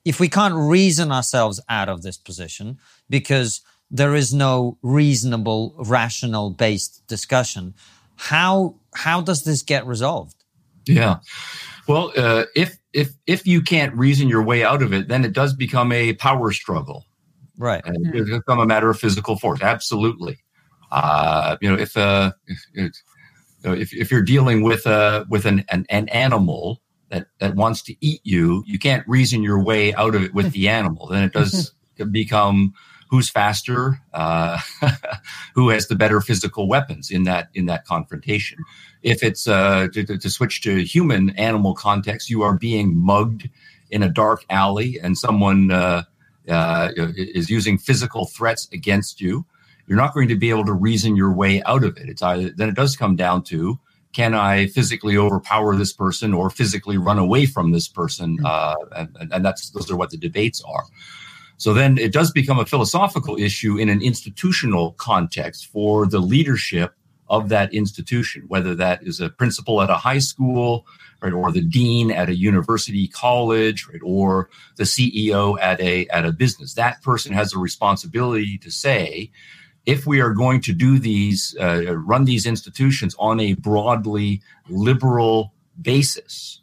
If 0.05 0.19
we 0.19 0.29
can't 0.29 0.55
reason 0.55 1.11
ourselves 1.11 1.59
out 1.69 1.89
of 1.89 2.01
this 2.01 2.17
position, 2.17 2.79
because 3.09 3.61
there 3.91 4.15
is 4.15 4.33
no 4.33 4.77
reasonable, 4.81 5.75
rational 5.77 6.49
based 6.51 7.05
discussion. 7.07 7.73
How, 8.21 8.75
how 8.93 9.19
does 9.21 9.45
this 9.45 9.63
get 9.63 9.87
resolved? 9.87 10.35
Yeah. 10.85 11.17
Well, 11.87 12.13
uh, 12.15 12.45
if, 12.55 12.77
if, 12.93 13.13
if 13.25 13.47
you 13.47 13.63
can't 13.63 13.95
reason 13.95 14.29
your 14.29 14.43
way 14.43 14.63
out 14.63 14.83
of 14.83 14.93
it, 14.93 15.07
then 15.07 15.25
it 15.25 15.33
does 15.33 15.55
become 15.55 15.91
a 15.91 16.13
power 16.13 16.51
struggle. 16.51 17.07
Right. 17.57 17.81
And 17.83 18.15
it 18.15 18.27
become 18.27 18.59
a 18.59 18.67
matter 18.67 18.91
of 18.91 18.99
physical 18.99 19.39
force. 19.39 19.63
Absolutely. 19.63 20.37
Uh, 20.91 21.57
you 21.61 21.69
know, 21.71 21.81
if, 21.81 21.97
uh, 21.97 22.33
if, 22.75 22.93
if, 23.63 23.91
if 23.91 24.11
you're 24.11 24.21
dealing 24.21 24.61
with, 24.61 24.85
uh, 24.85 25.25
with 25.27 25.45
an, 25.47 25.65
an, 25.69 25.87
an 25.89 26.07
animal 26.09 26.79
that, 27.09 27.25
that 27.39 27.55
wants 27.55 27.81
to 27.83 27.95
eat 28.01 28.21
you, 28.23 28.63
you 28.67 28.77
can't 28.77 29.07
reason 29.07 29.41
your 29.41 29.63
way 29.63 29.95
out 29.95 30.13
of 30.13 30.21
it 30.21 30.35
with 30.35 30.51
the 30.53 30.69
animal. 30.69 31.07
Then 31.07 31.23
it 31.23 31.33
does 31.33 31.73
become 32.11 32.75
who's 33.11 33.29
faster, 33.29 34.01
uh, 34.13 34.57
who 35.53 35.67
has 35.69 35.87
the 35.87 35.95
better 35.95 36.21
physical 36.21 36.67
weapons 36.67 37.11
in 37.11 37.25
that 37.25 37.49
in 37.53 37.65
that 37.67 37.85
confrontation. 37.85 38.57
If 39.03 39.21
it's 39.21 39.47
uh, 39.47 39.89
to, 39.93 40.17
to, 40.17 40.29
switch 40.29 40.61
to 40.61 40.83
human 40.83 41.31
animal 41.31 41.75
context, 41.75 42.29
you 42.29 42.41
are 42.41 42.57
being 42.57 42.97
mugged 42.97 43.49
in 43.89 44.01
a 44.01 44.09
dark 44.09 44.45
alley, 44.49 44.97
and 45.03 45.17
someone 45.17 45.71
uh, 45.71 46.03
uh, 46.47 46.89
is 46.95 47.49
using 47.49 47.77
physical 47.77 48.25
threats 48.25 48.69
against 48.71 49.19
you. 49.19 49.45
You're 49.87 49.97
not 49.97 50.13
going 50.13 50.29
to 50.29 50.37
be 50.37 50.49
able 50.49 50.65
to 50.65 50.73
reason 50.73 51.17
your 51.17 51.33
way 51.33 51.61
out 51.63 51.83
of 51.83 51.97
it. 51.97 52.07
It's 52.07 52.21
either 52.21 52.51
then 52.51 52.69
it 52.69 52.75
does 52.75 52.95
come 52.95 53.17
down 53.17 53.43
to 53.45 53.77
can 54.13 54.33
I 54.33 54.67
physically 54.67 55.17
overpower 55.17 55.75
this 55.75 55.93
person 55.93 56.33
or 56.33 56.49
physically 56.49 56.97
run 56.97 57.17
away 57.17 57.45
from 57.45 57.71
this 57.71 57.87
person? 57.87 58.37
Hmm. 58.37 58.45
Uh, 58.45 58.75
and, 58.95 59.33
and, 59.33 59.45
that's 59.45 59.69
those 59.69 59.89
are 59.89 59.95
what 59.95 60.09
the 60.09 60.17
debates 60.17 60.61
are. 60.61 60.83
So 61.61 61.75
then 61.75 61.99
it 61.99 62.11
does 62.11 62.31
become 62.31 62.57
a 62.57 62.65
philosophical 62.65 63.37
issue 63.37 63.77
in 63.77 63.87
an 63.87 64.01
institutional 64.01 64.93
context 64.93 65.67
for 65.67 66.07
the 66.07 66.17
leadership 66.17 66.95
of 67.29 67.49
that 67.49 67.71
institution, 67.71 68.45
whether 68.47 68.73
that 68.73 69.03
is 69.03 69.19
a 69.19 69.29
principal 69.29 69.79
at 69.83 69.91
a 69.91 69.97
high 69.97 70.17
school, 70.17 70.87
right, 71.21 71.31
or 71.31 71.51
the 71.51 71.61
dean 71.61 72.09
at 72.09 72.29
a 72.29 72.35
university 72.35 73.07
college, 73.07 73.87
right, 73.87 74.01
or 74.03 74.49
the 74.77 74.85
CEO 74.85 75.55
at 75.61 75.79
a 75.79 76.07
at 76.07 76.25
a 76.25 76.31
business. 76.31 76.73
That 76.73 77.03
person 77.03 77.31
has 77.31 77.53
a 77.53 77.59
responsibility 77.59 78.57
to 78.57 78.71
say, 78.71 79.29
if 79.85 80.07
we 80.07 80.19
are 80.19 80.33
going 80.33 80.61
to 80.61 80.73
do 80.73 80.97
these, 80.97 81.55
uh, 81.61 81.95
run 81.95 82.25
these 82.25 82.47
institutions 82.47 83.15
on 83.19 83.39
a 83.39 83.53
broadly 83.53 84.41
liberal 84.67 85.53
basis, 85.79 86.60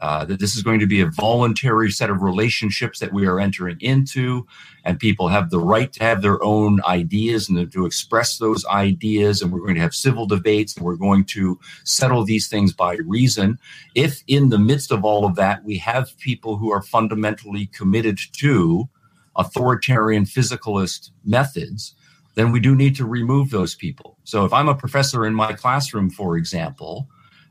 uh, 0.00 0.24
that 0.24 0.38
this 0.38 0.56
is 0.56 0.62
going 0.62 0.78
to 0.78 0.86
be 0.86 1.00
a 1.00 1.10
voluntary 1.10 1.90
set 1.90 2.10
of 2.10 2.22
relationships 2.22 2.98
that 3.00 3.12
we 3.12 3.26
are 3.26 3.40
entering 3.40 3.76
into, 3.80 4.46
and 4.84 4.98
people 4.98 5.28
have 5.28 5.50
the 5.50 5.58
right 5.58 5.92
to 5.92 6.04
have 6.04 6.22
their 6.22 6.42
own 6.42 6.80
ideas 6.84 7.48
and 7.48 7.72
to 7.72 7.86
express 7.86 8.38
those 8.38 8.64
ideas. 8.66 9.42
And 9.42 9.52
we're 9.52 9.60
going 9.60 9.74
to 9.74 9.80
have 9.80 9.94
civil 9.94 10.26
debates, 10.26 10.76
and 10.76 10.84
we're 10.84 10.96
going 10.96 11.24
to 11.26 11.58
settle 11.84 12.24
these 12.24 12.48
things 12.48 12.72
by 12.72 12.96
reason. 13.04 13.58
If 13.94 14.22
in 14.26 14.50
the 14.50 14.58
midst 14.58 14.92
of 14.92 15.04
all 15.04 15.24
of 15.24 15.34
that, 15.34 15.64
we 15.64 15.78
have 15.78 16.16
people 16.18 16.56
who 16.56 16.70
are 16.70 16.82
fundamentally 16.82 17.66
committed 17.66 18.18
to 18.34 18.88
authoritarian 19.36 20.24
physicalist 20.24 21.10
methods, 21.24 21.94
then 22.34 22.52
we 22.52 22.60
do 22.60 22.76
need 22.76 22.94
to 22.96 23.04
remove 23.04 23.50
those 23.50 23.74
people. 23.74 24.16
So 24.24 24.44
if 24.44 24.52
I'm 24.52 24.68
a 24.68 24.74
professor 24.74 25.26
in 25.26 25.34
my 25.34 25.54
classroom, 25.54 26.10
for 26.10 26.36
example, 26.36 27.08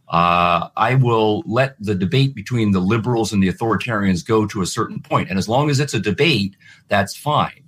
uh, 0.10 0.70
I 0.78 0.95
will 0.95 1.43
let 1.45 1.76
the 1.80 1.95
debate 1.95 2.34
between 2.34 2.72
the 2.72 2.80
liberals 2.80 3.34
and 3.34 3.43
the 3.43 3.51
authoritarians 3.51 4.26
go 4.26 4.45
to 4.47 4.62
a 4.62 4.66
certain 4.66 5.01
point. 5.01 5.30
And 5.30 5.38
as 5.38 5.49
long 5.49 5.70
as 5.70 5.80
it's 5.80 5.93
a 5.93 5.99
debate, 5.99 6.55
that's 6.88 7.16
fine. 7.16 7.64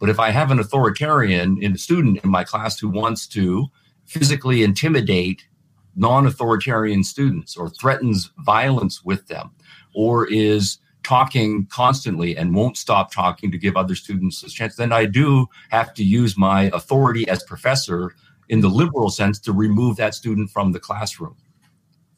But 0.00 0.08
if 0.08 0.18
I 0.18 0.30
have 0.30 0.50
an 0.50 0.58
authoritarian 0.58 1.62
in 1.62 1.72
a 1.72 1.78
student 1.78 2.18
in 2.24 2.30
my 2.30 2.42
class 2.42 2.78
who 2.78 2.88
wants 2.88 3.26
to 3.28 3.66
physically 4.06 4.64
intimidate 4.64 5.46
non 5.94 6.26
authoritarian 6.26 7.04
students 7.04 7.56
or 7.56 7.68
threatens 7.70 8.30
violence 8.38 9.04
with 9.04 9.28
them 9.28 9.52
or 9.94 10.26
is 10.26 10.78
talking 11.04 11.66
constantly 11.66 12.36
and 12.36 12.54
won't 12.54 12.76
stop 12.76 13.12
talking 13.12 13.52
to 13.52 13.58
give 13.58 13.76
other 13.76 13.94
students 13.94 14.42
a 14.42 14.48
chance, 14.48 14.74
then 14.74 14.92
I 14.92 15.04
do 15.04 15.46
have 15.70 15.94
to 15.94 16.02
use 16.02 16.36
my 16.36 16.64
authority 16.72 17.28
as 17.28 17.44
professor 17.44 18.16
in 18.48 18.62
the 18.62 18.68
liberal 18.68 19.10
sense 19.10 19.38
to 19.40 19.52
remove 19.52 19.96
that 19.96 20.14
student 20.14 20.50
from 20.50 20.72
the 20.72 20.80
classroom 20.80 21.36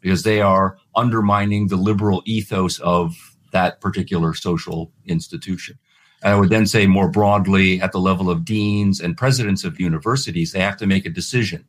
because 0.07 0.23
they 0.23 0.41
are 0.41 0.79
undermining 0.95 1.67
the 1.67 1.75
liberal 1.75 2.23
ethos 2.27 2.79
of 2.79 3.37
that 3.51 3.81
particular 3.81 4.35
social 4.35 4.93
institution. 5.05 5.77
And 6.23 6.33
I 6.33 6.39
would 6.39 6.49
then 6.49 6.65
say 6.65 6.87
more 6.87 7.11
broadly 7.11 7.81
at 7.81 7.91
the 7.91 7.99
level 7.99 8.31
of 8.31 8.45
deans 8.45 9.01
and 9.01 9.17
presidents 9.17 9.65
of 9.65 9.81
universities, 9.81 10.53
they 10.53 10.61
have 10.61 10.77
to 10.77 10.87
make 10.87 11.07
a 11.07 11.11
decision. 11.11 11.65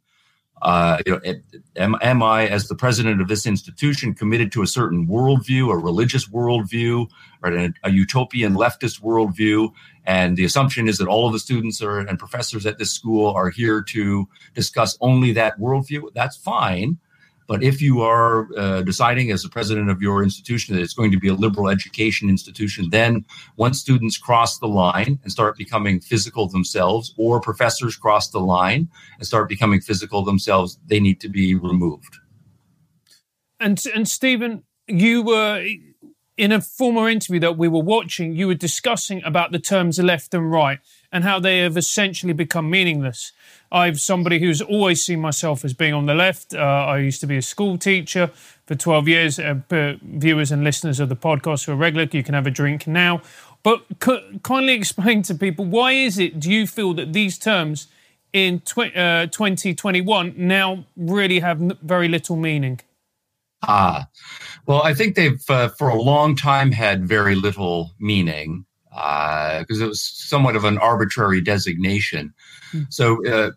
Uh, 0.62 1.00
you 1.08 1.14
know, 1.14 1.34
am, 1.78 1.96
am 2.00 2.22
I, 2.22 2.48
as 2.48 2.68
the 2.68 2.76
president 2.76 3.22
of 3.22 3.28
this 3.28 3.48
institution, 3.48 4.14
committed 4.14 4.52
to 4.52 4.62
a 4.62 4.68
certain 4.68 5.08
worldview, 5.08 5.72
a 5.72 5.78
religious 5.78 6.28
worldview, 6.28 7.10
or 7.42 7.52
a, 7.52 7.74
a 7.86 7.92
utopian 7.92 8.54
leftist 8.54 9.02
worldview? 9.02 9.72
And 10.06 10.38
the 10.38 10.46
assumption 10.46 10.88
is 10.88 11.00
that 11.00 11.08
all 11.08 11.26
of 11.26 11.34
the 11.34 11.40
students 11.40 11.82
are, 11.82 11.98
and 11.98 12.20
professors 12.20 12.68
at 12.68 12.78
this 12.78 12.92
school 12.92 13.34
are 13.34 13.50
here 13.50 13.82
to 13.90 14.28
discuss 14.54 14.96
only 15.02 15.32
that 15.32 15.58
worldview. 15.58 16.14
That's 16.14 16.38
fine. 16.38 17.00
But 17.48 17.64
if 17.64 17.82
you 17.82 18.02
are 18.02 18.48
uh, 18.58 18.82
deciding 18.82 19.32
as 19.32 19.42
the 19.42 19.50
president 19.50 19.90
of 19.90 20.02
your 20.02 20.22
institution 20.22 20.76
that 20.76 20.82
it's 20.82 20.94
going 20.94 21.12
to 21.12 21.20
be 21.20 21.30
a 21.30 21.34
liberal 21.34 21.70
education 21.70 22.30
institution, 22.30 22.90
then 22.92 23.26
once 23.56 23.80
students 23.80 24.18
cross 24.18 24.60
the 24.60 24.68
line 24.68 25.20
and 25.24 25.32
start 25.32 25.58
becoming 25.58 26.02
physical 26.02 26.48
themselves, 26.48 27.14
or 27.18 27.40
professors 27.40 27.96
cross 27.96 28.30
the 28.30 28.40
line 28.40 28.90
and 29.18 29.26
start 29.26 29.48
becoming 29.48 29.80
physical 29.80 30.24
themselves, 30.24 30.78
they 30.86 31.00
need 31.00 31.22
to 31.22 31.30
be 31.30 31.56
removed. 31.56 32.18
And 33.60 33.82
and 33.96 34.08
Stephen, 34.08 34.64
you 34.88 35.24
were 35.24 35.66
in 36.38 36.52
a 36.52 36.62
former 36.62 37.10
interview 37.10 37.40
that 37.40 37.58
we 37.58 37.68
were 37.68 37.82
watching. 37.82 38.34
You 38.34 38.48
were 38.48 38.54
discussing 38.54 39.24
about 39.24 39.52
the 39.52 39.60
terms 39.60 39.98
left 40.00 40.34
and 40.34 40.52
right 40.52 40.80
and 41.12 41.24
how 41.24 41.40
they 41.40 41.60
have 41.60 41.78
essentially 41.78 42.34
become 42.34 42.70
meaningless. 42.70 43.32
I'm 43.72 43.96
somebody 43.96 44.40
who's 44.40 44.62
always 44.62 45.04
seen 45.04 45.20
myself 45.20 45.66
as 45.66 45.74
being 45.74 45.94
on 45.94 46.06
the 46.06 46.16
left. 46.16 46.54
Uh, 46.54 46.60
I 46.60 47.00
used 47.00 47.20
to 47.22 47.28
be 47.28 47.38
a 47.38 47.42
school 47.42 47.78
teacher 47.78 48.32
for 48.66 48.76
12 48.76 49.08
years. 49.08 49.40
Uh, 49.40 49.56
viewers 50.02 50.52
and 50.52 50.64
listeners 50.64 51.00
of 51.00 51.10
the 51.10 51.16
podcast 51.16 51.66
who 51.66 51.74
are 51.74 51.76
regular, 51.76 52.08
you 52.12 52.24
can 52.24 52.34
have 52.34 52.48
a 52.48 52.52
drink 52.52 52.88
now. 52.88 53.22
But 53.64 53.84
c- 54.04 54.40
kindly 54.44 54.74
explain 54.74 55.24
to 55.24 55.36
people 55.36 55.66
why 55.66 55.92
is 55.92 56.18
it 56.18 56.40
do 56.40 56.52
you 56.52 56.66
feel 56.68 56.94
that 56.94 57.14
these 57.14 57.38
terms 57.38 57.88
in 58.32 58.62
tw- 58.62 58.96
uh, 58.96 59.28
2021 59.28 60.34
now 60.38 60.86
really 60.96 61.40
have 61.40 61.62
n- 61.62 61.78
very 61.82 62.08
little 62.08 62.36
meaning? 62.36 62.80
Ah, 63.64 64.08
well, 64.68 64.84
I 64.84 64.94
think 64.94 65.16
they've 65.16 65.44
uh, 65.50 65.70
for 65.70 65.90
a 65.90 66.00
long 66.02 66.36
time 66.36 66.72
had 66.72 67.08
very 67.08 67.36
little 67.36 67.92
meaning 68.00 68.66
because 68.90 69.82
uh, 69.82 69.86
it 69.86 69.88
was 69.88 70.02
somewhat 70.02 70.56
of 70.56 70.64
an 70.64 70.78
arbitrary 70.78 71.42
designation. 71.42 72.34
Mm. 72.74 72.94
So 72.94 73.26
uh, 73.26 73.52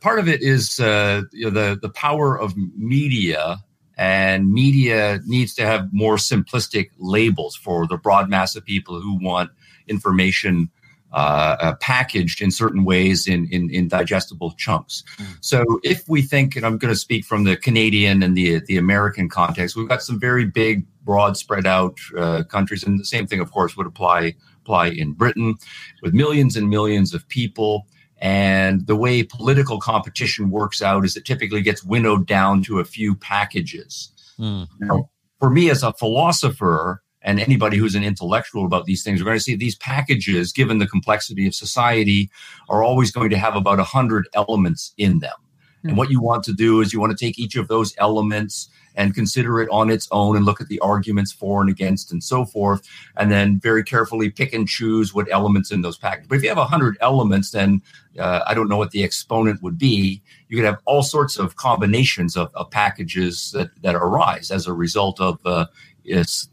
part 0.00 0.18
of 0.18 0.28
it 0.28 0.42
is 0.42 0.80
uh, 0.80 1.22
you 1.32 1.50
know, 1.50 1.50
the 1.50 1.78
the 1.80 1.90
power 1.90 2.38
of 2.38 2.54
media, 2.76 3.58
and 3.96 4.50
media 4.50 5.20
needs 5.26 5.54
to 5.54 5.66
have 5.66 5.88
more 5.92 6.16
simplistic 6.16 6.90
labels 6.98 7.56
for 7.56 7.86
the 7.86 7.96
broad 7.96 8.28
mass 8.28 8.56
of 8.56 8.64
people 8.64 9.00
who 9.00 9.18
want 9.20 9.50
information. 9.86 10.70
Uh, 11.12 11.56
uh, 11.60 11.74
packaged 11.80 12.40
in 12.40 12.52
certain 12.52 12.84
ways 12.84 13.26
in, 13.26 13.44
in, 13.50 13.68
in 13.70 13.88
digestible 13.88 14.52
chunks. 14.52 15.02
Mm. 15.18 15.38
So 15.40 15.64
if 15.82 16.08
we 16.08 16.22
think, 16.22 16.54
and 16.54 16.64
I'm 16.64 16.78
going 16.78 16.94
to 16.94 17.00
speak 17.00 17.24
from 17.24 17.42
the 17.42 17.56
Canadian 17.56 18.22
and 18.22 18.36
the 18.36 18.60
the 18.66 18.76
American 18.76 19.28
context, 19.28 19.74
we've 19.74 19.88
got 19.88 20.04
some 20.04 20.20
very 20.20 20.44
big, 20.44 20.86
broad, 21.02 21.36
spread 21.36 21.66
out 21.66 21.98
uh, 22.16 22.44
countries, 22.44 22.84
and 22.84 23.00
the 23.00 23.04
same 23.04 23.26
thing, 23.26 23.40
of 23.40 23.50
course, 23.50 23.76
would 23.76 23.88
apply 23.88 24.36
apply 24.62 24.90
in 24.90 25.12
Britain 25.12 25.56
with 26.00 26.14
millions 26.14 26.54
and 26.56 26.70
millions 26.70 27.12
of 27.12 27.26
people. 27.28 27.88
And 28.20 28.86
the 28.86 28.96
way 28.96 29.22
political 29.22 29.80
competition 29.80 30.50
works 30.50 30.82
out 30.82 31.04
is 31.04 31.16
it 31.16 31.24
typically 31.24 31.62
gets 31.62 31.82
winnowed 31.82 32.26
down 32.26 32.62
to 32.64 32.78
a 32.78 32.84
few 32.84 33.14
packages. 33.14 34.12
Mm. 34.38 34.68
Now, 34.78 35.10
for 35.38 35.48
me 35.48 35.70
as 35.70 35.82
a 35.82 35.92
philosopher, 35.94 37.02
and 37.22 37.40
anybody 37.40 37.76
who's 37.76 37.94
an 37.94 38.04
intellectual 38.04 38.64
about 38.64 38.86
these 38.86 39.02
things 39.02 39.20
we're 39.20 39.26
going 39.26 39.38
to 39.38 39.42
see 39.42 39.56
these 39.56 39.76
packages, 39.76 40.52
given 40.52 40.78
the 40.78 40.86
complexity 40.86 41.46
of 41.46 41.54
society, 41.54 42.30
are 42.68 42.82
always 42.82 43.10
going 43.10 43.30
to 43.30 43.38
have 43.38 43.56
about 43.56 43.78
100 43.78 44.28
elements 44.34 44.92
in 44.96 45.18
them. 45.20 45.36
And 45.84 45.96
what 45.96 46.10
you 46.10 46.20
want 46.20 46.44
to 46.44 46.52
do 46.52 46.80
is 46.80 46.92
you 46.92 47.00
want 47.00 47.16
to 47.16 47.24
take 47.24 47.38
each 47.38 47.56
of 47.56 47.68
those 47.68 47.94
elements 47.98 48.68
and 48.96 49.14
consider 49.14 49.60
it 49.60 49.68
on 49.70 49.88
its 49.88 50.08
own 50.10 50.36
and 50.36 50.44
look 50.44 50.60
at 50.60 50.68
the 50.68 50.80
arguments 50.80 51.32
for 51.32 51.60
and 51.60 51.70
against 51.70 52.12
and 52.12 52.22
so 52.22 52.44
forth, 52.44 52.86
and 53.16 53.30
then 53.30 53.58
very 53.60 53.84
carefully 53.84 54.30
pick 54.30 54.52
and 54.52 54.68
choose 54.68 55.14
what 55.14 55.28
elements 55.30 55.70
in 55.70 55.80
those 55.80 55.96
packages. 55.96 56.28
But 56.28 56.36
if 56.36 56.42
you 56.42 56.48
have 56.48 56.58
100 56.58 56.98
elements, 57.00 57.50
then 57.52 57.80
uh, 58.18 58.40
I 58.46 58.52
don't 58.52 58.68
know 58.68 58.76
what 58.76 58.90
the 58.90 59.04
exponent 59.04 59.62
would 59.62 59.78
be. 59.78 60.20
You 60.48 60.56
could 60.56 60.66
have 60.66 60.80
all 60.84 61.02
sorts 61.02 61.38
of 61.38 61.56
combinations 61.56 62.36
of, 62.36 62.50
of 62.54 62.70
packages 62.70 63.52
that, 63.52 63.70
that 63.82 63.94
arise 63.94 64.50
as 64.50 64.66
a 64.66 64.72
result 64.72 65.20
of 65.20 65.38
uh, 65.46 65.66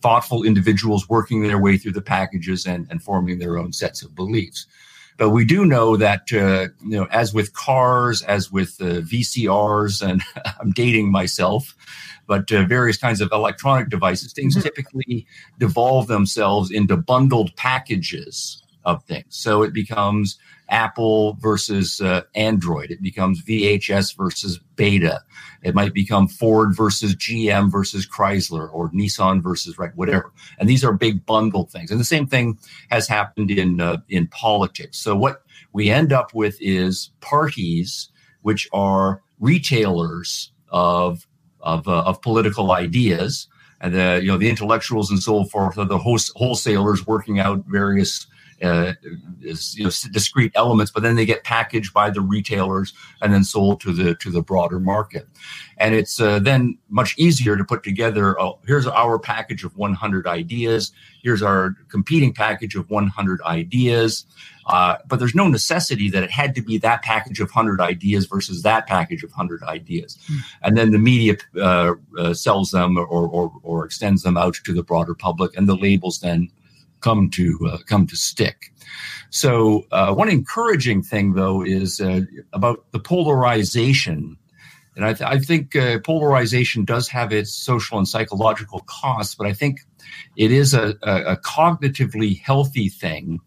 thoughtful 0.01 0.43
individuals 0.43 1.09
working 1.09 1.43
their 1.43 1.59
way 1.59 1.77
through 1.77 1.93
the 1.93 2.01
packages 2.01 2.65
and, 2.65 2.87
and 2.89 3.01
forming 3.01 3.39
their 3.39 3.57
own 3.57 3.73
sets 3.73 4.03
of 4.03 4.15
beliefs. 4.15 4.67
But 5.17 5.31
we 5.31 5.45
do 5.45 5.65
know 5.65 5.97
that, 5.97 6.31
uh, 6.31 6.69
you 6.83 6.97
know, 6.97 7.07
as 7.11 7.33
with 7.33 7.53
cars, 7.53 8.21
as 8.21 8.51
with 8.51 8.77
uh, 8.79 9.01
VCRs, 9.01 10.07
and 10.07 10.21
I'm 10.59 10.71
dating 10.71 11.11
myself, 11.11 11.75
but 12.27 12.51
uh, 12.51 12.63
various 12.65 12.97
kinds 12.97 13.19
of 13.19 13.31
electronic 13.31 13.89
devices, 13.89 14.33
things 14.33 14.53
mm-hmm. 14.55 14.63
typically 14.63 15.25
devolve 15.57 16.07
themselves 16.07 16.71
into 16.71 16.95
bundled 16.95 17.55
packages 17.55 18.61
of 18.87 19.03
things. 19.03 19.35
So 19.35 19.63
it 19.63 19.73
becomes 19.73 20.39
Apple 20.69 21.33
versus 21.41 21.99
uh, 21.99 22.21
Android. 22.35 22.89
It 22.89 23.01
becomes 23.01 23.43
VHS 23.43 24.15
versus 24.17 24.59
Beta. 24.77 25.21
It 25.61 25.75
might 25.75 25.93
become 25.93 26.27
Ford 26.27 26.75
versus 26.75 27.13
GM 27.13 27.69
versus 27.69 28.07
Chrysler 28.07 28.73
or 28.73 28.89
Nissan 28.91 29.43
versus 29.43 29.77
right, 29.77 29.95
whatever. 29.95 30.31
And 30.57 30.69
these 30.69 30.85
are 30.85 30.93
big 30.93 31.25
bundle 31.25 31.65
things. 31.65 31.91
And 31.91 31.99
the 31.99 32.05
same 32.05 32.27
thing 32.27 32.57
has 32.89 33.07
happened 33.09 33.51
in 33.51 33.81
uh, 33.81 33.97
in 34.07 34.27
politics. 34.27 34.97
So 34.97 35.15
what 35.15 35.43
we 35.73 35.89
end 35.89 36.13
up 36.13 36.33
with 36.33 36.57
is 36.61 37.11
parties 37.19 38.09
which 38.41 38.69
are 38.71 39.21
retailers 39.39 40.51
of 40.69 41.27
of, 41.59 41.87
uh, 41.87 42.03
of 42.03 42.21
political 42.21 42.71
ideas, 42.71 43.47
and 43.81 43.93
the 43.93 44.19
you 44.21 44.29
know 44.29 44.37
the 44.37 44.49
intellectuals 44.49 45.11
and 45.11 45.21
so 45.21 45.43
forth 45.43 45.77
are 45.77 45.85
the 45.85 45.97
wholesalers 45.97 47.05
working 47.05 47.39
out 47.39 47.65
various 47.67 48.27
uh, 48.63 48.93
you 49.41 49.83
know 49.83 49.91
discrete 50.11 50.51
elements, 50.55 50.91
but 50.91 51.03
then 51.03 51.15
they 51.15 51.25
get 51.25 51.43
packaged 51.43 51.93
by 51.93 52.09
the 52.09 52.21
retailers 52.21 52.93
and 53.21 53.33
then 53.33 53.43
sold 53.43 53.79
to 53.81 53.91
the 53.91 54.15
to 54.15 54.31
the 54.31 54.41
broader 54.41 54.79
market. 54.79 55.27
And 55.77 55.93
it's 55.93 56.19
uh, 56.19 56.39
then 56.39 56.77
much 56.89 57.15
easier 57.17 57.55
to 57.55 57.63
put 57.63 57.83
together. 57.83 58.39
Oh, 58.41 58.59
here's 58.65 58.87
our 58.87 59.19
package 59.19 59.63
of 59.63 59.77
100 59.77 60.25
ideas. 60.25 60.91
Here's 61.21 61.43
our 61.43 61.75
competing 61.89 62.33
package 62.33 62.75
of 62.75 62.89
100 62.89 63.41
ideas. 63.43 64.25
Uh, 64.67 64.97
but 65.07 65.17
there's 65.19 65.35
no 65.35 65.47
necessity 65.47 66.09
that 66.09 66.23
it 66.23 66.31
had 66.31 66.53
to 66.55 66.61
be 66.61 66.77
that 66.77 67.01
package 67.01 67.39
of 67.39 67.49
100 67.49 67.79
ideas 67.79 68.25
versus 68.25 68.63
that 68.63 68.85
package 68.85 69.23
of 69.23 69.29
100 69.31 69.63
ideas. 69.63 70.17
Mm. 70.29 70.39
And 70.63 70.77
then 70.77 70.91
the 70.91 70.97
media 70.97 71.37
uh, 71.59 71.93
uh, 72.17 72.33
sells 72.33 72.71
them 72.71 72.97
or, 72.97 73.05
or, 73.05 73.51
or 73.63 73.85
extends 73.85 74.23
them 74.23 74.35
out 74.35 74.55
to 74.55 74.73
the 74.73 74.83
broader 74.83 75.15
public, 75.15 75.55
and 75.55 75.69
the 75.69 75.75
labels 75.75 76.19
then 76.19 76.51
come 77.01 77.29
to 77.31 77.57
uh, 77.71 77.77
come 77.87 78.07
to 78.07 78.15
stick. 78.15 78.73
So 79.29 79.85
uh, 79.91 80.13
one 80.13 80.29
encouraging 80.29 81.03
thing, 81.03 81.33
though, 81.33 81.63
is 81.63 81.99
uh, 81.99 82.21
about 82.53 82.91
the 82.91 82.99
polarization. 82.99 84.37
And 84.95 85.05
I, 85.05 85.13
th- 85.13 85.29
I 85.29 85.37
think 85.37 85.75
uh, 85.75 85.99
polarization 85.99 86.83
does 86.83 87.07
have 87.09 87.31
its 87.31 87.53
social 87.53 87.99
and 87.99 88.07
psychological 88.07 88.79
costs, 88.87 89.35
but 89.35 89.45
I 89.45 89.53
think 89.53 89.81
it 90.37 90.51
is 90.51 90.73
a, 90.73 90.95
a, 91.03 91.33
a 91.33 91.37
cognitively 91.37 92.41
healthy 92.41 92.89
thing 92.89 93.39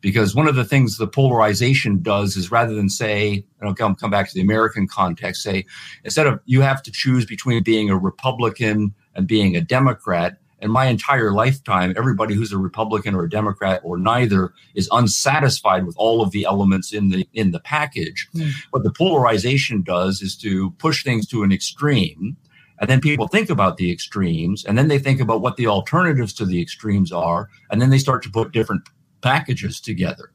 because 0.00 0.34
one 0.34 0.48
of 0.48 0.56
the 0.56 0.64
things 0.64 0.96
the 0.96 1.06
polarization 1.06 2.02
does 2.02 2.36
is 2.36 2.50
rather 2.50 2.74
than 2.74 2.88
say, 2.88 3.44
and 3.60 3.68
I'll 3.68 3.74
come, 3.74 3.94
come 3.94 4.10
back 4.10 4.28
to 4.28 4.34
the 4.34 4.40
American 4.40 4.86
context, 4.86 5.42
say, 5.42 5.64
instead 6.04 6.26
of 6.26 6.40
you 6.44 6.60
have 6.60 6.82
to 6.84 6.92
choose 6.92 7.24
between 7.24 7.62
being 7.62 7.90
a 7.90 7.96
Republican 7.96 8.94
and 9.14 9.26
being 9.26 9.56
a 9.56 9.60
Democrat, 9.60 10.38
in 10.60 10.70
my 10.70 10.86
entire 10.86 11.32
lifetime, 11.32 11.94
everybody 11.96 12.34
who's 12.34 12.52
a 12.52 12.58
Republican 12.58 13.14
or 13.14 13.24
a 13.24 13.30
Democrat 13.30 13.80
or 13.84 13.98
neither 13.98 14.52
is 14.74 14.88
unsatisfied 14.90 15.84
with 15.84 15.94
all 15.98 16.22
of 16.22 16.30
the 16.30 16.44
elements 16.44 16.92
in 16.92 17.10
the 17.10 17.28
in 17.34 17.50
the 17.50 17.60
package. 17.60 18.28
Mm. 18.34 18.52
What 18.70 18.82
the 18.82 18.92
polarization 18.92 19.82
does 19.82 20.22
is 20.22 20.36
to 20.38 20.70
push 20.72 21.04
things 21.04 21.26
to 21.28 21.42
an 21.42 21.52
extreme, 21.52 22.36
and 22.80 22.88
then 22.88 23.00
people 23.00 23.28
think 23.28 23.50
about 23.50 23.76
the 23.76 23.92
extremes, 23.92 24.64
and 24.64 24.78
then 24.78 24.88
they 24.88 24.98
think 24.98 25.20
about 25.20 25.42
what 25.42 25.56
the 25.56 25.66
alternatives 25.66 26.32
to 26.34 26.46
the 26.46 26.60
extremes 26.60 27.12
are, 27.12 27.48
and 27.70 27.80
then 27.80 27.90
they 27.90 27.98
start 27.98 28.22
to 28.22 28.30
put 28.30 28.52
different 28.52 28.88
packages 29.20 29.80
together. 29.80 30.30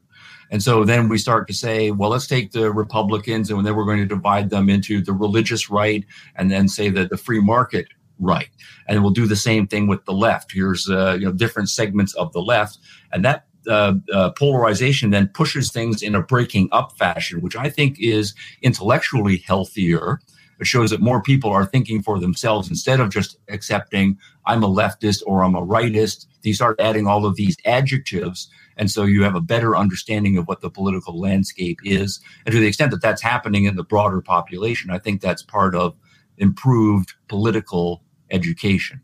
And 0.50 0.62
so 0.62 0.84
then 0.84 1.08
we 1.08 1.16
start 1.16 1.48
to 1.48 1.54
say, 1.54 1.92
well, 1.92 2.10
let's 2.10 2.26
take 2.26 2.52
the 2.52 2.70
Republicans 2.70 3.50
and 3.50 3.64
then 3.64 3.74
we're 3.74 3.86
going 3.86 4.00
to 4.00 4.06
divide 4.06 4.50
them 4.50 4.68
into 4.68 5.00
the 5.00 5.14
religious 5.14 5.70
right 5.70 6.04
and 6.36 6.50
then 6.50 6.68
say 6.68 6.90
that 6.90 7.08
the 7.08 7.16
free 7.16 7.40
market 7.40 7.88
right. 8.18 8.48
And 8.86 9.02
we'll 9.02 9.12
do 9.12 9.26
the 9.26 9.36
same 9.36 9.66
thing 9.66 9.86
with 9.86 10.04
the 10.04 10.12
left. 10.12 10.52
Here's 10.52 10.88
uh, 10.88 11.16
you 11.18 11.26
know 11.26 11.32
different 11.32 11.70
segments 11.70 12.14
of 12.14 12.32
the 12.32 12.42
left, 12.42 12.78
and 13.12 13.24
that 13.24 13.46
uh, 13.68 13.94
uh, 14.12 14.30
polarization 14.30 15.10
then 15.10 15.28
pushes 15.28 15.70
things 15.70 16.02
in 16.02 16.14
a 16.14 16.22
breaking 16.22 16.68
up 16.72 16.96
fashion, 16.98 17.40
which 17.40 17.56
I 17.56 17.68
think 17.68 17.98
is 18.00 18.34
intellectually 18.62 19.38
healthier. 19.38 20.20
It 20.60 20.66
shows 20.66 20.90
that 20.90 21.00
more 21.00 21.20
people 21.20 21.50
are 21.50 21.66
thinking 21.66 22.02
for 22.02 22.20
themselves 22.20 22.68
instead 22.68 23.00
of 23.00 23.10
just 23.10 23.36
accepting 23.48 24.18
I'm 24.46 24.62
a 24.62 24.68
leftist 24.68 25.22
or 25.26 25.42
I'm 25.42 25.54
a 25.54 25.66
rightist. 25.66 26.26
You 26.42 26.54
start 26.54 26.80
adding 26.80 27.06
all 27.06 27.26
of 27.26 27.36
these 27.36 27.56
adjectives, 27.64 28.48
and 28.76 28.90
so 28.90 29.04
you 29.04 29.22
have 29.22 29.34
a 29.34 29.40
better 29.40 29.76
understanding 29.76 30.36
of 30.36 30.48
what 30.48 30.60
the 30.60 30.70
political 30.70 31.18
landscape 31.18 31.80
is. 31.84 32.20
And 32.46 32.52
to 32.52 32.60
the 32.60 32.66
extent 32.66 32.90
that 32.92 33.02
that's 33.02 33.22
happening 33.22 33.64
in 33.64 33.76
the 33.76 33.84
broader 33.84 34.20
population, 34.20 34.90
I 34.90 34.98
think 34.98 35.20
that's 35.20 35.42
part 35.42 35.74
of 35.74 35.96
improved 36.38 37.14
political 37.28 38.02
education. 38.30 39.02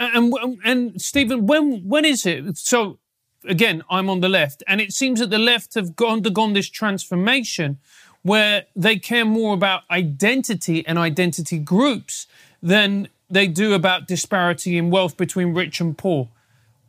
And 0.00 0.32
and 0.64 1.00
Stephen, 1.00 1.46
when 1.46 1.80
when 1.88 2.04
is 2.04 2.24
it? 2.24 2.56
So 2.56 2.98
again, 3.44 3.82
I'm 3.90 4.08
on 4.08 4.20
the 4.20 4.28
left, 4.28 4.62
and 4.68 4.80
it 4.80 4.92
seems 4.92 5.18
that 5.20 5.30
the 5.30 5.38
left 5.38 5.74
have 5.74 5.94
undergone 6.00 6.52
this 6.52 6.68
transformation 6.70 7.78
where 8.22 8.66
they 8.76 8.98
care 8.98 9.24
more 9.24 9.54
about 9.54 9.82
identity 9.90 10.86
and 10.86 10.98
identity 10.98 11.58
groups 11.58 12.26
than 12.62 13.08
they 13.30 13.46
do 13.46 13.74
about 13.74 14.06
disparity 14.06 14.76
in 14.76 14.90
wealth 14.90 15.16
between 15.16 15.54
rich 15.54 15.80
and 15.80 15.96
poor. 15.96 16.28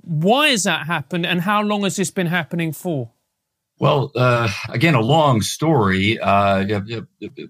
Why 0.01 0.49
has 0.49 0.63
that 0.63 0.85
happened, 0.85 1.25
and 1.25 1.41
how 1.41 1.61
long 1.61 1.83
has 1.83 1.95
this 1.95 2.11
been 2.11 2.27
happening 2.27 2.73
for? 2.73 3.09
Well, 3.79 4.11
uh, 4.13 4.49
again, 4.67 4.93
a 4.93 5.01
long 5.01 5.41
story. 5.41 6.19
Uh, 6.19 6.81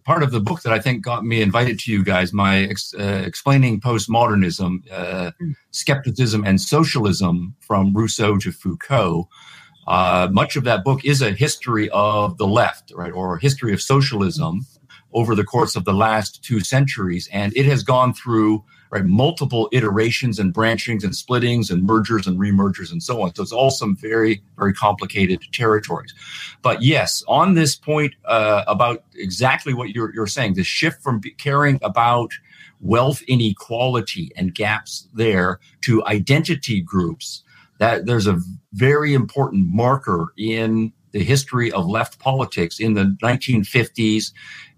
part 0.06 0.22
of 0.22 0.30
the 0.30 0.40
book 0.40 0.62
that 0.62 0.72
I 0.72 0.78
think 0.80 1.04
got 1.04 1.26
me 1.26 1.42
invited 1.42 1.80
to 1.80 1.92
you 1.92 2.04
guys, 2.04 2.32
my 2.32 2.60
ex- 2.60 2.94
uh, 2.94 3.24
explaining 3.26 3.82
postmodernism, 3.82 4.84
uh, 4.92 5.32
skepticism, 5.72 6.44
and 6.46 6.62
socialism 6.62 7.56
from 7.62 7.96
Rousseau 7.96 8.38
to 8.38 8.52
Foucault. 8.52 9.28
Uh, 9.88 10.28
much 10.32 10.56
of 10.56 10.66
that 10.66 10.84
book 10.84 11.04
is 11.04 11.24
a 11.24 11.32
history 11.32 11.90
of 11.90 12.38
the 12.38 12.46
left, 12.46 12.92
right, 12.96 13.12
or 13.12 13.36
a 13.36 13.42
history 13.42 13.74
of 13.74 13.82
socialism 13.82 14.68
over 15.14 15.34
the 15.34 15.44
course 15.44 15.76
of 15.76 15.86
the 15.86 15.94
last 15.94 16.44
two 16.44 16.60
centuries, 16.60 17.28
and 17.34 17.58
it 17.58 17.66
has 17.66 17.82
gone 17.82 18.14
through 18.14 18.64
right? 18.92 19.06
Multiple 19.06 19.70
iterations 19.72 20.40
and 20.40 20.54
branchings 20.54 21.04
and 21.04 21.14
splittings 21.14 21.70
and 21.70 21.84
mergers 21.84 22.26
and 22.28 22.40
remergers 22.40 22.92
and 22.92 23.02
so 23.04 23.22
on. 23.22 23.34
So 23.36 23.44
it's 23.44 23.52
all 23.52 23.72
some 23.72 23.96
very, 23.96 24.42
very 24.58 24.74
complicated 24.74 25.42
territories. 25.52 26.14
But 26.62 26.82
yes, 26.82 27.24
on 27.28 27.54
this 27.54 27.76
point 27.76 28.16
uh, 28.26 28.64
about 28.68 29.04
exactly 29.16 29.74
what 29.74 29.90
you're, 29.90 30.14
you're 30.14 30.28
saying, 30.28 30.56
the 30.56 30.64
shift 30.64 31.02
from 31.02 31.22
caring 31.38 31.80
about 31.82 32.32
wealth 32.82 33.22
inequality 33.28 34.32
and 34.36 34.56
gaps 34.56 35.08
there 35.14 35.60
to 35.82 36.04
identity 36.06 36.82
groups, 36.82 37.44
that 37.78 38.06
there's 38.06 38.28
a 38.28 38.40
very 38.74 39.14
important 39.14 39.68
marker 39.68 40.34
in 40.38 40.94
the 41.12 41.24
history 41.24 41.72
of 41.72 41.88
left 41.88 42.20
politics 42.20 42.80
in 42.80 42.94
the 42.94 43.16
1950s 43.24 44.32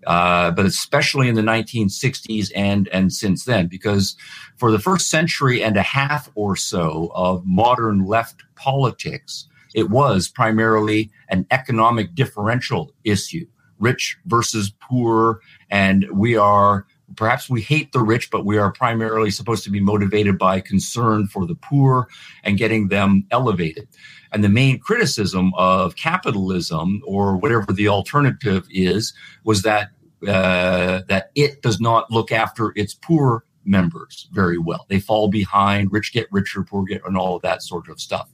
uh, 0.08 0.52
but 0.52 0.66
especially 0.66 1.28
in 1.28 1.36
the 1.36 1.41
1960s 1.41 2.52
and 2.56 2.88
and 2.89 3.14
since 3.14 3.45
then, 3.45 3.68
because 3.68 4.16
for 4.58 4.72
the 4.72 4.80
first 4.80 5.10
century 5.10 5.64
and 5.64 5.78
a 5.78 5.82
half 5.82 6.30
or 6.36 6.56
so 6.56 7.12
of 7.14 7.43
modern 7.45 8.06
left 8.06 8.43
politics, 8.56 9.47
it 9.74 9.89
was 9.89 10.28
primarily 10.28 11.12
an 11.30 11.45
economic 11.52 12.14
differential 12.16 12.91
issue, 13.04 13.45
rich 13.80 14.18
versus 14.26 14.74
poor, 14.82 15.39
and 15.70 16.08
we 16.12 16.36
are 16.36 16.86
perhaps 17.16 17.49
we 17.49 17.62
hate 17.62 17.91
the 17.91 17.99
rich, 17.99 18.30
but 18.32 18.45
we 18.45 18.57
are 18.57 18.72
primarily 18.72 19.32
supposed 19.32 19.64
to 19.64 19.70
be 19.70 19.80
motivated 19.80 20.38
by 20.38 20.59
concern 20.59 21.28
for 21.28 21.45
the 21.45 21.55
poor 21.55 22.07
and 22.43 22.57
getting 22.57 22.88
them 22.88 23.26
elevated. 23.32 23.88
And 24.32 24.43
the 24.43 24.49
main 24.49 24.80
criticism 24.80 25.53
of 25.55 25.95
capitalism, 25.95 27.01
or 27.05 27.38
whatever 27.38 27.74
the 27.74 27.88
alternative 27.88 28.66
is, 28.70 29.14
was 29.43 29.64
that 29.64 29.89
uh, 30.28 31.01
that 31.07 31.32
it 31.34 31.62
does 31.64 31.82
not 31.82 32.12
look 32.12 32.32
after 32.32 32.74
its 32.76 32.93
poor 32.93 33.43
members 33.66 34.28
very 34.32 34.57
well. 34.57 34.86
They 34.88 34.99
fall 34.99 35.30
behind, 35.30 35.91
rich 35.91 36.14
get 36.14 36.28
richer, 36.32 36.64
poor 36.64 36.84
get, 36.84 37.01
and 37.05 37.18
all 37.18 37.36
of 37.36 37.41
that 37.41 37.64
sort 37.64 37.89
of 37.89 37.99
stuff. 37.99 38.30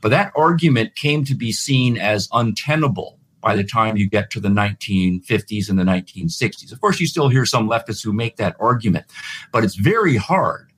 But 0.00 0.10
that 0.10 0.32
argument 0.36 0.94
came 0.94 1.24
to 1.24 1.34
be 1.34 1.52
seen 1.52 1.96
as 1.96 2.28
untenable 2.32 3.18
by 3.42 3.56
the 3.56 3.64
time 3.64 3.96
you 3.96 4.08
get 4.08 4.30
to 4.30 4.40
the 4.40 4.48
1950s 4.48 5.68
and 5.68 5.78
the 5.78 5.84
1960s. 5.84 6.72
Of 6.72 6.80
course, 6.80 7.00
you 7.00 7.06
still 7.06 7.28
hear 7.28 7.44
some 7.44 7.68
leftists 7.68 8.02
who 8.04 8.12
make 8.12 8.36
that 8.36 8.56
argument, 8.58 9.06
but 9.52 9.64
it's 9.64 9.74
very 9.74 10.16
hard 10.16 10.72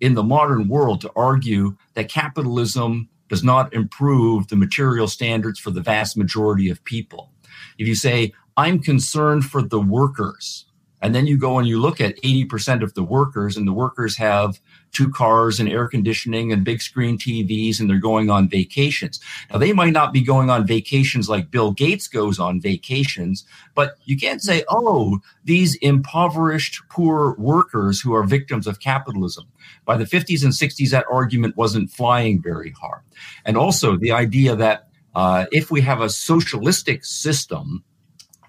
in 0.00 0.14
the 0.14 0.22
modern 0.22 0.68
world 0.68 1.00
to 1.02 1.12
argue 1.14 1.76
that 1.94 2.08
capitalism 2.08 3.08
does 3.28 3.42
not 3.42 3.72
improve 3.74 4.48
the 4.48 4.56
material 4.56 5.08
standards 5.08 5.58
for 5.58 5.70
the 5.70 5.80
vast 5.80 6.16
majority 6.16 6.70
of 6.70 6.82
people. 6.84 7.32
If 7.78 7.86
you 7.88 7.94
say, 7.94 8.32
I'm 8.56 8.80
concerned 8.80 9.44
for 9.44 9.62
the 9.62 9.80
workers, 9.80 10.66
And 11.02 11.14
then 11.14 11.26
you 11.26 11.38
go 11.38 11.58
and 11.58 11.68
you 11.68 11.80
look 11.80 12.00
at 12.00 12.20
80% 12.22 12.82
of 12.82 12.94
the 12.94 13.02
workers, 13.04 13.56
and 13.56 13.66
the 13.68 13.72
workers 13.72 14.16
have 14.16 14.60
two 14.96 15.10
cars 15.10 15.60
and 15.60 15.68
air 15.68 15.86
conditioning 15.86 16.52
and 16.52 16.64
big 16.64 16.80
screen 16.80 17.18
TVs, 17.18 17.78
and 17.78 17.90
they're 17.90 17.98
going 17.98 18.30
on 18.30 18.48
vacations. 18.48 19.20
Now, 19.50 19.58
they 19.58 19.74
might 19.74 19.92
not 19.92 20.10
be 20.10 20.22
going 20.22 20.48
on 20.48 20.66
vacations 20.66 21.28
like 21.28 21.50
Bill 21.50 21.70
Gates 21.70 22.08
goes 22.08 22.38
on 22.38 22.62
vacations, 22.62 23.44
but 23.74 23.96
you 24.06 24.16
can't 24.16 24.42
say, 24.42 24.64
oh, 24.70 25.18
these 25.44 25.74
impoverished, 25.76 26.80
poor 26.88 27.34
workers 27.34 28.00
who 28.00 28.14
are 28.14 28.24
victims 28.24 28.66
of 28.66 28.80
capitalism. 28.80 29.44
By 29.84 29.98
the 29.98 30.04
50s 30.04 30.42
and 30.42 30.54
60s, 30.54 30.90
that 30.90 31.04
argument 31.12 31.58
wasn't 31.58 31.90
flying 31.90 32.40
very 32.40 32.70
hard. 32.70 33.02
And 33.44 33.58
also 33.58 33.96
the 33.96 34.12
idea 34.12 34.56
that 34.56 34.88
uh, 35.14 35.44
if 35.52 35.70
we 35.70 35.82
have 35.82 36.00
a 36.00 36.08
socialistic 36.08 37.04
system, 37.04 37.84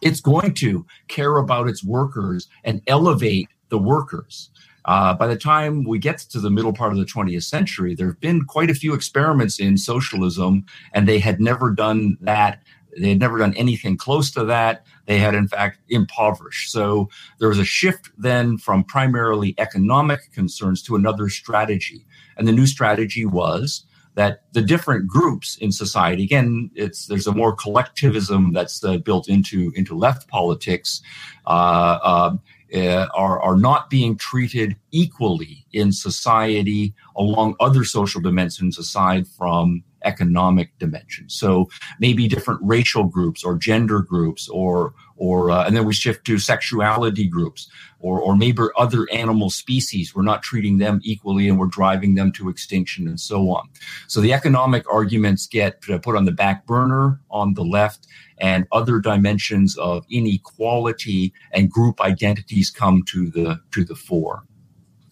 it's 0.02 0.22
going 0.22 0.54
to 0.56 0.86
care 1.10 1.38
about 1.38 1.68
its 1.68 1.84
workers 1.84 2.48
and 2.64 2.82
elevate 2.88 3.50
the 3.70 3.78
workers. 3.80 4.50
Uh, 4.88 5.14
by 5.14 5.28
the 5.28 5.36
time 5.36 5.84
we 5.84 6.00
get 6.00 6.18
to 6.18 6.40
the 6.40 6.50
middle 6.50 6.74
part 6.74 6.94
of 6.94 6.98
the 6.98 7.06
20th 7.06 7.44
century, 7.44 7.94
there 7.94 8.08
have 8.08 8.20
been 8.22 8.46
quite 8.46 8.70
a 8.70 8.76
few 8.76 8.94
experiments 8.94 9.60
in 9.60 9.78
socialism, 9.78 10.66
and 10.94 11.08
they 11.08 11.20
had 11.20 11.42
never 11.42 11.72
done 11.72 12.18
that. 12.22 12.64
They 12.98 13.10
had 13.10 13.20
never 13.20 13.38
done 13.38 13.54
anything 13.56 13.98
close 13.98 14.32
to 14.32 14.46
that. 14.46 14.86
They 15.06 15.20
had, 15.20 15.36
in 15.36 15.48
fact, 15.48 15.80
impoverished. 15.90 16.72
So 16.72 17.10
there 17.38 17.50
was 17.50 17.60
a 17.60 17.66
shift 17.66 18.10
then 18.18 18.58
from 18.58 18.86
primarily 18.86 19.54
economic 19.58 20.32
concerns 20.32 20.82
to 20.84 20.96
another 20.96 21.30
strategy. 21.30 22.06
And 22.38 22.48
the 22.48 22.54
new 22.54 22.66
strategy 22.66 23.26
was 23.26 23.84
that 24.18 24.42
the 24.54 24.64
different 24.64 25.08
groups 25.08 25.58
in 25.58 25.72
society 25.72 26.24
again 26.24 26.72
it's 26.74 27.06
there's 27.06 27.28
a 27.28 27.32
more 27.32 27.56
collectivism 27.56 28.52
that's 28.52 28.84
uh, 28.84 28.98
built 28.98 29.30
into 29.30 29.72
into 29.76 29.96
left 29.96 30.28
politics 30.28 31.02
uh, 31.46 32.00
uh, 32.02 32.36
uh, 32.74 33.08
are 33.16 33.40
are 33.42 33.58
not 33.58 33.90
being 33.90 34.18
treated 34.18 34.76
equally 34.92 35.66
in 35.74 35.92
society 35.92 36.94
along 37.16 37.56
other 37.60 37.84
social 37.84 38.22
dimensions 38.22 38.78
aside 38.78 39.28
from 39.28 39.84
economic 40.04 40.78
dimensions. 40.80 41.34
So 41.34 41.70
maybe 42.00 42.28
different 42.28 42.62
racial 42.64 43.04
groups 43.04 43.44
or 43.44 43.58
gender 43.58 44.02
groups 44.02 44.48
or 44.48 44.94
or 45.18 45.52
uh, 45.52 45.66
and 45.66 45.76
then 45.76 45.86
we 45.86 45.94
shift 45.94 46.26
to 46.26 46.38
sexuality 46.38 47.28
groups 47.28 47.70
or 48.00 48.20
or 48.22 48.36
maybe 48.36 48.64
other 48.78 49.08
animal 49.12 49.50
species. 49.50 50.16
We're 50.16 50.22
not 50.24 50.44
treating 50.44 50.78
them 50.78 51.00
equally 51.04 51.50
and 51.50 51.60
we're 51.60 51.68
driving 51.68 52.16
them 52.16 52.32
to 52.34 52.50
extinction 52.50 53.08
and 53.08 53.20
so 53.20 53.50
on. 53.50 53.68
So 54.08 54.22
the 54.22 54.34
economic 54.34 54.86
arguments 54.92 55.48
get 55.48 55.82
put 55.82 56.16
on 56.16 56.26
the 56.26 56.32
back 56.32 56.66
burner 56.66 57.20
on 57.30 57.56
the 57.56 57.66
left 57.66 58.08
and 58.38 58.68
other 58.72 59.00
dimensions 59.00 59.78
of 59.78 60.06
inequality 60.10 61.34
and 61.52 61.70
group 61.70 62.00
identities 62.02 62.70
come 62.70 63.04
to 63.08 63.30
the 63.30 63.60
to 63.72 63.84
the 63.84 63.96
fore. 63.96 64.44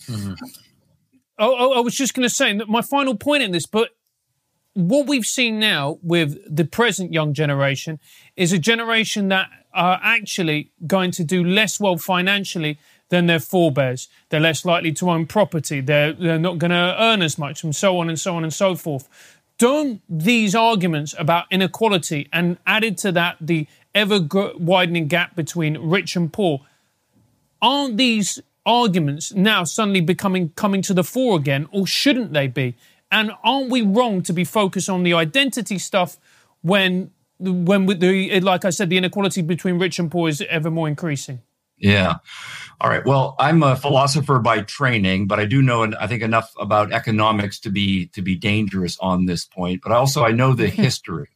Mm-hmm. 0.07 0.33
oh, 1.39 1.55
oh, 1.57 1.73
I 1.73 1.79
was 1.79 1.95
just 1.95 2.13
going 2.13 2.27
to 2.27 2.33
say 2.33 2.55
that 2.55 2.69
my 2.69 2.81
final 2.81 3.15
point 3.15 3.41
in 3.41 3.51
this, 3.51 3.65
but 3.65 3.89
what 4.75 5.07
we've 5.07 5.25
seen 5.25 5.57
now 5.57 5.97
with 6.03 6.37
the 6.53 6.65
present 6.65 7.13
young 7.13 7.33
generation 7.33 7.97
is 8.35 8.51
a 8.51 8.59
generation 8.59 9.29
that 9.29 9.49
are 9.75 9.99
actually 10.01 10.71
going 10.87 11.11
to 11.11 11.23
do 11.23 11.43
less 11.43 11.79
well 11.79 11.97
financially 11.97 12.79
than 13.09 13.27
their 13.27 13.39
forebears. 13.39 14.07
They're 14.29 14.39
less 14.39 14.65
likely 14.65 14.91
to 14.93 15.09
own 15.11 15.27
property. 15.27 15.81
They're, 15.81 16.13
they're 16.13 16.39
not 16.39 16.57
going 16.57 16.71
to 16.71 16.95
earn 16.99 17.21
as 17.21 17.37
much, 17.37 17.63
and 17.63 17.75
so 17.75 17.99
on 17.99 18.09
and 18.09 18.19
so 18.19 18.35
on 18.35 18.43
and 18.43 18.53
so 18.53 18.75
forth. 18.75 19.07
Don't 19.57 20.01
these 20.09 20.55
arguments 20.55 21.13
about 21.17 21.45
inequality 21.51 22.27
and 22.33 22.57
added 22.65 22.97
to 22.99 23.11
that 23.13 23.37
the 23.39 23.67
ever 23.93 24.19
widening 24.57 25.07
gap 25.07 25.35
between 25.35 25.77
rich 25.77 26.15
and 26.15 26.31
poor, 26.33 26.61
aren't 27.61 27.97
these 27.97 28.41
arguments 28.65 29.33
now 29.33 29.63
suddenly 29.63 30.01
becoming 30.01 30.49
coming 30.55 30.81
to 30.81 30.93
the 30.93 31.03
fore 31.03 31.37
again, 31.37 31.67
or 31.71 31.87
shouldn't 31.87 32.33
they 32.33 32.47
be? 32.47 32.75
And 33.11 33.31
aren't 33.43 33.69
we 33.69 33.81
wrong 33.81 34.21
to 34.23 34.33
be 34.33 34.43
focused 34.43 34.89
on 34.89 35.03
the 35.03 35.13
identity 35.13 35.77
stuff 35.77 36.17
when 36.61 37.11
when 37.39 37.85
the 37.85 38.39
like 38.41 38.65
I 38.65 38.69
said, 38.69 38.89
the 38.89 38.97
inequality 38.97 39.41
between 39.41 39.79
rich 39.79 39.99
and 39.99 40.09
poor 40.09 40.29
is 40.29 40.41
ever 40.49 40.71
more 40.71 40.87
increasing? 40.87 41.41
Yeah. 41.77 42.15
All 42.79 42.89
right. 42.89 43.05
Well, 43.05 43.35
I'm 43.37 43.61
a 43.61 43.75
philosopher 43.75 44.39
by 44.39 44.61
training, 44.61 45.27
but 45.27 45.39
I 45.39 45.45
do 45.45 45.61
know, 45.61 45.83
and 45.83 45.95
I 45.95 46.07
think, 46.07 46.21
enough 46.21 46.53
about 46.57 46.93
economics 46.93 47.59
to 47.61 47.69
be 47.69 48.07
to 48.07 48.21
be 48.21 48.35
dangerous 48.35 48.97
on 48.99 49.25
this 49.25 49.45
point. 49.45 49.81
But 49.83 49.91
also, 49.91 50.23
I 50.23 50.31
know 50.31 50.53
the 50.53 50.67
history, 50.85 51.29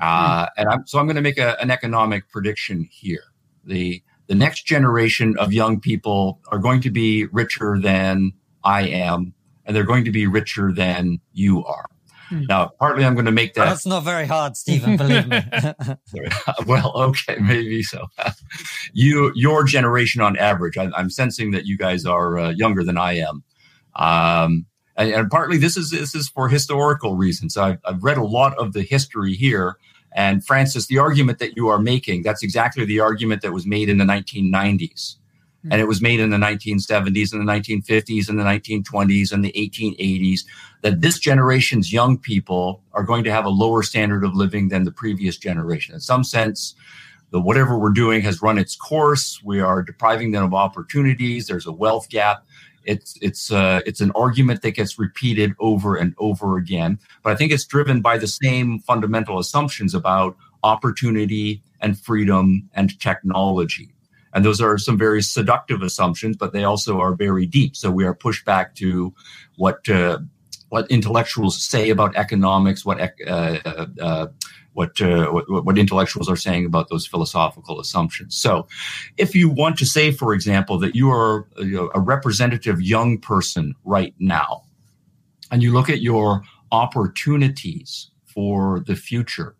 uh, 0.00 0.46
and 0.56 0.68
I'm, 0.68 0.86
so 0.86 0.98
I'm 0.98 1.06
going 1.06 1.16
to 1.16 1.22
make 1.22 1.38
a, 1.38 1.60
an 1.60 1.70
economic 1.70 2.28
prediction 2.28 2.86
here. 2.90 3.24
the 3.64 4.02
The 4.26 4.34
next 4.34 4.66
generation 4.66 5.36
of 5.38 5.52
young 5.52 5.80
people 5.80 6.40
are 6.48 6.58
going 6.58 6.82
to 6.82 6.90
be 6.90 7.24
richer 7.26 7.78
than 7.80 8.32
I 8.62 8.82
am 8.82 9.34
and 9.68 9.76
they're 9.76 9.84
going 9.84 10.06
to 10.06 10.10
be 10.10 10.26
richer 10.26 10.72
than 10.72 11.20
you 11.34 11.64
are. 11.64 11.90
Hmm. 12.28 12.44
Now, 12.48 12.68
partly 12.78 13.04
I'm 13.04 13.14
going 13.14 13.26
to 13.26 13.32
make 13.32 13.54
that. 13.54 13.64
That's 13.64 13.86
not 13.86 14.04
very 14.04 14.26
hard, 14.26 14.56
Stephen. 14.56 14.96
Believe 14.96 15.28
me. 15.28 15.40
well, 16.66 16.92
okay, 16.94 17.36
maybe 17.40 17.82
so. 17.82 18.06
you, 18.92 19.32
your 19.34 19.64
generation 19.64 20.20
on 20.20 20.36
average, 20.36 20.76
I, 20.76 20.90
am 20.96 21.10
sensing 21.10 21.52
that 21.52 21.64
you 21.64 21.78
guys 21.78 22.04
are 22.04 22.38
uh, 22.38 22.50
younger 22.50 22.84
than 22.84 22.98
I 22.98 23.14
am, 23.14 23.42
um, 23.96 24.66
and, 24.96 25.12
and, 25.12 25.30
partly 25.30 25.56
this 25.56 25.76
is 25.76 25.90
this 25.90 26.14
is 26.14 26.28
for 26.28 26.48
historical 26.48 27.16
reasons. 27.16 27.56
I've, 27.56 27.78
I've 27.84 28.02
read 28.02 28.18
a 28.18 28.24
lot 28.24 28.58
of 28.58 28.74
the 28.74 28.82
history 28.82 29.34
here, 29.34 29.76
and 30.12 30.44
Francis, 30.44 30.86
the 30.86 30.98
argument 30.98 31.38
that 31.38 31.56
you 31.56 31.68
are 31.68 31.78
making, 31.78 32.24
that's 32.24 32.42
exactly 32.42 32.84
the 32.84 33.00
argument 33.00 33.40
that 33.42 33.52
was 33.52 33.66
made 33.66 33.88
in 33.88 33.98
the 33.98 34.04
1990s. 34.04 35.16
And 35.70 35.80
it 35.80 35.88
was 35.88 36.00
made 36.00 36.20
in 36.20 36.30
the 36.30 36.36
1970s 36.36 37.32
and 37.32 37.46
the 37.46 37.52
1950s 37.52 38.28
and 38.28 38.38
the 38.38 38.44
1920s 38.44 39.32
and 39.32 39.44
the 39.44 39.52
1880s 39.52 40.40
that 40.82 41.00
this 41.00 41.18
generation's 41.18 41.92
young 41.92 42.16
people 42.16 42.80
are 42.92 43.02
going 43.02 43.24
to 43.24 43.32
have 43.32 43.44
a 43.44 43.50
lower 43.50 43.82
standard 43.82 44.24
of 44.24 44.34
living 44.34 44.68
than 44.68 44.84
the 44.84 44.92
previous 44.92 45.36
generation. 45.36 45.94
In 45.94 46.00
some 46.00 46.22
sense, 46.22 46.74
the 47.30 47.40
whatever 47.40 47.78
we're 47.78 47.90
doing 47.90 48.22
has 48.22 48.40
run 48.40 48.58
its 48.58 48.76
course. 48.76 49.42
We 49.42 49.60
are 49.60 49.82
depriving 49.82 50.30
them 50.32 50.44
of 50.44 50.54
opportunities. 50.54 51.46
There's 51.46 51.66
a 51.66 51.72
wealth 51.72 52.08
gap. 52.08 52.44
It's 52.84 53.18
it's 53.20 53.52
uh, 53.52 53.80
it's 53.84 54.00
an 54.00 54.12
argument 54.14 54.62
that 54.62 54.70
gets 54.70 54.98
repeated 54.98 55.52
over 55.58 55.96
and 55.96 56.14
over 56.18 56.56
again. 56.56 56.98
But 57.22 57.32
I 57.32 57.36
think 57.36 57.52
it's 57.52 57.66
driven 57.66 58.00
by 58.00 58.16
the 58.16 58.26
same 58.26 58.78
fundamental 58.78 59.38
assumptions 59.38 59.94
about 59.94 60.36
opportunity 60.62 61.62
and 61.80 61.98
freedom 61.98 62.68
and 62.74 62.98
technology. 62.98 63.90
And 64.34 64.44
those 64.44 64.60
are 64.60 64.78
some 64.78 64.98
very 64.98 65.22
seductive 65.22 65.82
assumptions, 65.82 66.36
but 66.36 66.52
they 66.52 66.64
also 66.64 67.00
are 67.00 67.14
very 67.14 67.46
deep. 67.46 67.76
So 67.76 67.90
we 67.90 68.04
are 68.04 68.14
pushed 68.14 68.44
back 68.44 68.74
to 68.76 69.14
what 69.56 69.88
uh, 69.88 70.18
what 70.68 70.90
intellectuals 70.90 71.62
say 71.62 71.90
about 71.90 72.16
economics, 72.16 72.84
what 72.84 73.00
uh, 73.00 73.08
uh, 73.26 73.86
uh, 74.00 74.26
what, 74.74 75.00
what, 75.00 75.64
what 75.64 75.78
intellectuals 75.78 76.28
are 76.28 76.36
saying 76.36 76.66
about 76.66 76.88
those 76.88 77.06
philosophical 77.06 77.80
assumptions. 77.80 78.36
So, 78.36 78.68
if 79.16 79.34
you 79.34 79.48
want 79.48 79.78
to 79.78 79.86
say, 79.86 80.12
for 80.12 80.34
example, 80.34 80.78
that 80.78 80.94
you 80.94 81.10
are 81.10 81.48
a 81.94 82.00
representative 82.00 82.80
young 82.80 83.18
person 83.18 83.74
right 83.84 84.14
now, 84.18 84.64
and 85.50 85.62
you 85.62 85.72
look 85.72 85.88
at 85.88 86.00
your 86.00 86.42
opportunities 86.70 88.10
for 88.26 88.80
the 88.80 88.94
future, 88.94 89.56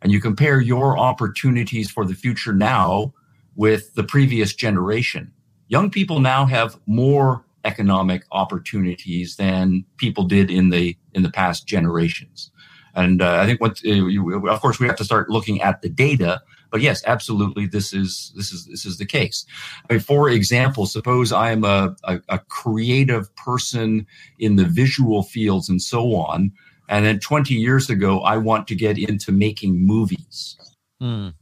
and 0.00 0.12
you 0.12 0.20
compare 0.20 0.60
your 0.60 0.98
opportunities 0.98 1.90
for 1.90 2.04
the 2.04 2.14
future 2.14 2.54
now 2.54 3.12
with 3.56 3.94
the 3.94 4.04
previous 4.04 4.54
generation. 4.54 5.32
Young 5.68 5.90
people 5.90 6.20
now 6.20 6.46
have 6.46 6.78
more 6.86 7.44
economic 7.64 8.24
opportunities 8.30 9.36
than 9.36 9.84
people 9.96 10.24
did 10.24 10.50
in 10.50 10.70
the 10.70 10.96
in 11.12 11.22
the 11.22 11.30
past 11.30 11.66
generations. 11.66 12.50
And 12.94 13.22
uh, 13.22 13.38
I 13.40 13.46
think 13.46 13.60
what 13.60 13.80
uh, 13.86 14.48
of 14.48 14.60
course 14.60 14.78
we 14.78 14.86
have 14.86 14.96
to 14.96 15.04
start 15.04 15.30
looking 15.30 15.60
at 15.62 15.82
the 15.82 15.88
data. 15.88 16.42
But 16.70 16.80
yes, 16.80 17.02
absolutely, 17.06 17.66
this 17.66 17.92
is 17.92 18.32
this 18.36 18.52
is 18.52 18.66
this 18.66 18.84
is 18.84 18.98
the 18.98 19.06
case. 19.06 19.46
I 19.88 19.94
mean, 19.94 20.00
for 20.00 20.28
example, 20.28 20.86
suppose 20.86 21.32
I 21.32 21.52
am 21.52 21.64
a, 21.64 21.94
a, 22.04 22.20
a 22.28 22.38
creative 22.38 23.34
person 23.36 24.06
in 24.38 24.56
the 24.56 24.64
visual 24.64 25.22
fields 25.22 25.68
and 25.68 25.80
so 25.80 26.14
on, 26.14 26.52
and 26.88 27.04
then 27.04 27.20
20 27.20 27.54
years 27.54 27.90
ago 27.90 28.20
I 28.20 28.36
want 28.38 28.66
to 28.68 28.74
get 28.74 28.98
into 28.98 29.32
making 29.32 29.86
movies. 29.86 30.56
Mm. 31.00 31.34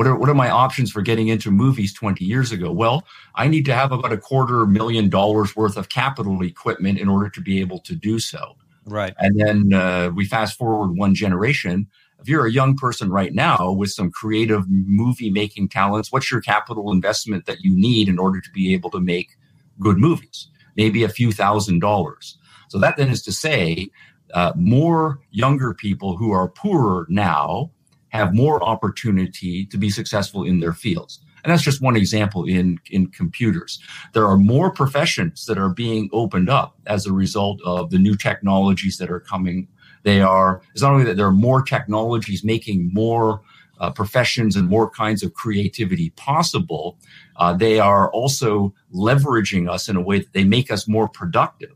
What 0.00 0.06
are, 0.06 0.16
what 0.16 0.30
are 0.30 0.34
my 0.34 0.48
options 0.48 0.90
for 0.90 1.02
getting 1.02 1.28
into 1.28 1.50
movies 1.50 1.92
20 1.92 2.24
years 2.24 2.52
ago? 2.52 2.72
Well, 2.72 3.06
I 3.34 3.48
need 3.48 3.66
to 3.66 3.74
have 3.74 3.92
about 3.92 4.14
a 4.14 4.16
quarter 4.16 4.64
million 4.64 5.10
dollars 5.10 5.54
worth 5.54 5.76
of 5.76 5.90
capital 5.90 6.42
equipment 6.42 6.98
in 6.98 7.06
order 7.06 7.28
to 7.28 7.40
be 7.42 7.60
able 7.60 7.80
to 7.80 7.94
do 7.94 8.18
so. 8.18 8.56
Right. 8.86 9.12
And 9.18 9.38
then 9.38 9.74
uh, 9.78 10.10
we 10.14 10.24
fast 10.24 10.56
forward 10.56 10.96
one 10.96 11.14
generation. 11.14 11.86
If 12.18 12.30
you're 12.30 12.46
a 12.46 12.50
young 12.50 12.78
person 12.78 13.10
right 13.10 13.34
now 13.34 13.72
with 13.72 13.90
some 13.90 14.10
creative 14.10 14.64
movie 14.70 15.28
making 15.28 15.68
talents, 15.68 16.10
what's 16.10 16.30
your 16.30 16.40
capital 16.40 16.90
investment 16.92 17.44
that 17.44 17.60
you 17.60 17.76
need 17.76 18.08
in 18.08 18.18
order 18.18 18.40
to 18.40 18.50
be 18.52 18.72
able 18.72 18.88
to 18.92 19.00
make 19.00 19.36
good 19.80 19.98
movies? 19.98 20.48
Maybe 20.78 21.04
a 21.04 21.10
few 21.10 21.30
thousand 21.30 21.80
dollars. 21.80 22.38
So 22.70 22.78
that 22.78 22.96
then 22.96 23.10
is 23.10 23.20
to 23.24 23.32
say, 23.32 23.90
uh, 24.32 24.52
more 24.56 25.20
younger 25.30 25.74
people 25.74 26.16
who 26.16 26.32
are 26.32 26.48
poorer 26.48 27.06
now 27.10 27.70
have 28.10 28.34
more 28.34 28.62
opportunity 28.62 29.66
to 29.66 29.78
be 29.78 29.90
successful 29.90 30.44
in 30.44 30.60
their 30.60 30.72
fields. 30.72 31.20
And 31.42 31.50
that's 31.50 31.62
just 31.62 31.80
one 31.80 31.96
example 31.96 32.44
in, 32.44 32.78
in 32.90 33.06
computers. 33.08 33.80
There 34.12 34.26
are 34.26 34.36
more 34.36 34.70
professions 34.70 35.46
that 35.46 35.58
are 35.58 35.70
being 35.70 36.10
opened 36.12 36.50
up 36.50 36.76
as 36.86 37.06
a 37.06 37.12
result 37.12 37.60
of 37.64 37.90
the 37.90 37.98
new 37.98 38.14
technologies 38.14 38.98
that 38.98 39.10
are 39.10 39.20
coming. 39.20 39.66
They 40.02 40.20
are, 40.20 40.60
it's 40.72 40.82
not 40.82 40.92
only 40.92 41.04
that 41.04 41.16
there 41.16 41.26
are 41.26 41.32
more 41.32 41.62
technologies 41.62 42.44
making 42.44 42.90
more 42.92 43.40
uh, 43.80 43.90
professions 43.90 44.56
and 44.56 44.68
more 44.68 44.90
kinds 44.90 45.22
of 45.22 45.32
creativity 45.32 46.10
possible, 46.10 46.98
uh, 47.36 47.54
they 47.54 47.80
are 47.80 48.12
also 48.12 48.74
leveraging 48.94 49.70
us 49.70 49.88
in 49.88 49.96
a 49.96 50.02
way 50.02 50.18
that 50.18 50.32
they 50.34 50.44
make 50.44 50.70
us 50.70 50.86
more 50.86 51.08
productive. 51.08 51.72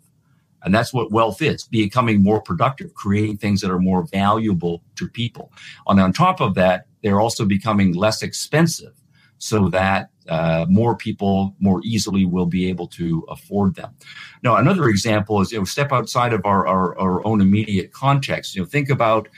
And 0.64 0.74
that's 0.74 0.92
what 0.92 1.12
wealth 1.12 1.42
is 1.42 1.64
becoming 1.64 2.22
more 2.22 2.40
productive, 2.40 2.94
creating 2.94 3.36
things 3.38 3.60
that 3.60 3.70
are 3.70 3.78
more 3.78 4.06
valuable 4.06 4.82
to 4.96 5.08
people. 5.08 5.52
And 5.86 6.00
on 6.00 6.12
top 6.12 6.40
of 6.40 6.54
that, 6.54 6.86
they're 7.02 7.20
also 7.20 7.44
becoming 7.44 7.92
less 7.92 8.22
expensive 8.22 8.94
so 9.38 9.68
that 9.68 10.10
uh, 10.28 10.64
more 10.68 10.96
people 10.96 11.54
more 11.58 11.82
easily 11.84 12.24
will 12.24 12.46
be 12.46 12.66
able 12.68 12.86
to 12.86 13.26
afford 13.28 13.74
them. 13.74 13.94
Now, 14.42 14.56
another 14.56 14.88
example 14.88 15.42
is, 15.42 15.52
you 15.52 15.58
know, 15.58 15.64
step 15.64 15.92
outside 15.92 16.32
of 16.32 16.46
our, 16.46 16.66
our, 16.66 16.98
our 16.98 17.26
own 17.26 17.42
immediate 17.42 17.92
context. 17.92 18.56
You 18.56 18.62
know, 18.62 18.66
think 18.66 18.88
about, 18.88 19.28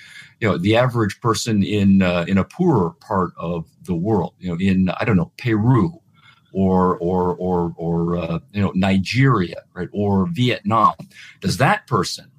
you 0.41 0.49
know, 0.49 0.59
the 0.59 0.77
average 0.77 1.21
person 1.21 1.65
in, 1.65 2.03
uh, 2.03 2.25
in 2.29 2.39
a 2.39 2.45
poorer 2.45 2.91
part 3.01 3.33
of 3.37 3.67
the 3.83 3.97
world, 3.97 4.35
you 4.39 4.49
know, 4.49 4.59
in, 4.61 4.91
I 4.91 5.05
don't 5.05 5.17
know, 5.17 5.33
Peru 5.39 6.01
or 6.57 6.97
or 6.99 7.37
or 7.37 7.75
or 7.77 8.17
uh, 8.17 8.39
you 8.53 8.63
know 8.63 8.73
Nigeria, 8.75 9.63
right, 9.75 9.91
or 9.93 10.27
Vietnam. 10.27 10.95
Does 11.43 11.59
that 11.59 11.87
person 11.87 12.31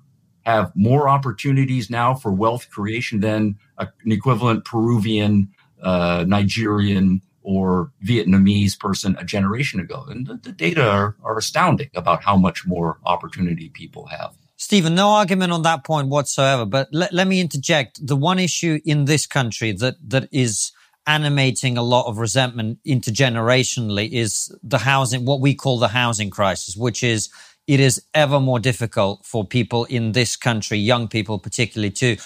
have 0.42 0.72
more 0.76 1.08
opportunities 1.08 1.90
now 1.92 2.16
for 2.16 2.32
wealth 2.32 2.68
creation 2.72 3.20
than 3.20 3.56
a, 3.78 3.88
an 4.04 4.12
equivalent 4.12 4.66
Peruvian, 4.66 5.50
uh, 5.84 6.26
Nigerian, 6.28 7.22
or 7.44 7.92
Vietnamese 8.04 8.78
person 8.80 9.16
a 9.20 9.24
generation 9.24 9.80
ago? 9.80 10.04
And 10.10 10.26
the, 10.26 10.38
the 10.38 10.52
data 10.52 10.90
are, 10.90 11.16
are 11.24 11.38
astounding 11.38 11.92
about 11.94 12.24
how 12.24 12.36
much 12.36 12.66
more 12.66 12.98
opportunity 13.06 13.70
people 13.70 14.08
have. 14.08 14.34
Stephen, 14.56 14.96
no 14.96 15.10
argument 15.10 15.54
on 15.54 15.62
that 15.62 15.84
point 15.84 16.08
whatsoever. 16.08 16.66
But 16.66 16.88
let, 16.92 17.14
let 17.14 17.28
me 17.28 17.40
interject. 17.40 18.06
The 18.06 18.16
one 18.16 18.40
issue 18.40 18.80
in 18.84 19.06
this 19.06 19.28
country 19.28 19.74
that 19.74 19.98
that 20.10 20.28
is 20.32 20.72
animating 21.08 21.78
a 21.78 21.84
lot 21.84 22.08
of 22.08 22.18
resentment 22.18 22.80
intergenerationally 22.86 24.12
is 24.12 24.54
the 24.62 24.78
housing, 24.78 25.26
what 25.26 25.40
we 25.40 25.56
call 25.56 25.80
the 25.80 25.88
housing 25.88 26.30
crisis, 26.30 26.76
which 26.76 27.02
is 27.04 27.30
it 27.66 27.80
is 27.80 28.02
ever 28.14 28.40
more 28.40 28.60
difficult 28.60 29.26
for 29.26 29.46
people 29.46 29.86
in 29.86 30.12
this 30.12 30.36
country, 30.36 30.78
young 30.78 31.08
people 31.08 31.40
particularly, 31.40 31.92
to 31.92 32.18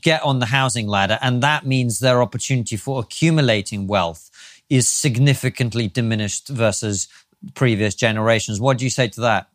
get 0.00 0.22
on 0.22 0.40
the 0.40 0.46
housing 0.46 0.86
ladder. 0.86 1.18
And 1.22 1.42
that 1.42 1.66
means 1.66 2.00
their 2.00 2.20
opportunity 2.20 2.76
for 2.76 3.00
accumulating 3.00 3.86
wealth 3.86 4.30
is 4.68 4.88
significantly 4.88 5.88
diminished 5.88 6.48
versus 6.48 7.08
previous 7.54 7.94
generations. 7.94 8.60
What 8.60 8.78
do 8.78 8.84
you 8.84 8.90
say 8.90 9.08
to 9.08 9.20
that? 9.22 9.48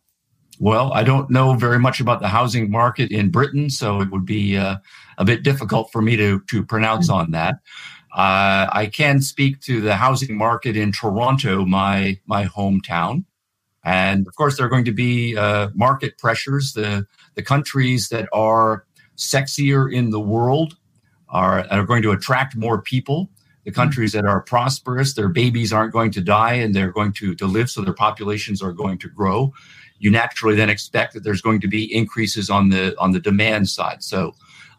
Well, 0.58 0.92
I 0.92 1.02
don't 1.02 1.30
know 1.30 1.54
very 1.54 1.78
much 1.78 2.00
about 2.00 2.20
the 2.20 2.28
housing 2.28 2.70
market 2.70 3.10
in 3.10 3.30
Britain, 3.30 3.68
so 3.68 4.00
it 4.00 4.10
would 4.10 4.24
be 4.24 4.56
uh, 4.56 4.76
a 5.18 5.24
bit 5.24 5.42
difficult 5.42 5.92
for 5.92 6.00
me 6.00 6.16
to, 6.16 6.40
to 6.48 6.64
pronounce 6.64 7.10
on 7.10 7.30
that. 7.32 7.56
Uh, 8.16 8.66
I 8.72 8.86
can 8.86 9.20
speak 9.20 9.60
to 9.60 9.82
the 9.82 9.94
housing 9.94 10.38
market 10.38 10.74
in 10.74 10.90
Toronto, 10.90 11.66
my 11.66 12.18
my 12.24 12.46
hometown, 12.46 13.26
and 13.84 14.26
of 14.26 14.34
course 14.36 14.56
there 14.56 14.64
are 14.64 14.70
going 14.70 14.86
to 14.86 14.92
be 14.92 15.36
uh, 15.36 15.68
market 15.74 16.16
pressures. 16.16 16.72
The 16.72 17.06
the 17.34 17.42
countries 17.42 18.08
that 18.08 18.26
are 18.32 18.86
sexier 19.18 19.92
in 19.92 20.10
the 20.12 20.20
world 20.20 20.78
are 21.28 21.66
are 21.70 21.84
going 21.84 22.02
to 22.04 22.10
attract 22.10 22.56
more 22.56 22.80
people. 22.80 23.28
The 23.66 23.72
countries 23.72 24.12
that 24.12 24.24
are 24.24 24.40
prosperous, 24.40 25.12
their 25.12 25.28
babies 25.28 25.70
aren't 25.70 25.92
going 25.92 26.12
to 26.12 26.22
die 26.22 26.54
and 26.54 26.74
they're 26.74 26.92
going 26.92 27.12
to, 27.14 27.34
to 27.34 27.46
live, 27.46 27.68
so 27.68 27.82
their 27.82 27.92
populations 27.92 28.62
are 28.62 28.72
going 28.72 28.96
to 28.98 29.08
grow. 29.08 29.52
You 29.98 30.10
naturally 30.10 30.54
then 30.54 30.70
expect 30.70 31.12
that 31.14 31.24
there's 31.24 31.42
going 31.42 31.60
to 31.60 31.68
be 31.68 31.92
increases 31.94 32.48
on 32.48 32.70
the 32.70 32.94
on 32.98 33.12
the 33.12 33.20
demand 33.20 33.68
side. 33.68 34.02
So 34.02 34.34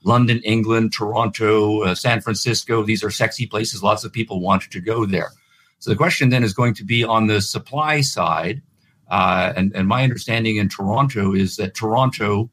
London, 0.07 0.39
England, 0.43 0.93
Toronto, 0.93 1.83
uh, 1.83 1.93
San 1.93 2.21
Francisco. 2.21 2.83
These 2.83 3.03
are 3.03 3.11
sexy 3.11 3.45
places. 3.45 3.83
Lots 3.83 4.05
of 4.05 4.13
people 4.13 4.39
want 4.39 4.63
to 4.71 4.79
go 4.79 5.05
there. 5.05 5.31
So 5.79 5.91
the 5.91 5.97
question 5.97 6.29
then 6.29 6.43
is 6.43 6.53
going 6.53 6.73
to 6.75 6.85
be 6.85 7.03
on 7.03 7.27
the 7.27 7.41
supply 7.41 8.01
side. 8.01 8.61
Uh, 9.09 9.53
and, 9.55 9.75
and 9.75 9.87
my 9.87 10.03
understanding 10.03 10.55
in 10.57 10.69
Toronto 10.69 11.33
is 11.35 11.57
that 11.57 11.75
Toronto 11.75 12.49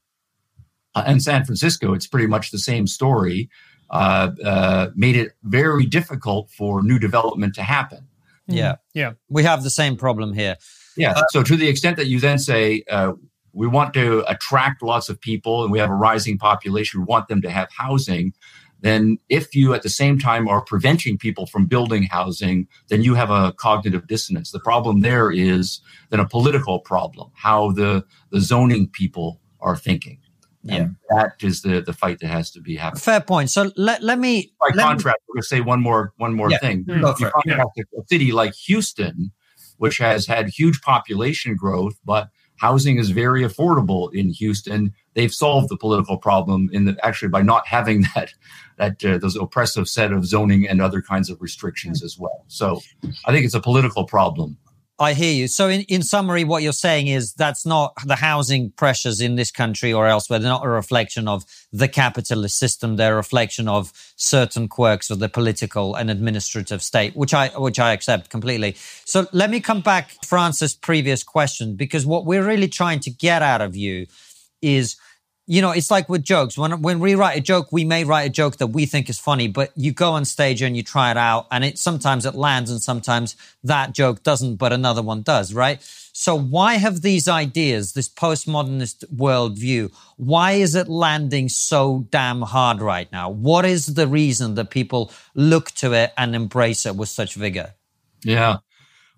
uh, 0.94 1.04
and 1.06 1.22
San 1.22 1.44
Francisco, 1.44 1.94
it's 1.94 2.06
pretty 2.06 2.26
much 2.26 2.50
the 2.50 2.58
same 2.58 2.86
story, 2.86 3.48
uh, 3.90 4.30
uh, 4.44 4.90
made 4.94 5.16
it 5.16 5.32
very 5.42 5.86
difficult 5.86 6.50
for 6.50 6.82
new 6.82 6.98
development 6.98 7.54
to 7.54 7.62
happen. 7.62 8.06
Yeah. 8.46 8.76
Yeah. 8.94 9.12
We 9.28 9.44
have 9.44 9.62
the 9.62 9.70
same 9.70 9.96
problem 9.96 10.34
here. 10.34 10.56
Yeah. 10.96 11.22
So 11.30 11.42
to 11.42 11.56
the 11.56 11.68
extent 11.68 11.96
that 11.96 12.06
you 12.06 12.20
then 12.20 12.38
say, 12.38 12.82
uh, 12.90 13.14
we 13.54 13.66
want 13.66 13.94
to 13.94 14.24
attract 14.30 14.82
lots 14.82 15.08
of 15.08 15.20
people 15.20 15.62
and 15.62 15.70
we 15.72 15.78
have 15.78 15.90
a 15.90 15.94
rising 15.94 16.36
population. 16.36 17.00
We 17.00 17.06
want 17.06 17.28
them 17.28 17.40
to 17.42 17.50
have 17.50 17.68
housing. 17.72 18.34
Then, 18.80 19.18
if 19.30 19.54
you 19.54 19.72
at 19.72 19.82
the 19.82 19.88
same 19.88 20.18
time 20.18 20.46
are 20.46 20.60
preventing 20.60 21.16
people 21.16 21.46
from 21.46 21.64
building 21.64 22.02
housing, 22.02 22.68
then 22.88 23.02
you 23.02 23.14
have 23.14 23.30
a 23.30 23.54
cognitive 23.54 24.06
dissonance. 24.06 24.50
The 24.50 24.60
problem 24.60 25.00
there 25.00 25.30
is 25.30 25.80
then 26.10 26.20
a 26.20 26.28
political 26.28 26.80
problem, 26.80 27.30
how 27.34 27.70
the, 27.72 28.04
the 28.30 28.40
zoning 28.40 28.88
people 28.88 29.40
are 29.60 29.76
thinking. 29.76 30.18
Yeah. 30.64 30.74
And 30.74 30.96
that 31.10 31.36
is 31.42 31.62
the, 31.62 31.80
the 31.80 31.92
fight 31.92 32.18
that 32.20 32.28
has 32.28 32.50
to 32.52 32.60
be 32.60 32.76
happening. 32.76 33.00
Fair 33.00 33.20
point. 33.20 33.50
So 33.50 33.70
let, 33.76 34.02
let 34.02 34.18
me. 34.18 34.52
By 34.60 34.70
let 34.74 34.84
contrast, 34.84 35.16
me, 35.20 35.24
we're 35.28 35.34
going 35.36 35.42
to 35.42 35.48
say 35.48 35.60
one 35.60 35.80
more 35.80 36.12
one 36.16 36.34
more 36.34 36.50
yeah. 36.50 36.58
thing. 36.58 36.84
Mm-hmm. 36.84 37.48
Yeah. 37.48 37.62
a 37.62 38.06
city 38.08 38.32
like 38.32 38.54
Houston, 38.66 39.32
which 39.78 39.98
has 39.98 40.26
had 40.26 40.48
huge 40.48 40.80
population 40.82 41.54
growth, 41.56 41.98
but 42.04 42.28
housing 42.56 42.98
is 42.98 43.10
very 43.10 43.42
affordable 43.42 44.12
in 44.14 44.30
Houston. 44.30 44.92
They've 45.14 45.32
solved 45.32 45.68
the 45.68 45.76
political 45.76 46.18
problem 46.18 46.68
in 46.72 46.84
the, 46.84 46.96
actually 47.02 47.28
by 47.28 47.42
not 47.42 47.66
having 47.66 48.04
that 48.14 48.32
that 48.76 49.04
uh, 49.04 49.18
those 49.18 49.36
oppressive 49.36 49.88
set 49.88 50.12
of 50.12 50.26
zoning 50.26 50.68
and 50.68 50.80
other 50.80 51.00
kinds 51.00 51.30
of 51.30 51.40
restrictions 51.40 52.02
as 52.02 52.18
well. 52.18 52.44
So 52.48 52.80
I 53.24 53.32
think 53.32 53.44
it's 53.44 53.54
a 53.54 53.60
political 53.60 54.04
problem. 54.04 54.56
I 54.96 55.14
hear 55.14 55.32
you. 55.32 55.48
So 55.48 55.68
in, 55.68 55.80
in 55.82 56.02
summary, 56.02 56.44
what 56.44 56.62
you're 56.62 56.72
saying 56.72 57.08
is 57.08 57.32
that's 57.34 57.66
not 57.66 57.94
the 58.06 58.14
housing 58.14 58.70
pressures 58.70 59.20
in 59.20 59.34
this 59.34 59.50
country 59.50 59.92
or 59.92 60.06
elsewhere. 60.06 60.38
They're 60.38 60.48
not 60.48 60.64
a 60.64 60.68
reflection 60.68 61.26
of 61.26 61.44
the 61.72 61.88
capitalist 61.88 62.58
system. 62.58 62.94
They're 62.94 63.14
a 63.14 63.16
reflection 63.16 63.66
of 63.66 63.92
certain 64.14 64.68
quirks 64.68 65.10
of 65.10 65.18
the 65.18 65.28
political 65.28 65.96
and 65.96 66.10
administrative 66.10 66.80
state, 66.80 67.16
which 67.16 67.34
I, 67.34 67.48
which 67.48 67.80
I 67.80 67.92
accept 67.92 68.30
completely. 68.30 68.76
So 69.04 69.26
let 69.32 69.50
me 69.50 69.58
come 69.58 69.80
back 69.80 70.10
to 70.20 70.28
Francis' 70.28 70.74
previous 70.74 71.24
question, 71.24 71.74
because 71.74 72.06
what 72.06 72.24
we're 72.24 72.46
really 72.46 72.68
trying 72.68 73.00
to 73.00 73.10
get 73.10 73.42
out 73.42 73.62
of 73.62 73.74
you 73.74 74.06
is 74.62 74.96
you 75.46 75.60
know, 75.60 75.72
it's 75.72 75.90
like 75.90 76.08
with 76.08 76.22
jokes. 76.22 76.56
When 76.56 76.80
when 76.82 77.00
we 77.00 77.14
write 77.14 77.36
a 77.36 77.40
joke, 77.40 77.70
we 77.70 77.84
may 77.84 78.04
write 78.04 78.26
a 78.26 78.30
joke 78.30 78.56
that 78.56 78.68
we 78.68 78.86
think 78.86 79.10
is 79.10 79.18
funny, 79.18 79.48
but 79.48 79.72
you 79.76 79.92
go 79.92 80.12
on 80.12 80.24
stage 80.24 80.62
and 80.62 80.76
you 80.76 80.82
try 80.82 81.10
it 81.10 81.16
out, 81.16 81.46
and 81.50 81.64
it 81.64 81.78
sometimes 81.78 82.24
it 82.24 82.34
lands, 82.34 82.70
and 82.70 82.82
sometimes 82.82 83.36
that 83.62 83.92
joke 83.92 84.22
doesn't, 84.22 84.56
but 84.56 84.72
another 84.72 85.02
one 85.02 85.22
does, 85.22 85.52
right? 85.52 85.82
So 86.16 86.38
why 86.38 86.76
have 86.76 87.02
these 87.02 87.26
ideas, 87.26 87.92
this 87.92 88.08
postmodernist 88.08 89.04
worldview, 89.12 89.92
why 90.16 90.52
is 90.52 90.76
it 90.76 90.88
landing 90.88 91.48
so 91.48 92.06
damn 92.10 92.42
hard 92.42 92.80
right 92.80 93.10
now? 93.10 93.30
What 93.30 93.64
is 93.64 93.94
the 93.94 94.06
reason 94.06 94.54
that 94.54 94.70
people 94.70 95.10
look 95.34 95.72
to 95.72 95.92
it 95.92 96.12
and 96.16 96.36
embrace 96.36 96.86
it 96.86 96.94
with 96.94 97.08
such 97.08 97.34
vigor? 97.34 97.74
Yeah. 98.22 98.58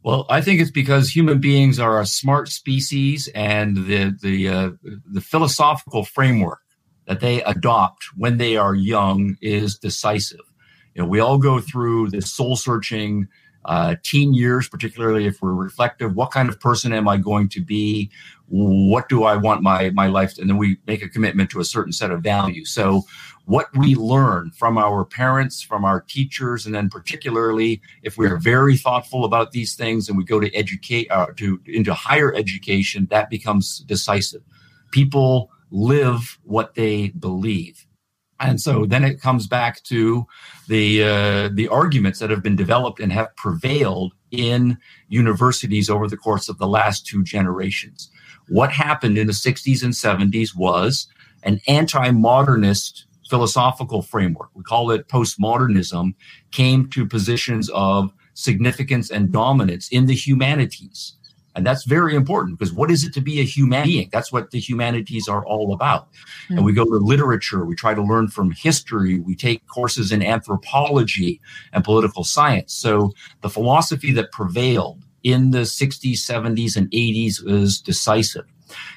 Well, 0.07 0.25
I 0.31 0.41
think 0.41 0.61
it's 0.61 0.71
because 0.71 1.11
human 1.11 1.41
beings 1.41 1.81
are 1.81 2.01
a 2.01 2.07
smart 2.07 2.49
species, 2.49 3.29
and 3.35 3.77
the 3.77 4.17
the 4.23 4.49
uh, 4.49 4.71
the 5.05 5.21
philosophical 5.21 6.05
framework 6.05 6.61
that 7.09 7.19
they 7.19 7.43
adopt 7.43 8.05
when 8.15 8.37
they 8.37 8.57
are 8.57 8.73
young 8.73 9.37
is 9.43 9.77
decisive. 9.77 10.47
You 10.95 11.03
know, 11.03 11.09
we 11.09 11.19
all 11.19 11.39
go 11.39 11.59
through 11.59 12.11
this 12.11 12.33
soul 12.33 12.55
searching 12.55 13.27
uh, 13.67 13.97
teen 14.03 14.33
years, 14.33 14.69
particularly 14.69 15.27
if 15.27 15.43
we're 15.43 15.55
reflective. 15.55 16.15
What 16.15 16.31
kind 16.31 16.49
of 16.49 16.59
person 16.59 16.93
am 16.93 17.09
I 17.09 17.17
going 17.17 17.49
to 17.51 17.61
be? 17.61 18.11
What 18.49 19.09
do 19.09 19.25
I 19.25 19.37
want 19.37 19.63
my 19.63 19.91
my 19.91 20.07
life? 20.07 20.39
And 20.39 20.49
then 20.49 20.57
we 20.57 20.79
make 20.87 21.03
a 21.03 21.09
commitment 21.09 21.51
to 21.51 21.61
a 21.61 21.65
certain 21.65 21.93
set 21.93 22.11
of 22.11 22.23
values. 22.23 22.71
So 22.71 23.03
what 23.47 23.69
we 23.77 23.95
learn 23.95 24.51
from 24.51 24.77
our 24.77 25.05
parents, 25.05 25.63
from 25.63 25.85
our 25.85 26.01
teachers, 26.01 26.67
and 26.67 26.75
then 26.75 26.89
particularly 26.89 27.81
if 28.03 28.19
we 28.19 28.27
are 28.27 28.37
very 28.37 28.77
thoughtful 28.77 29.25
about 29.25 29.53
these 29.53 29.75
things 29.75 30.09
and 30.09 30.19
we 30.19 30.25
go 30.25 30.41
to 30.41 30.53
educate 30.55 31.11
uh, 31.11 31.27
to 31.37 31.61
into 31.67 31.95
higher 31.95 32.35
education, 32.35 33.07
that 33.11 33.31
becomes 33.31 33.81
decisive. 33.81 34.43
People 34.91 35.51
live 35.71 36.39
what 36.45 36.75
they 36.75 37.09
believe. 37.11 37.86
And 38.41 38.61
so 38.61 38.85
then 38.85 39.05
it 39.05 39.21
comes 39.21 39.47
back 39.47 39.83
to 39.85 40.27
the 40.69 41.03
uh, 41.03 41.49
the 41.53 41.69
arguments 41.69 42.19
that 42.19 42.31
have 42.31 42.43
been 42.43 42.57
developed 42.57 43.01
and 43.01 43.13
have 43.13 43.35
prevailed 43.37 44.13
in 44.31 44.77
universities 45.09 45.89
over 45.89 46.07
the 46.07 46.17
course 46.17 46.49
of 46.49 46.59
the 46.59 46.67
last 46.67 47.07
two 47.07 47.23
generations. 47.23 48.11
What 48.49 48.71
happened 48.71 49.19
in 49.19 49.27
the 49.27 49.33
60s 49.33 49.83
and 49.83 49.93
70s 49.93 50.55
was 50.55 51.09
an 51.43 51.61
anti-modernist 51.67 53.07
philosophical 53.29 54.03
framework, 54.03 54.51
we 54.55 54.63
call 54.63 54.91
it 54.91 55.09
postmodernism, 55.09 56.15
came 56.53 56.89
to 56.91 57.07
positions 57.07 57.69
of 57.71 58.13
significance 58.35 59.11
and 59.11 59.33
dominance 59.33 59.89
in 59.89 60.07
the 60.07 60.15
humanities. 60.15 61.15
And 61.57 61.67
that's 61.67 61.85
very 61.85 62.15
important 62.15 62.59
because 62.59 62.73
what 62.73 62.91
is 62.91 63.03
it 63.03 63.15
to 63.15 63.21
be 63.21 63.41
a 63.41 63.43
human 63.43 63.83
being? 63.85 64.11
That's 64.13 64.31
what 64.31 64.51
the 64.51 64.61
humanities 64.61 65.27
are 65.27 65.45
all 65.45 65.73
about. 65.73 66.13
Mm-hmm. 66.13 66.57
And 66.59 66.65
we 66.65 66.73
go 66.75 66.85
to 66.85 66.91
literature, 66.91 67.65
we 67.65 67.75
try 67.75 67.95
to 67.95 68.03
learn 68.03 68.29
from 68.29 68.51
history, 68.51 69.19
we 69.19 69.35
take 69.35 69.67
courses 69.67 70.13
in 70.13 70.23
anthropology 70.23 71.41
and 71.73 71.83
political 71.83 72.25
science. 72.25 72.75
So 72.75 73.13
the 73.41 73.49
philosophy 73.49 74.13
that 74.13 74.33
prevailed 74.33 75.03
in 75.23 75.51
the 75.51 75.63
60s, 75.63 76.19
70s, 76.19 76.77
and 76.77 76.91
80s 76.91 77.45
is 77.49 77.81
decisive. 77.81 78.45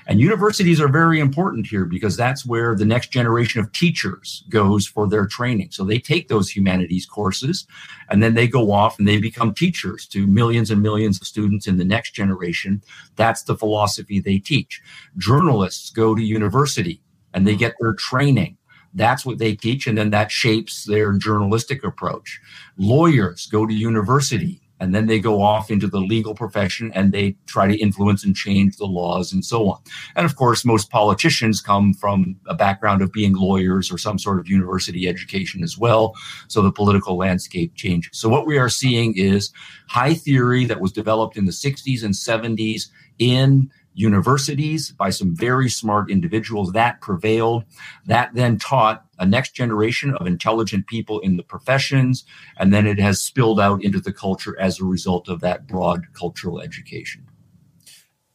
And 0.07 0.19
universities 0.19 0.81
are 0.81 0.87
very 0.87 1.19
important 1.19 1.67
here 1.67 1.85
because 1.85 2.17
that's 2.17 2.45
where 2.45 2.75
the 2.75 2.85
next 2.85 3.11
generation 3.11 3.61
of 3.61 3.71
teachers 3.71 4.43
goes 4.49 4.87
for 4.87 5.07
their 5.07 5.27
training. 5.27 5.69
So 5.71 5.83
they 5.83 5.99
take 5.99 6.27
those 6.27 6.49
humanities 6.49 7.05
courses 7.05 7.67
and 8.09 8.21
then 8.21 8.33
they 8.33 8.47
go 8.47 8.71
off 8.71 8.97
and 8.97 9.07
they 9.07 9.19
become 9.19 9.53
teachers 9.53 10.07
to 10.07 10.25
millions 10.25 10.71
and 10.71 10.81
millions 10.81 11.21
of 11.21 11.27
students 11.27 11.67
in 11.67 11.77
the 11.77 11.85
next 11.85 12.11
generation. 12.11 12.81
That's 13.15 13.43
the 13.43 13.55
philosophy 13.55 14.19
they 14.19 14.39
teach. 14.39 14.81
Journalists 15.17 15.89
go 15.91 16.15
to 16.15 16.21
university 16.21 17.01
and 17.33 17.47
they 17.47 17.55
get 17.55 17.75
their 17.79 17.93
training. 17.93 18.57
That's 18.93 19.23
what 19.23 19.37
they 19.37 19.53
teach, 19.53 19.85
and 19.85 19.95
then 19.95 20.09
that 20.09 20.31
shapes 20.31 20.85
their 20.85 21.13
journalistic 21.13 21.83
approach. 21.83 22.41
Lawyers 22.77 23.45
go 23.45 23.67
to 23.67 23.73
university 23.73 24.58
and 24.79 24.95
then 24.95 25.07
they 25.07 25.19
go 25.19 25.41
off 25.41 25.69
into 25.69 25.87
the 25.87 25.99
legal 25.99 26.33
profession 26.33 26.91
and 26.95 27.11
they 27.11 27.35
try 27.47 27.67
to 27.67 27.77
influence 27.77 28.23
and 28.23 28.35
change 28.35 28.77
the 28.77 28.85
laws 28.85 29.33
and 29.33 29.43
so 29.43 29.69
on. 29.69 29.79
And 30.15 30.25
of 30.25 30.35
course, 30.35 30.63
most 30.63 30.89
politicians 30.89 31.61
come 31.61 31.93
from 31.93 32.37
a 32.47 32.53
background 32.53 33.01
of 33.01 33.11
being 33.11 33.33
lawyers 33.33 33.91
or 33.91 33.97
some 33.97 34.17
sort 34.17 34.39
of 34.39 34.47
university 34.47 35.07
education 35.07 35.63
as 35.63 35.77
well. 35.77 36.15
So 36.47 36.61
the 36.61 36.71
political 36.71 37.17
landscape 37.17 37.75
changes. 37.75 38.11
So 38.13 38.29
what 38.29 38.47
we 38.47 38.57
are 38.57 38.69
seeing 38.69 39.17
is 39.17 39.51
high 39.87 40.13
theory 40.13 40.65
that 40.65 40.81
was 40.81 40.91
developed 40.91 41.37
in 41.37 41.45
the 41.45 41.51
60s 41.51 42.03
and 42.03 42.13
70s 42.13 42.89
in 43.17 43.69
universities 43.93 44.91
by 44.91 45.09
some 45.09 45.35
very 45.35 45.69
smart 45.69 46.09
individuals 46.09 46.71
that 46.71 47.01
prevailed 47.01 47.65
that 48.05 48.33
then 48.33 48.57
taught 48.57 49.05
a 49.19 49.25
next 49.25 49.51
generation 49.51 50.15
of 50.15 50.27
intelligent 50.27 50.87
people 50.87 51.19
in 51.19 51.37
the 51.37 51.43
professions 51.43 52.25
and 52.57 52.73
then 52.73 52.87
it 52.87 52.99
has 52.99 53.21
spilled 53.21 53.59
out 53.59 53.83
into 53.83 53.99
the 53.99 54.13
culture 54.13 54.59
as 54.59 54.79
a 54.79 54.85
result 54.85 55.29
of 55.29 55.41
that 55.41 55.67
broad 55.67 56.05
cultural 56.13 56.59
education 56.61 57.27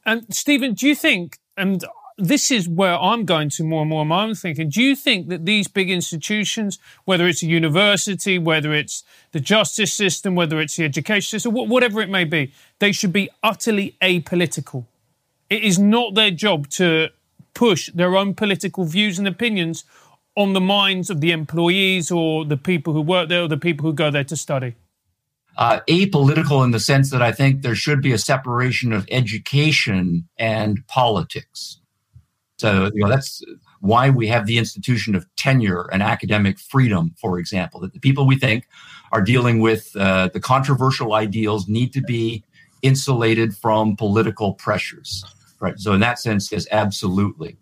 and 0.04 0.32
stephen 0.32 0.74
do 0.74 0.86
you 0.86 0.94
think 0.94 1.38
and 1.56 1.84
this 2.16 2.50
is 2.50 2.68
where 2.68 2.96
I'm 2.96 3.24
going 3.24 3.48
to 3.50 3.64
more 3.64 3.82
and 3.82 3.90
more. 3.90 4.10
I'm 4.12 4.34
thinking, 4.34 4.68
do 4.68 4.82
you 4.82 4.94
think 4.94 5.28
that 5.28 5.44
these 5.44 5.66
big 5.66 5.90
institutions, 5.90 6.78
whether 7.04 7.26
it's 7.26 7.42
a 7.42 7.46
university, 7.46 8.38
whether 8.38 8.72
it's 8.72 9.02
the 9.32 9.40
justice 9.40 9.92
system, 9.92 10.34
whether 10.34 10.60
it's 10.60 10.76
the 10.76 10.84
education 10.84 11.40
system, 11.40 11.54
whatever 11.54 12.00
it 12.00 12.08
may 12.08 12.24
be, 12.24 12.52
they 12.78 12.92
should 12.92 13.12
be 13.12 13.30
utterly 13.42 13.96
apolitical? 14.00 14.86
It 15.50 15.64
is 15.64 15.78
not 15.78 16.14
their 16.14 16.30
job 16.30 16.68
to 16.70 17.08
push 17.52 17.90
their 17.92 18.16
own 18.16 18.34
political 18.34 18.84
views 18.84 19.18
and 19.18 19.28
opinions 19.28 19.84
on 20.36 20.52
the 20.52 20.60
minds 20.60 21.10
of 21.10 21.20
the 21.20 21.30
employees 21.30 22.10
or 22.10 22.44
the 22.44 22.56
people 22.56 22.92
who 22.92 23.00
work 23.00 23.28
there 23.28 23.42
or 23.42 23.48
the 23.48 23.56
people 23.56 23.88
who 23.88 23.92
go 23.92 24.10
there 24.10 24.24
to 24.24 24.36
study? 24.36 24.74
Uh, 25.56 25.80
apolitical 25.88 26.64
in 26.64 26.72
the 26.72 26.80
sense 26.80 27.10
that 27.10 27.22
I 27.22 27.30
think 27.30 27.62
there 27.62 27.76
should 27.76 28.02
be 28.02 28.12
a 28.12 28.18
separation 28.18 28.92
of 28.92 29.06
education 29.10 30.28
and 30.36 30.84
politics. 30.88 31.80
So, 32.58 32.90
you 32.92 33.02
know, 33.02 33.08
that's 33.08 33.42
why 33.80 34.10
we 34.10 34.26
have 34.28 34.46
the 34.46 34.58
institution 34.58 35.14
of 35.14 35.26
tenure 35.36 35.88
and 35.92 36.02
academic 36.02 36.58
freedom, 36.58 37.14
for 37.20 37.38
example, 37.38 37.80
that 37.80 37.92
the 37.92 38.00
people 38.00 38.26
we 38.26 38.36
think 38.36 38.66
are 39.12 39.20
dealing 39.20 39.60
with 39.60 39.94
uh, 39.94 40.28
the 40.32 40.40
controversial 40.40 41.12
ideals 41.12 41.68
need 41.68 41.92
to 41.92 42.00
be 42.00 42.42
insulated 42.82 43.54
from 43.54 43.96
political 43.96 44.54
pressures. 44.54 45.24
Right. 45.60 45.78
So 45.78 45.92
in 45.92 46.00
that 46.00 46.18
sense, 46.18 46.50
yes, 46.50 46.66
absolutely. 46.72 47.56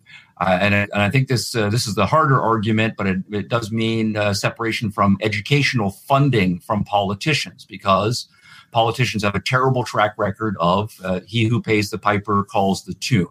Uh, 0.45 0.57
and, 0.59 0.73
and, 0.73 0.89
I 0.93 1.09
think 1.09 1.29
this 1.29 1.55
uh, 1.55 1.69
this 1.69 1.87
is 1.87 1.95
the 1.95 2.05
harder 2.05 2.41
argument, 2.41 2.95
but 2.97 3.07
it, 3.07 3.19
it 3.31 3.47
does 3.47 3.71
mean 3.71 4.17
uh, 4.17 4.33
separation 4.33 4.91
from 4.91 5.17
educational 5.21 5.91
funding 5.91 6.59
from 6.59 6.83
politicians 6.83 7.65
because 7.65 8.27
politicians 8.71 9.23
have 9.23 9.35
a 9.35 9.39
terrible 9.39 9.85
track 9.85 10.15
record 10.17 10.57
of 10.59 10.99
uh, 11.03 11.21
he 11.25 11.45
who 11.45 11.61
pays 11.61 11.91
the 11.91 11.97
piper 11.97 12.43
calls 12.43 12.83
the 12.83 12.93
tune. 12.95 13.27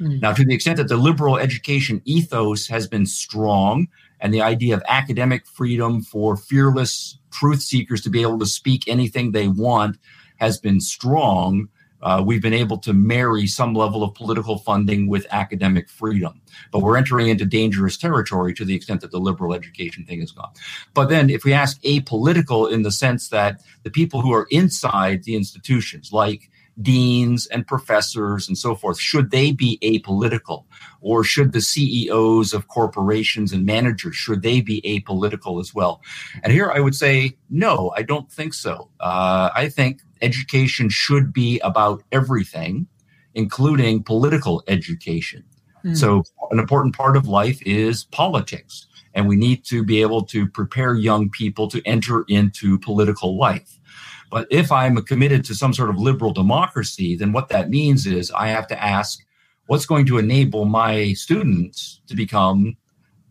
Mm-hmm. 0.00 0.20
Now, 0.20 0.32
to 0.32 0.44
the 0.44 0.54
extent 0.54 0.78
that 0.78 0.88
the 0.88 0.96
liberal 0.96 1.36
education 1.36 2.00
ethos 2.06 2.66
has 2.68 2.86
been 2.86 3.04
strong, 3.04 3.88
and 4.20 4.32
the 4.32 4.40
idea 4.40 4.74
of 4.74 4.82
academic 4.88 5.46
freedom 5.46 6.00
for 6.00 6.34
fearless 6.34 7.18
truth 7.30 7.60
seekers 7.60 8.00
to 8.02 8.10
be 8.10 8.22
able 8.22 8.38
to 8.38 8.46
speak 8.46 8.88
anything 8.88 9.32
they 9.32 9.48
want 9.48 9.98
has 10.36 10.56
been 10.56 10.80
strong, 10.80 11.68
uh, 12.04 12.22
we've 12.24 12.42
been 12.42 12.54
able 12.54 12.78
to 12.78 12.92
marry 12.92 13.46
some 13.46 13.74
level 13.74 14.04
of 14.04 14.14
political 14.14 14.58
funding 14.58 15.08
with 15.08 15.26
academic 15.30 15.88
freedom. 15.88 16.40
But 16.70 16.80
we're 16.80 16.96
entering 16.96 17.28
into 17.28 17.46
dangerous 17.46 17.96
territory 17.96 18.54
to 18.54 18.64
the 18.64 18.74
extent 18.74 19.00
that 19.00 19.10
the 19.10 19.18
liberal 19.18 19.54
education 19.54 20.04
thing 20.04 20.22
is 20.22 20.30
gone. 20.30 20.52
But 20.92 21.08
then, 21.08 21.30
if 21.30 21.44
we 21.44 21.52
ask 21.52 21.80
apolitical 21.82 22.70
in 22.70 22.82
the 22.82 22.92
sense 22.92 23.28
that 23.30 23.62
the 23.82 23.90
people 23.90 24.20
who 24.20 24.32
are 24.32 24.46
inside 24.50 25.24
the 25.24 25.34
institutions, 25.34 26.12
like 26.12 26.50
deans 26.80 27.46
and 27.46 27.66
professors 27.66 28.48
and 28.48 28.58
so 28.58 28.74
forth, 28.74 28.98
should 28.98 29.30
they 29.30 29.52
be 29.52 29.78
apolitical? 29.82 30.64
Or 31.00 31.24
should 31.24 31.52
the 31.52 31.60
CEOs 31.60 32.52
of 32.52 32.68
corporations 32.68 33.52
and 33.52 33.64
managers, 33.64 34.16
should 34.16 34.42
they 34.42 34.60
be 34.60 34.80
apolitical 34.82 35.60
as 35.60 35.74
well? 35.74 36.02
And 36.42 36.52
here 36.52 36.70
I 36.70 36.80
would 36.80 36.94
say, 36.94 37.36
no, 37.50 37.92
I 37.96 38.02
don't 38.02 38.30
think 38.30 38.54
so. 38.54 38.90
Uh, 39.00 39.50
I 39.54 39.68
think 39.68 40.02
education 40.22 40.88
should 40.88 41.32
be 41.32 41.60
about 41.60 42.02
everything, 42.12 42.86
including 43.34 44.02
political 44.02 44.62
education. 44.68 45.44
Mm. 45.84 45.96
So, 45.96 46.22
an 46.50 46.58
important 46.58 46.94
part 46.94 47.16
of 47.16 47.28
life 47.28 47.60
is 47.66 48.04
politics. 48.04 48.86
And 49.16 49.28
we 49.28 49.36
need 49.36 49.64
to 49.66 49.84
be 49.84 50.02
able 50.02 50.24
to 50.24 50.48
prepare 50.48 50.94
young 50.94 51.30
people 51.30 51.68
to 51.68 51.80
enter 51.86 52.24
into 52.26 52.78
political 52.80 53.38
life. 53.38 53.78
But 54.28 54.48
if 54.50 54.72
I'm 54.72 54.96
committed 55.02 55.44
to 55.44 55.54
some 55.54 55.72
sort 55.72 55.90
of 55.90 55.96
liberal 55.96 56.32
democracy, 56.32 57.14
then 57.14 57.32
what 57.32 57.48
that 57.50 57.70
means 57.70 58.06
is 58.06 58.32
I 58.32 58.48
have 58.48 58.66
to 58.68 58.82
ask 58.82 59.20
what's 59.66 59.86
going 59.86 60.06
to 60.06 60.18
enable 60.18 60.64
my 60.64 61.12
students 61.12 62.00
to 62.08 62.16
become 62.16 62.76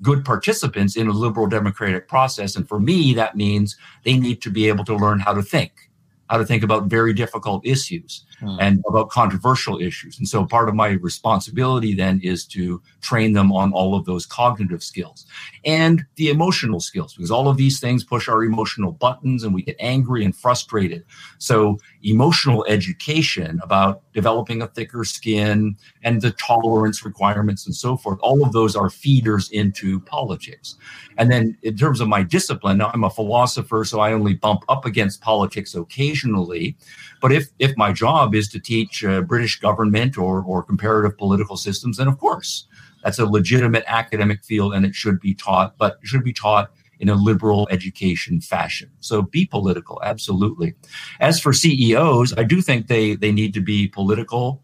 good 0.01 0.23
participants 0.23 0.95
in 0.95 1.07
a 1.07 1.11
liberal 1.11 1.47
democratic 1.47 2.07
process. 2.07 2.55
And 2.55 2.67
for 2.67 2.79
me, 2.79 3.13
that 3.15 3.35
means 3.35 3.77
they 4.05 4.17
need 4.17 4.41
to 4.43 4.49
be 4.49 4.69
able 4.69 4.85
to 4.85 4.95
learn 4.95 5.19
how 5.19 5.33
to 5.33 5.41
think 5.41 5.89
how 6.33 6.39
to 6.39 6.45
think 6.47 6.63
about 6.63 6.85
very 6.85 7.13
difficult 7.13 7.63
issues 7.63 8.25
hmm. 8.39 8.57
and 8.59 8.83
about 8.87 9.11
controversial 9.11 9.79
issues. 9.79 10.17
And 10.17 10.27
so 10.27 10.47
part 10.47 10.67
of 10.67 10.73
my 10.73 10.93
responsibility 10.93 11.93
then 11.93 12.19
is 12.23 12.43
to 12.47 12.81
train 13.01 13.33
them 13.33 13.51
on 13.51 13.71
all 13.71 13.93
of 13.93 14.05
those 14.05 14.25
cognitive 14.25 14.81
skills 14.81 15.27
and 15.63 16.03
the 16.15 16.29
emotional 16.29 16.79
skills, 16.79 17.13
because 17.13 17.29
all 17.29 17.47
of 17.47 17.57
these 17.57 17.79
things 17.79 18.03
push 18.03 18.27
our 18.27 18.43
emotional 18.43 18.91
buttons 18.91 19.43
and 19.43 19.53
we 19.53 19.61
get 19.61 19.75
angry 19.79 20.25
and 20.25 20.35
frustrated. 20.35 21.03
So 21.37 21.77
emotional 22.01 22.65
education 22.67 23.59
about 23.61 24.01
developing 24.13 24.61
a 24.61 24.67
thicker 24.67 25.03
skin 25.03 25.75
and 26.03 26.21
the 26.21 26.31
tolerance 26.31 27.03
requirements 27.03 27.65
and 27.65 27.75
so 27.75 27.97
forth, 27.97 28.19
all 28.21 28.45
of 28.45 28.51
those 28.51 28.75
are 28.75 28.89
feeders 28.89 29.49
into 29.51 29.99
politics. 30.01 30.75
And 31.17 31.31
then 31.31 31.57
in 31.61 31.77
terms 31.77 31.99
of 31.99 32.07
my 32.07 32.23
discipline, 32.23 32.81
I'm 32.81 33.03
a 33.03 33.09
philosopher, 33.09 33.83
so 33.85 33.99
I 33.99 34.13
only 34.13 34.33
bump 34.33 34.63
up 34.69 34.85
against 34.85 35.21
politics 35.21 35.75
occasionally. 35.75 36.75
But 37.21 37.31
if 37.31 37.49
if 37.59 37.75
my 37.77 37.93
job 37.93 38.35
is 38.35 38.49
to 38.49 38.59
teach 38.59 39.03
uh, 39.03 39.21
British 39.21 39.59
government 39.59 40.17
or 40.17 40.43
or 40.43 40.63
comparative 40.63 41.17
political 41.17 41.57
systems, 41.57 41.97
then 41.97 42.07
of 42.07 42.19
course 42.19 42.67
that's 43.03 43.19
a 43.19 43.25
legitimate 43.25 43.83
academic 43.87 44.43
field 44.43 44.73
and 44.73 44.85
it 44.85 44.95
should 44.95 45.19
be 45.19 45.33
taught, 45.33 45.77
but 45.77 45.99
it 46.01 46.07
should 46.07 46.23
be 46.23 46.33
taught 46.33 46.71
in 47.03 47.09
a 47.09 47.15
liberal 47.15 47.67
education 47.69 48.39
fashion. 48.39 48.89
So 49.01 49.21
be 49.21 49.45
political, 49.45 50.01
absolutely. 50.05 50.73
As 51.19 51.37
for 51.37 51.51
CEOs, 51.51 52.33
I 52.37 52.43
do 52.43 52.61
think 52.61 52.87
they 52.87 53.15
they 53.15 53.33
need 53.33 53.53
to 53.55 53.61
be 53.61 53.89
political. 53.89 54.63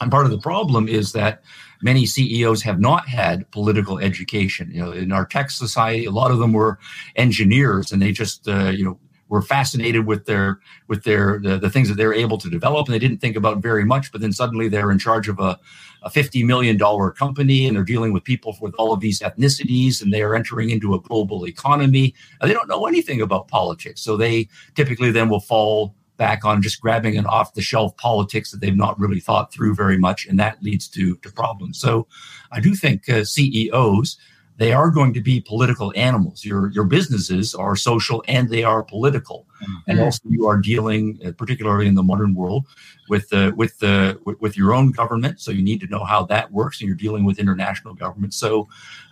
And 0.00 0.08
part 0.08 0.24
of 0.24 0.30
the 0.30 0.38
problem 0.38 0.86
is 0.86 1.10
that 1.12 1.42
many 1.82 2.06
CEOs 2.06 2.62
have 2.62 2.78
not 2.78 3.08
had 3.08 3.50
political 3.50 3.98
education. 3.98 4.70
You 4.72 4.82
know, 4.84 4.92
in 4.92 5.10
our 5.10 5.26
tech 5.26 5.50
society, 5.50 6.04
a 6.04 6.12
lot 6.12 6.30
of 6.30 6.38
them 6.38 6.52
were 6.52 6.78
engineers, 7.16 7.90
and 7.90 8.00
they 8.00 8.12
just 8.12 8.46
uh, 8.46 8.70
you 8.70 8.84
know 8.84 8.96
were 9.28 9.42
fascinated 9.42 10.06
with 10.06 10.26
their 10.26 10.60
with 10.86 11.02
their 11.02 11.40
the, 11.42 11.58
the, 11.58 11.70
things 11.70 11.88
that 11.88 11.96
they're 11.96 12.14
able 12.14 12.38
to 12.38 12.48
develop, 12.48 12.86
and 12.86 12.94
they 12.94 13.00
didn't 13.06 13.20
think 13.20 13.34
about 13.34 13.58
very 13.58 13.84
much. 13.84 14.12
But 14.12 14.20
then 14.20 14.32
suddenly 14.32 14.68
they're 14.68 14.92
in 14.92 15.00
charge 15.00 15.28
of 15.28 15.40
a, 15.40 15.58
a 16.02 16.10
fifty 16.10 16.42
million 16.42 16.76
dollar 16.76 17.10
company, 17.10 17.66
and 17.66 17.76
they're 17.76 17.84
dealing 17.84 18.12
with 18.12 18.24
people 18.24 18.56
with 18.60 18.74
all 18.74 18.92
of 18.92 19.00
these 19.00 19.20
ethnicities, 19.20 20.02
and 20.02 20.12
they 20.12 20.22
are 20.22 20.34
entering 20.34 20.70
into 20.70 20.94
a 20.94 21.00
global 21.00 21.46
economy. 21.46 22.14
And 22.40 22.50
they 22.50 22.54
don't 22.54 22.68
know 22.68 22.86
anything 22.86 23.20
about 23.20 23.48
politics, 23.48 24.00
so 24.00 24.16
they 24.16 24.48
typically 24.74 25.10
then 25.10 25.28
will 25.28 25.40
fall 25.40 25.94
back 26.16 26.44
on 26.44 26.62
just 26.62 26.80
grabbing 26.80 27.16
an 27.16 27.26
off 27.26 27.54
the 27.54 27.62
shelf 27.62 27.96
politics 27.96 28.50
that 28.50 28.60
they've 28.60 28.76
not 28.76 28.98
really 28.98 29.20
thought 29.20 29.52
through 29.52 29.74
very 29.74 29.98
much, 29.98 30.26
and 30.26 30.38
that 30.38 30.62
leads 30.62 30.88
to 30.88 31.16
to 31.16 31.30
problems. 31.30 31.78
So, 31.78 32.06
I 32.50 32.60
do 32.60 32.74
think 32.74 33.08
uh, 33.08 33.24
CEOs 33.24 34.18
they 34.58 34.72
are 34.72 34.90
going 34.90 35.14
to 35.14 35.20
be 35.20 35.40
political 35.40 35.92
animals. 35.96 36.44
Your 36.44 36.70
your 36.70 36.84
businesses 36.84 37.54
are 37.54 37.74
social 37.76 38.22
and 38.28 38.48
they 38.48 38.64
are 38.64 38.82
political, 38.82 39.46
mm-hmm. 39.62 39.90
and 39.90 40.00
also 40.00 40.20
you 40.28 40.46
are 40.46 40.58
dealing, 40.58 41.18
uh, 41.24 41.32
particularly 41.32 41.86
in 41.86 41.94
the 41.94 42.02
modern 42.02 42.34
world, 42.34 42.66
with 43.08 43.28
the 43.30 43.52
with 43.56 43.78
the 43.78 44.20
with, 44.24 44.40
with, 44.40 44.56
your 44.56 44.74
own 44.74 44.90
government. 44.90 45.40
So 45.40 45.50
you 45.50 45.62
need 45.62 45.80
to 45.80 45.86
know 45.86 46.04
how 46.04 46.24
that 46.26 46.52
works, 46.52 46.80
and 46.80 46.88
you're 46.88 46.96
dealing 46.96 47.24
with 47.24 47.38
international 47.38 47.94
government. 47.94 48.34
So. 48.34 48.68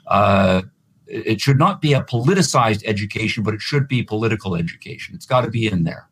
Uh, 0.06 0.62
it 1.12 1.40
should 1.40 1.58
not 1.58 1.80
be 1.80 1.92
a 1.92 2.02
politicized 2.02 2.84
education, 2.86 3.42
but 3.42 3.52
it 3.52 3.60
should 3.60 3.88
be 3.88 4.00
political 4.00 4.54
education. 4.54 5.12
It's 5.16 5.26
got 5.26 5.40
to 5.40 5.50
be 5.50 5.66
in 5.66 5.82
there. 5.82 6.09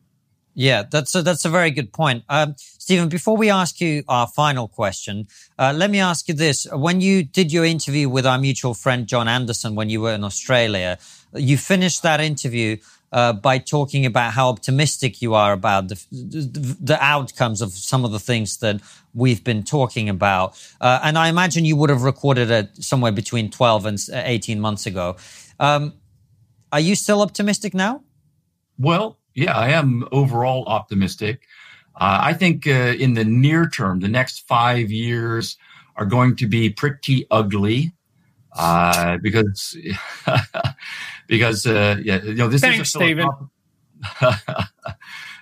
Yeah, 0.59 0.83
that's 0.83 1.15
a, 1.15 1.21
that's 1.21 1.45
a 1.45 1.49
very 1.49 1.71
good 1.71 1.93
point. 1.93 2.25
Um, 2.27 2.55
Stephen, 2.57 3.07
before 3.07 3.37
we 3.37 3.49
ask 3.49 3.79
you 3.79 4.03
our 4.09 4.27
final 4.27 4.67
question, 4.67 5.29
uh, 5.57 5.71
let 5.73 5.89
me 5.89 6.01
ask 6.01 6.27
you 6.27 6.33
this. 6.33 6.67
When 6.69 6.99
you 6.99 7.23
did 7.23 7.53
your 7.53 7.63
interview 7.63 8.09
with 8.09 8.25
our 8.25 8.37
mutual 8.37 8.73
friend 8.73 9.07
John 9.07 9.29
Anderson 9.29 9.75
when 9.75 9.89
you 9.89 10.01
were 10.01 10.11
in 10.11 10.25
Australia, 10.25 10.97
you 11.33 11.57
finished 11.57 12.03
that 12.03 12.19
interview 12.19 12.75
uh, 13.13 13.31
by 13.31 13.57
talking 13.57 14.05
about 14.05 14.33
how 14.33 14.49
optimistic 14.49 15.21
you 15.21 15.33
are 15.33 15.53
about 15.53 15.87
the, 15.87 16.05
the, 16.11 16.77
the, 16.81 16.97
outcomes 17.01 17.61
of 17.61 17.71
some 17.71 18.03
of 18.03 18.11
the 18.11 18.19
things 18.19 18.57
that 18.57 18.81
we've 19.13 19.45
been 19.45 19.63
talking 19.63 20.09
about. 20.09 20.61
Uh, 20.81 20.99
and 21.03 21.17
I 21.17 21.29
imagine 21.29 21.63
you 21.63 21.77
would 21.77 21.89
have 21.89 22.03
recorded 22.03 22.51
it 22.51 22.83
somewhere 22.83 23.13
between 23.13 23.49
12 23.49 23.85
and 23.85 23.97
18 24.11 24.59
months 24.59 24.85
ago. 24.85 25.15
Um, 25.57 25.93
are 26.73 26.81
you 26.81 26.95
still 26.95 27.21
optimistic 27.21 27.73
now? 27.73 28.03
Well, 28.77 29.18
yeah, 29.39 29.57
I 29.57 29.69
am 29.69 30.07
overall 30.11 30.65
optimistic. 30.65 31.43
Uh, 31.95 32.19
I 32.21 32.33
think 32.33 32.67
uh, 32.67 32.93
in 32.99 33.13
the 33.13 33.23
near 33.23 33.69
term, 33.69 34.01
the 34.01 34.07
next 34.07 34.47
five 34.47 34.91
years 34.91 35.57
are 35.95 36.05
going 36.05 36.35
to 36.37 36.47
be 36.47 36.69
pretty 36.69 37.25
ugly 37.31 37.93
uh, 38.53 39.17
because 39.21 39.77
because 41.27 41.65
uh, 41.65 41.97
yeah, 42.03 42.21
you 42.23 42.35
know 42.35 42.49
this 42.49 42.61
Thanks, 42.61 42.89
is 42.89 42.95
a 42.95 42.97
Stephen. 42.97 43.29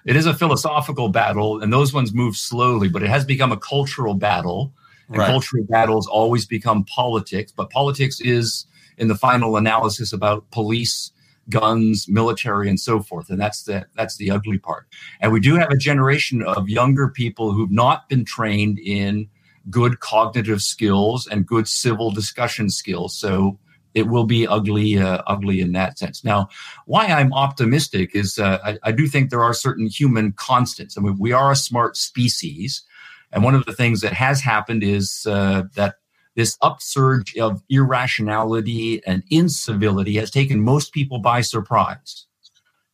it 0.05 0.15
is 0.15 0.25
a 0.25 0.33
philosophical 0.33 1.09
battle, 1.09 1.61
and 1.61 1.73
those 1.73 1.93
ones 1.93 2.13
move 2.13 2.35
slowly, 2.35 2.89
but 2.89 3.01
it 3.01 3.09
has 3.09 3.25
become 3.25 3.51
a 3.51 3.57
cultural 3.57 4.13
battle. 4.13 4.73
And 5.09 5.19
right. 5.19 5.27
cultural 5.27 5.63
battles 5.63 6.05
always 6.05 6.45
become 6.45 6.83
politics, 6.83 7.53
but 7.55 7.69
politics 7.69 8.19
is, 8.19 8.65
in 8.97 9.07
the 9.07 9.15
final 9.15 9.55
analysis, 9.55 10.11
about 10.11 10.51
police 10.51 11.11
guns, 11.49 12.07
military, 12.07 12.69
and 12.69 12.79
so 12.79 12.99
forth. 13.01 13.29
And 13.29 13.39
that's 13.39 13.63
the 13.63 13.85
that's 13.95 14.17
the 14.17 14.31
ugly 14.31 14.57
part. 14.57 14.87
And 15.21 15.31
we 15.31 15.39
do 15.39 15.55
have 15.55 15.71
a 15.71 15.77
generation 15.77 16.43
of 16.43 16.69
younger 16.69 17.09
people 17.09 17.53
who've 17.53 17.71
not 17.71 18.09
been 18.09 18.25
trained 18.25 18.79
in 18.79 19.29
good 19.69 19.99
cognitive 19.99 20.61
skills 20.61 21.27
and 21.27 21.45
good 21.45 21.67
civil 21.67 22.11
discussion 22.11 22.69
skills. 22.69 23.17
So 23.17 23.59
it 23.93 24.07
will 24.07 24.25
be 24.25 24.47
ugly, 24.47 24.97
uh, 24.97 25.23
ugly 25.27 25.59
in 25.59 25.71
that 25.71 25.97
sense. 25.97 26.23
Now, 26.23 26.49
why 26.85 27.07
I'm 27.07 27.33
optimistic 27.33 28.11
is 28.13 28.37
uh, 28.37 28.59
I, 28.63 28.77
I, 28.83 28.91
do 28.91 29.07
think 29.07 29.29
there 29.29 29.41
are 29.41 29.55
certain 29.55 29.87
human 29.87 30.33
constants. 30.33 30.97
I 30.97 31.01
mean, 31.01 31.17
we 31.19 31.31
are 31.31 31.51
a 31.51 31.55
smart 31.55 31.97
species, 31.97 32.83
and 33.31 33.43
one 33.43 33.55
of 33.55 33.65
the 33.65 33.73
things 33.73 34.01
that 34.01 34.13
has 34.13 34.39
happened 34.39 34.83
is 34.83 35.25
uh, 35.27 35.63
that 35.75 35.95
this 36.37 36.55
upsurge 36.61 37.35
of 37.37 37.63
irrationality 37.67 39.03
and 39.05 39.23
incivility 39.31 40.15
has 40.15 40.29
taken 40.29 40.61
most 40.61 40.93
people 40.93 41.17
by 41.17 41.41
surprise. 41.41 42.27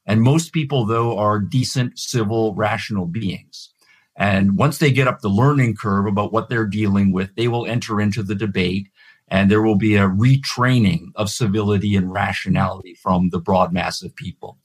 And 0.05 0.21
most 0.21 0.53
people, 0.53 0.85
though, 0.85 1.17
are 1.17 1.39
decent, 1.39 1.99
civil, 1.99 2.55
rational 2.55 3.05
beings. 3.05 3.69
And 4.15 4.57
once 4.57 4.77
they 4.77 4.91
get 4.91 5.09
up 5.09 5.19
the 5.19 5.29
learning 5.29 5.75
curve 5.75 6.05
about 6.05 6.31
what 6.31 6.47
they're 6.47 6.65
dealing 6.65 7.11
with, 7.11 7.35
they 7.35 7.49
will 7.49 7.65
enter 7.65 7.99
into 7.99 8.23
the 8.23 8.35
debate 8.35 8.87
and 9.27 9.51
there 9.51 9.61
will 9.61 9.77
be 9.77 9.95
a 9.97 10.07
retraining 10.07 11.07
of 11.15 11.29
civility 11.29 11.95
and 11.97 12.13
rationality 12.13 12.93
from 12.93 13.29
the 13.29 13.39
broad 13.39 13.73
mass 13.73 14.01
of 14.01 14.15
people. 14.15 14.57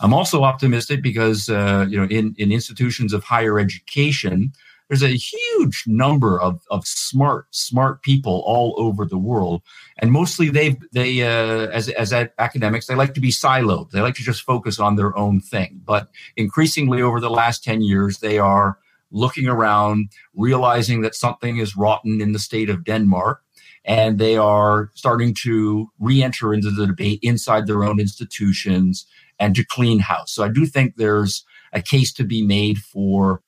I'm 0.00 0.12
also 0.12 0.42
optimistic 0.42 1.00
because, 1.00 1.48
uh, 1.48 1.86
you 1.88 1.96
know, 1.96 2.06
in, 2.06 2.34
in 2.38 2.50
institutions 2.50 3.12
of 3.12 3.22
higher 3.22 3.58
education, 3.58 4.52
there's 4.88 5.02
a 5.02 5.08
huge 5.08 5.84
number 5.86 6.40
of, 6.40 6.60
of 6.70 6.86
smart 6.86 7.46
smart 7.50 8.02
people 8.02 8.42
all 8.46 8.74
over 8.78 9.04
the 9.04 9.18
world. 9.18 9.62
And 9.98 10.12
mostly 10.12 10.48
they 10.48 10.76
they 10.92 11.22
uh, 11.22 11.68
as 11.70 11.88
as 11.90 12.12
academics 12.12 12.86
they 12.86 12.94
like 12.94 13.14
to 13.14 13.20
be 13.20 13.30
siloed. 13.30 13.90
They 13.90 14.00
like 14.00 14.14
to 14.14 14.22
just 14.22 14.42
focus 14.42 14.78
on 14.78 14.96
their 14.96 15.16
own 15.16 15.40
thing. 15.40 15.80
But 15.84 16.08
increasingly 16.36 17.02
over 17.02 17.20
the 17.20 17.30
last 17.30 17.64
10 17.64 17.82
years 17.82 18.18
they 18.18 18.38
are 18.38 18.78
looking 19.10 19.48
around 19.48 20.10
realizing 20.34 21.00
that 21.02 21.14
something 21.14 21.58
is 21.58 21.76
rotten 21.76 22.20
in 22.20 22.32
the 22.32 22.38
state 22.38 22.70
of 22.70 22.84
denmark. 22.84 23.42
And 23.84 24.18
they 24.18 24.36
are 24.36 24.90
starting 24.94 25.32
to 25.44 25.88
re-enter 26.00 26.52
into 26.52 26.70
the 26.72 26.88
debate 26.88 27.20
inside 27.22 27.66
their 27.68 27.84
own 27.84 28.00
institutions 28.00 29.06
and 29.38 29.54
to 29.54 29.64
clean 29.64 30.00
house. 30.00 30.32
So 30.32 30.44
i 30.44 30.48
do 30.48 30.66
think 30.66 30.96
there's 30.96 31.44
a 31.72 31.82
case 31.82 32.12
to 32.14 32.24
be 32.24 32.42
made 32.42 32.78
for 32.78 33.42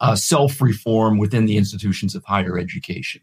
uh, 0.00 0.14
self 0.14 0.60
reform 0.60 1.18
within 1.18 1.46
the 1.46 1.56
institutions 1.56 2.14
of 2.14 2.24
higher 2.24 2.58
education. 2.58 3.20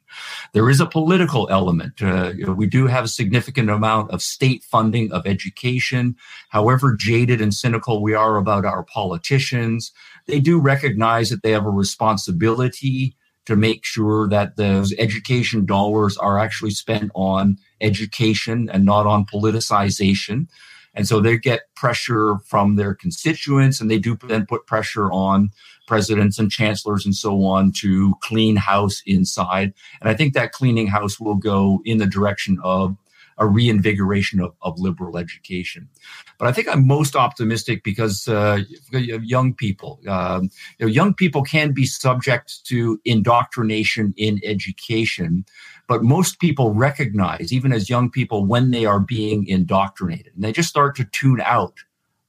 There 0.53 0.69
is 0.69 0.79
a 0.79 0.85
political 0.85 1.47
element. 1.49 2.01
Uh, 2.01 2.33
we 2.55 2.67
do 2.67 2.87
have 2.87 3.05
a 3.05 3.09
significant 3.09 3.69
amount 3.69 4.11
of 4.11 4.21
state 4.21 4.63
funding 4.63 5.11
of 5.11 5.25
education. 5.27 6.15
However 6.49 6.95
jaded 6.95 7.41
and 7.41 7.53
cynical 7.53 8.01
we 8.01 8.13
are 8.13 8.37
about 8.37 8.65
our 8.65 8.83
politicians, 8.83 9.91
they 10.25 10.39
do 10.39 10.59
recognize 10.59 11.29
that 11.29 11.43
they 11.43 11.51
have 11.51 11.65
a 11.65 11.69
responsibility 11.69 13.15
to 13.45 13.55
make 13.55 13.83
sure 13.83 14.27
that 14.29 14.55
those 14.55 14.93
education 14.97 15.65
dollars 15.65 16.17
are 16.17 16.39
actually 16.39 16.71
spent 16.71 17.11
on 17.13 17.57
education 17.81 18.69
and 18.69 18.85
not 18.85 19.05
on 19.05 19.25
politicization. 19.25 20.47
And 20.95 21.07
so 21.07 21.19
they 21.19 21.37
get 21.37 21.73
pressure 21.75 22.37
from 22.45 22.75
their 22.75 22.93
constituents 22.93 23.81
and 23.81 23.89
they 23.89 23.97
do 23.97 24.15
then 24.27 24.45
put 24.45 24.67
pressure 24.67 25.11
on 25.11 25.49
presidents 25.87 26.39
and 26.39 26.51
chancellors 26.51 27.05
and 27.05 27.15
so 27.15 27.43
on 27.43 27.71
to 27.71 28.15
clean 28.21 28.55
house 28.55 29.01
inside. 29.05 29.73
And 30.01 30.09
I 30.09 30.13
think 30.13 30.33
that 30.33 30.51
cleaning 30.51 30.87
house 30.87 31.19
will 31.19 31.35
go 31.35 31.81
in 31.85 31.97
the 31.97 32.05
direction 32.05 32.59
of 32.63 32.95
a 33.37 33.47
reinvigoration 33.47 34.39
of, 34.39 34.53
of 34.61 34.79
liberal 34.79 35.17
education. 35.17 35.89
But 36.37 36.47
I 36.47 36.51
think 36.51 36.67
I'm 36.67 36.87
most 36.87 37.15
optimistic 37.15 37.83
because 37.83 38.27
uh, 38.27 38.59
young 38.91 39.53
people, 39.53 39.99
um, 40.07 40.49
you 40.77 40.85
know, 40.85 40.91
young 40.91 41.13
people 41.13 41.43
can 41.43 41.71
be 41.71 41.85
subject 41.85 42.65
to 42.65 42.99
indoctrination 43.05 44.13
in 44.17 44.39
education, 44.43 45.45
but 45.87 46.03
most 46.03 46.39
people 46.39 46.73
recognize, 46.73 47.51
even 47.51 47.73
as 47.73 47.89
young 47.89 48.09
people, 48.09 48.45
when 48.45 48.71
they 48.71 48.85
are 48.85 48.99
being 48.99 49.47
indoctrinated, 49.47 50.33
and 50.35 50.43
they 50.43 50.51
just 50.51 50.69
start 50.69 50.95
to 50.95 51.05
tune 51.05 51.41
out 51.41 51.79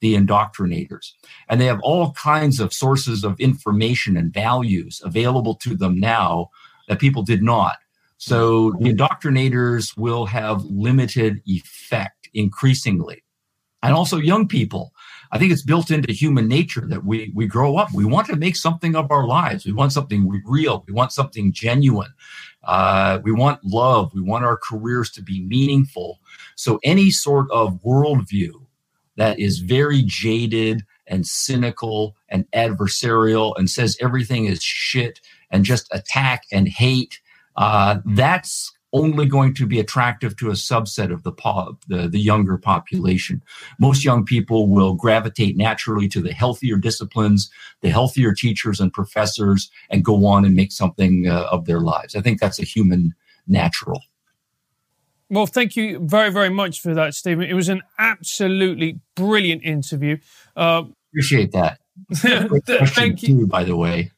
the 0.04 0.14
indoctrinators. 0.14 1.12
And 1.48 1.58
they 1.58 1.64
have 1.64 1.80
all 1.82 2.12
kinds 2.12 2.60
of 2.60 2.74
sources 2.74 3.24
of 3.24 3.40
information 3.40 4.18
and 4.18 4.34
values 4.34 5.00
available 5.02 5.54
to 5.62 5.74
them 5.74 5.98
now 5.98 6.50
that 6.88 6.98
people 6.98 7.22
did 7.22 7.42
not. 7.42 7.78
So 8.18 8.72
the 8.80 8.92
indoctrinators 8.92 9.96
will 9.96 10.26
have 10.26 10.62
limited 10.64 11.40
effect 11.46 12.28
increasingly. 12.34 13.24
And 13.82 13.94
also 13.94 14.18
young 14.18 14.46
people. 14.46 14.92
I 15.32 15.38
think 15.38 15.52
it's 15.52 15.62
built 15.62 15.90
into 15.90 16.12
human 16.12 16.48
nature 16.48 16.86
that 16.88 17.06
we, 17.06 17.32
we 17.34 17.46
grow 17.46 17.76
up. 17.76 17.88
We 17.94 18.04
want 18.04 18.26
to 18.26 18.36
make 18.36 18.56
something 18.56 18.94
of 18.94 19.10
our 19.10 19.26
lives. 19.26 19.64
We 19.64 19.72
want 19.72 19.92
something 19.92 20.28
real. 20.44 20.84
We 20.86 20.92
want 20.92 21.12
something 21.12 21.50
genuine. 21.50 22.12
Uh, 22.62 23.20
we 23.22 23.32
want 23.32 23.64
love. 23.64 24.12
We 24.14 24.20
want 24.20 24.44
our 24.44 24.58
careers 24.58 25.10
to 25.12 25.22
be 25.22 25.40
meaningful. 25.42 26.20
So 26.56 26.78
any 26.82 27.10
sort 27.10 27.50
of 27.50 27.82
worldview 27.82 28.63
that 29.16 29.38
is 29.38 29.58
very 29.58 30.02
jaded 30.04 30.84
and 31.06 31.26
cynical 31.26 32.16
and 32.28 32.50
adversarial 32.52 33.54
and 33.56 33.70
says 33.70 33.96
everything 34.00 34.46
is 34.46 34.62
shit 34.62 35.20
and 35.50 35.64
just 35.64 35.88
attack 35.92 36.44
and 36.50 36.68
hate, 36.68 37.20
uh, 37.56 37.98
that's 38.04 38.72
only 38.94 39.26
going 39.26 39.52
to 39.52 39.66
be 39.66 39.80
attractive 39.80 40.36
to 40.36 40.48
a 40.48 40.52
subset 40.52 41.12
of 41.12 41.24
the, 41.24 41.32
po- 41.32 41.76
the, 41.88 42.08
the 42.08 42.18
younger 42.20 42.56
population. 42.56 43.42
Most 43.80 44.04
young 44.04 44.24
people 44.24 44.68
will 44.68 44.94
gravitate 44.94 45.56
naturally 45.56 46.08
to 46.08 46.22
the 46.22 46.32
healthier 46.32 46.76
disciplines, 46.76 47.50
the 47.80 47.90
healthier 47.90 48.32
teachers 48.32 48.78
and 48.78 48.92
professors, 48.92 49.68
and 49.90 50.04
go 50.04 50.24
on 50.26 50.44
and 50.44 50.54
make 50.54 50.70
something 50.70 51.28
uh, 51.28 51.48
of 51.50 51.66
their 51.66 51.80
lives. 51.80 52.14
I 52.14 52.20
think 52.20 52.38
that's 52.38 52.60
a 52.60 52.64
human 52.64 53.14
natural. 53.48 54.00
Well, 55.30 55.46
thank 55.46 55.76
you 55.76 56.00
very, 56.00 56.30
very 56.30 56.50
much 56.50 56.80
for 56.80 56.94
that, 56.94 57.14
Stephen. 57.14 57.44
It 57.44 57.54
was 57.54 57.68
an 57.68 57.82
absolutely 57.98 59.00
brilliant 59.16 59.64
interview. 59.64 60.18
Uh, 60.56 60.84
Appreciate 61.10 61.52
that. 61.52 61.78
thank 62.14 63.22
you. 63.22 63.28
Too, 63.28 63.46
by 63.46 63.64
the 63.64 63.76
way. 63.76 64.10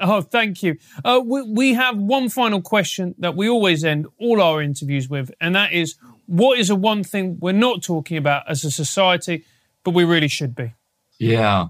Oh, 0.00 0.20
thank 0.20 0.62
you. 0.62 0.76
Uh, 1.04 1.20
we, 1.24 1.42
we 1.42 1.74
have 1.74 1.96
one 1.96 2.28
final 2.28 2.62
question 2.62 3.14
that 3.18 3.36
we 3.36 3.48
always 3.48 3.84
end 3.84 4.06
all 4.18 4.40
our 4.40 4.62
interviews 4.62 5.08
with, 5.08 5.30
and 5.40 5.54
that 5.56 5.72
is 5.72 5.96
what 6.26 6.58
is 6.58 6.68
the 6.68 6.76
one 6.76 7.02
thing 7.02 7.38
we're 7.40 7.52
not 7.52 7.82
talking 7.82 8.16
about 8.16 8.48
as 8.48 8.64
a 8.64 8.70
society, 8.70 9.44
but 9.84 9.94
we 9.94 10.04
really 10.04 10.28
should 10.28 10.54
be? 10.54 10.74
Yeah. 11.18 11.68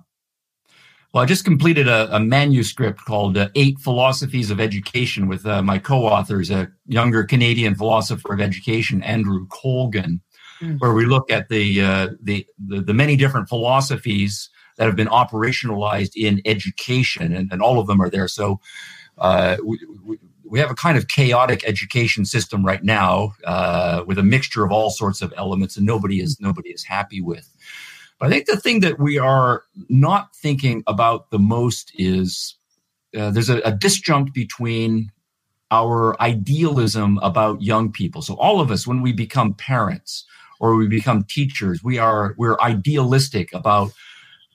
Well, 1.12 1.22
I 1.22 1.26
just 1.26 1.44
completed 1.44 1.88
a, 1.88 2.14
a 2.14 2.20
manuscript 2.20 3.02
called 3.04 3.38
uh, 3.38 3.48
Eight 3.54 3.78
Philosophies 3.78 4.50
of 4.50 4.60
Education 4.60 5.26
with 5.26 5.46
uh, 5.46 5.62
my 5.62 5.78
co 5.78 6.04
authors, 6.04 6.50
a 6.50 6.70
younger 6.86 7.24
Canadian 7.24 7.74
philosopher 7.74 8.34
of 8.34 8.42
education, 8.42 9.02
Andrew 9.02 9.46
Colgan, 9.46 10.20
mm. 10.60 10.78
where 10.80 10.92
we 10.92 11.06
look 11.06 11.30
at 11.30 11.48
the, 11.48 11.80
uh, 11.80 12.08
the, 12.22 12.46
the, 12.58 12.82
the, 12.82 12.92
many 12.92 13.16
different 13.16 13.48
philosophies 13.48 14.50
that 14.76 14.84
have 14.84 14.96
been 14.96 15.08
operationalized 15.08 16.12
in 16.14 16.42
education, 16.44 17.34
and, 17.34 17.50
and 17.50 17.62
all 17.62 17.80
of 17.80 17.86
them 17.86 18.02
are 18.02 18.10
there. 18.10 18.28
So 18.28 18.60
uh, 19.16 19.56
we, 19.64 19.80
we, 20.04 20.18
we, 20.44 20.58
have 20.60 20.70
a 20.70 20.74
kind 20.74 20.98
of 20.98 21.08
chaotic 21.08 21.64
education 21.66 22.26
system 22.26 22.66
right 22.66 22.84
now 22.84 23.32
uh, 23.44 24.04
with 24.06 24.18
a 24.18 24.22
mixture 24.22 24.62
of 24.62 24.72
all 24.72 24.90
sorts 24.90 25.22
of 25.22 25.32
elements, 25.38 25.78
and 25.78 25.86
nobody 25.86 26.20
is, 26.20 26.38
nobody 26.38 26.68
is 26.68 26.84
happy 26.84 27.22
with. 27.22 27.50
But 28.18 28.26
I 28.26 28.30
think 28.30 28.46
the 28.46 28.56
thing 28.56 28.80
that 28.80 28.98
we 28.98 29.18
are 29.18 29.62
not 29.88 30.34
thinking 30.34 30.82
about 30.86 31.30
the 31.30 31.38
most 31.38 31.92
is 31.94 32.56
uh, 33.16 33.30
there's 33.30 33.50
a, 33.50 33.58
a 33.58 33.72
disjunct 33.72 34.32
between 34.34 35.12
our 35.70 36.20
idealism 36.20 37.18
about 37.18 37.62
young 37.62 37.92
people. 37.92 38.22
So 38.22 38.34
all 38.34 38.60
of 38.60 38.70
us, 38.70 38.86
when 38.86 39.02
we 39.02 39.12
become 39.12 39.54
parents 39.54 40.24
or 40.60 40.76
we 40.76 40.88
become 40.88 41.24
teachers, 41.24 41.84
we 41.84 41.98
are 41.98 42.34
we're 42.38 42.58
idealistic 42.60 43.52
about 43.52 43.92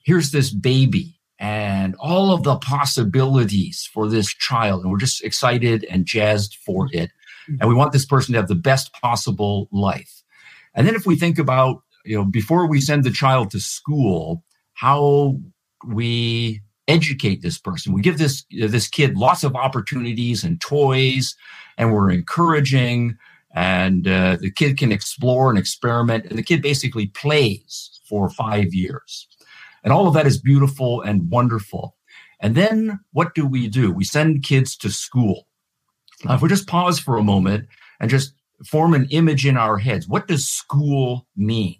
here's 0.04 0.32
this 0.32 0.50
baby 0.52 1.18
and 1.38 1.94
all 1.98 2.32
of 2.32 2.42
the 2.42 2.56
possibilities 2.56 3.88
for 3.92 4.08
this 4.08 4.28
child, 4.28 4.82
and 4.82 4.90
we're 4.90 4.98
just 4.98 5.24
excited 5.24 5.84
and 5.90 6.06
jazzed 6.06 6.56
for 6.56 6.88
it, 6.92 7.10
and 7.60 7.68
we 7.68 7.74
want 7.74 7.92
this 7.92 8.06
person 8.06 8.32
to 8.32 8.38
have 8.38 8.48
the 8.48 8.54
best 8.54 8.92
possible 8.92 9.68
life. 9.72 10.22
And 10.74 10.86
then 10.86 10.94
if 10.94 11.06
we 11.06 11.16
think 11.16 11.38
about 11.38 11.82
you 12.04 12.16
know, 12.16 12.24
before 12.24 12.68
we 12.68 12.80
send 12.80 13.04
the 13.04 13.10
child 13.10 13.50
to 13.50 13.60
school, 13.60 14.44
how 14.74 15.38
we 15.86 16.60
educate 16.86 17.42
this 17.42 17.58
person. 17.58 17.92
We 17.92 18.02
give 18.02 18.18
this 18.18 18.44
this 18.50 18.88
kid 18.88 19.16
lots 19.16 19.44
of 19.44 19.56
opportunities 19.56 20.44
and 20.44 20.60
toys, 20.60 21.34
and 21.78 21.92
we're 21.92 22.10
encouraging, 22.10 23.16
and 23.54 24.06
uh, 24.06 24.36
the 24.40 24.50
kid 24.50 24.78
can 24.78 24.92
explore 24.92 25.50
and 25.50 25.58
experiment, 25.58 26.26
and 26.26 26.38
the 26.38 26.42
kid 26.42 26.62
basically 26.62 27.06
plays 27.06 28.00
for 28.08 28.28
five 28.28 28.74
years, 28.74 29.26
and 29.82 29.92
all 29.92 30.06
of 30.06 30.14
that 30.14 30.26
is 30.26 30.38
beautiful 30.40 31.00
and 31.00 31.30
wonderful. 31.30 31.96
And 32.40 32.54
then 32.54 33.00
what 33.12 33.34
do 33.34 33.46
we 33.46 33.68
do? 33.68 33.90
We 33.90 34.04
send 34.04 34.42
kids 34.42 34.76
to 34.78 34.90
school. 34.90 35.46
Now, 36.24 36.34
if 36.34 36.42
we 36.42 36.48
just 36.48 36.66
pause 36.66 36.98
for 36.98 37.16
a 37.16 37.22
moment 37.22 37.68
and 38.00 38.10
just 38.10 38.34
form 38.66 38.92
an 38.92 39.06
image 39.10 39.46
in 39.46 39.56
our 39.56 39.78
heads, 39.78 40.06
what 40.06 40.28
does 40.28 40.46
school 40.46 41.26
mean? 41.36 41.76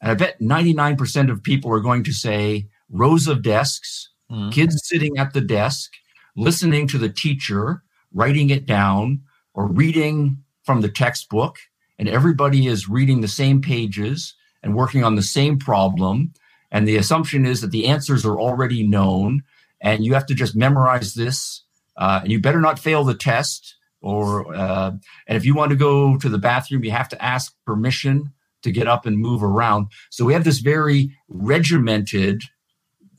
And 0.00 0.10
I 0.10 0.14
bet 0.14 0.40
99% 0.40 1.30
of 1.30 1.42
people 1.42 1.72
are 1.72 1.80
going 1.80 2.04
to 2.04 2.12
say 2.12 2.68
rows 2.90 3.26
of 3.26 3.42
desks, 3.42 4.10
mm. 4.30 4.52
kids 4.52 4.80
sitting 4.84 5.18
at 5.18 5.32
the 5.32 5.40
desk, 5.40 5.92
listening 6.36 6.86
to 6.88 6.98
the 6.98 7.08
teacher, 7.08 7.82
writing 8.12 8.50
it 8.50 8.66
down, 8.66 9.22
or 9.54 9.66
reading 9.66 10.42
from 10.62 10.80
the 10.80 10.88
textbook. 10.88 11.56
And 11.98 12.08
everybody 12.08 12.66
is 12.66 12.88
reading 12.88 13.20
the 13.20 13.28
same 13.28 13.60
pages 13.60 14.34
and 14.62 14.76
working 14.76 15.02
on 15.02 15.16
the 15.16 15.22
same 15.22 15.58
problem. 15.58 16.32
And 16.70 16.86
the 16.86 16.96
assumption 16.96 17.44
is 17.44 17.60
that 17.60 17.72
the 17.72 17.86
answers 17.86 18.24
are 18.24 18.38
already 18.38 18.86
known. 18.86 19.42
And 19.80 20.04
you 20.04 20.14
have 20.14 20.26
to 20.26 20.34
just 20.34 20.54
memorize 20.54 21.14
this. 21.14 21.64
Uh, 21.96 22.20
and 22.22 22.30
you 22.30 22.40
better 22.40 22.60
not 22.60 22.78
fail 22.78 23.02
the 23.02 23.14
test. 23.14 23.74
Or, 24.00 24.54
uh, 24.54 24.92
and 25.26 25.36
if 25.36 25.44
you 25.44 25.54
want 25.54 25.70
to 25.70 25.76
go 25.76 26.16
to 26.18 26.28
the 26.28 26.38
bathroom, 26.38 26.84
you 26.84 26.92
have 26.92 27.08
to 27.08 27.22
ask 27.22 27.52
permission 27.64 28.32
to 28.62 28.72
get 28.72 28.88
up 28.88 29.06
and 29.06 29.18
move 29.18 29.42
around. 29.42 29.88
So 30.10 30.24
we 30.24 30.32
have 30.32 30.44
this 30.44 30.58
very 30.58 31.12
regimented, 31.28 32.42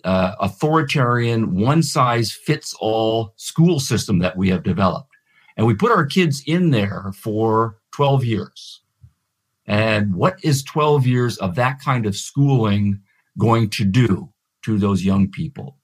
uh, 0.04 0.36
authoritarian, 0.40 1.56
one 1.56 1.84
size 1.84 2.32
fits 2.32 2.76
all 2.80 3.34
school 3.38 3.80
system 3.80 4.20
that 4.20 4.38
we 4.38 4.50
have 4.50 4.64
developed. 4.64 5.10
And 5.58 5.68
we 5.68 5.74
put 5.74 5.92
our 5.92 6.06
kids 6.06 6.42
in 6.46 6.70
there 6.70 7.12
for 7.16 7.78
12 7.94 8.24
years. 8.26 8.82
And 9.66 10.16
what 10.16 10.40
is 10.44 10.64
12 10.64 11.06
years 11.06 11.38
of 11.38 11.56
that 11.56 11.80
kind 11.80 12.06
of 12.06 12.16
schooling 12.16 13.02
going 13.38 13.70
to 13.72 13.86
do 13.86 14.34
to 14.64 14.78
those 14.78 15.04
young 15.04 15.30
people? 15.30 15.79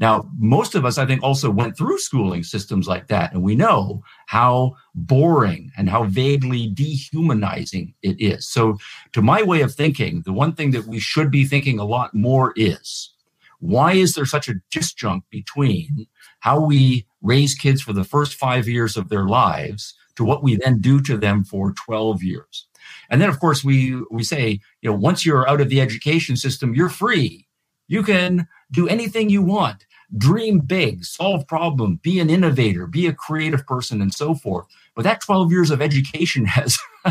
Now, 0.00 0.30
most 0.38 0.74
of 0.74 0.86
us, 0.86 0.96
I 0.96 1.04
think, 1.04 1.22
also 1.22 1.50
went 1.50 1.76
through 1.76 1.98
schooling 1.98 2.42
systems 2.42 2.88
like 2.88 3.08
that, 3.08 3.34
and 3.34 3.42
we 3.42 3.54
know 3.54 4.02
how 4.26 4.76
boring 4.94 5.70
and 5.76 5.90
how 5.90 6.04
vaguely 6.04 6.68
dehumanizing 6.68 7.92
it 8.02 8.18
is. 8.18 8.48
So, 8.48 8.78
to 9.12 9.20
my 9.20 9.42
way 9.42 9.60
of 9.60 9.74
thinking, 9.74 10.22
the 10.22 10.32
one 10.32 10.54
thing 10.54 10.70
that 10.70 10.86
we 10.86 10.98
should 11.00 11.30
be 11.30 11.44
thinking 11.44 11.78
a 11.78 11.84
lot 11.84 12.14
more 12.14 12.54
is 12.56 13.12
why 13.58 13.92
is 13.92 14.14
there 14.14 14.24
such 14.24 14.48
a 14.48 14.54
disjunct 14.74 15.24
between 15.28 16.06
how 16.40 16.58
we 16.58 17.06
raise 17.20 17.54
kids 17.54 17.82
for 17.82 17.92
the 17.92 18.04
first 18.04 18.34
five 18.36 18.66
years 18.66 18.96
of 18.96 19.10
their 19.10 19.26
lives 19.26 19.92
to 20.16 20.24
what 20.24 20.42
we 20.42 20.56
then 20.56 20.80
do 20.80 21.02
to 21.02 21.18
them 21.18 21.44
for 21.44 21.74
12 21.84 22.22
years? 22.22 22.66
And 23.10 23.20
then, 23.20 23.28
of 23.28 23.38
course, 23.38 23.62
we, 23.62 24.00
we 24.10 24.24
say, 24.24 24.60
you 24.80 24.90
know, 24.90 24.96
once 24.96 25.26
you're 25.26 25.46
out 25.46 25.60
of 25.60 25.68
the 25.68 25.82
education 25.82 26.36
system, 26.36 26.74
you're 26.74 26.88
free. 26.88 27.46
You 27.86 28.02
can 28.02 28.48
do 28.72 28.88
anything 28.88 29.28
you 29.28 29.42
want 29.42 29.84
dream 30.16 30.58
big, 30.60 31.04
solve 31.04 31.46
problem, 31.46 32.00
be 32.02 32.18
an 32.20 32.30
innovator, 32.30 32.86
be 32.86 33.06
a 33.06 33.12
creative 33.12 33.66
person, 33.66 34.00
and 34.00 34.12
so 34.12 34.34
forth. 34.34 34.66
But 34.94 35.02
that 35.02 35.20
12 35.20 35.50
years 35.50 35.70
of 35.70 35.80
education 35.80 36.44
has 36.46 36.78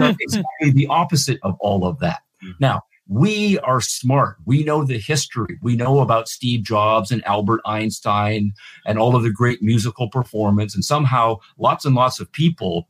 exactly 0.00 0.70
the 0.70 0.86
opposite 0.88 1.38
of 1.42 1.56
all 1.60 1.86
of 1.86 1.98
that. 2.00 2.20
Mm-hmm. 2.42 2.52
Now, 2.60 2.82
we 3.08 3.58
are 3.60 3.80
smart. 3.80 4.36
We 4.46 4.64
know 4.64 4.84
the 4.84 4.98
history. 4.98 5.58
We 5.62 5.76
know 5.76 6.00
about 6.00 6.28
Steve 6.28 6.64
Jobs 6.64 7.12
and 7.12 7.24
Albert 7.24 7.60
Einstein 7.64 8.52
and 8.84 8.98
all 8.98 9.14
of 9.14 9.22
the 9.22 9.30
great 9.30 9.62
musical 9.62 10.08
performance. 10.08 10.74
And 10.74 10.84
somehow 10.84 11.38
lots 11.56 11.84
and 11.84 11.94
lots 11.94 12.18
of 12.18 12.32
people 12.32 12.88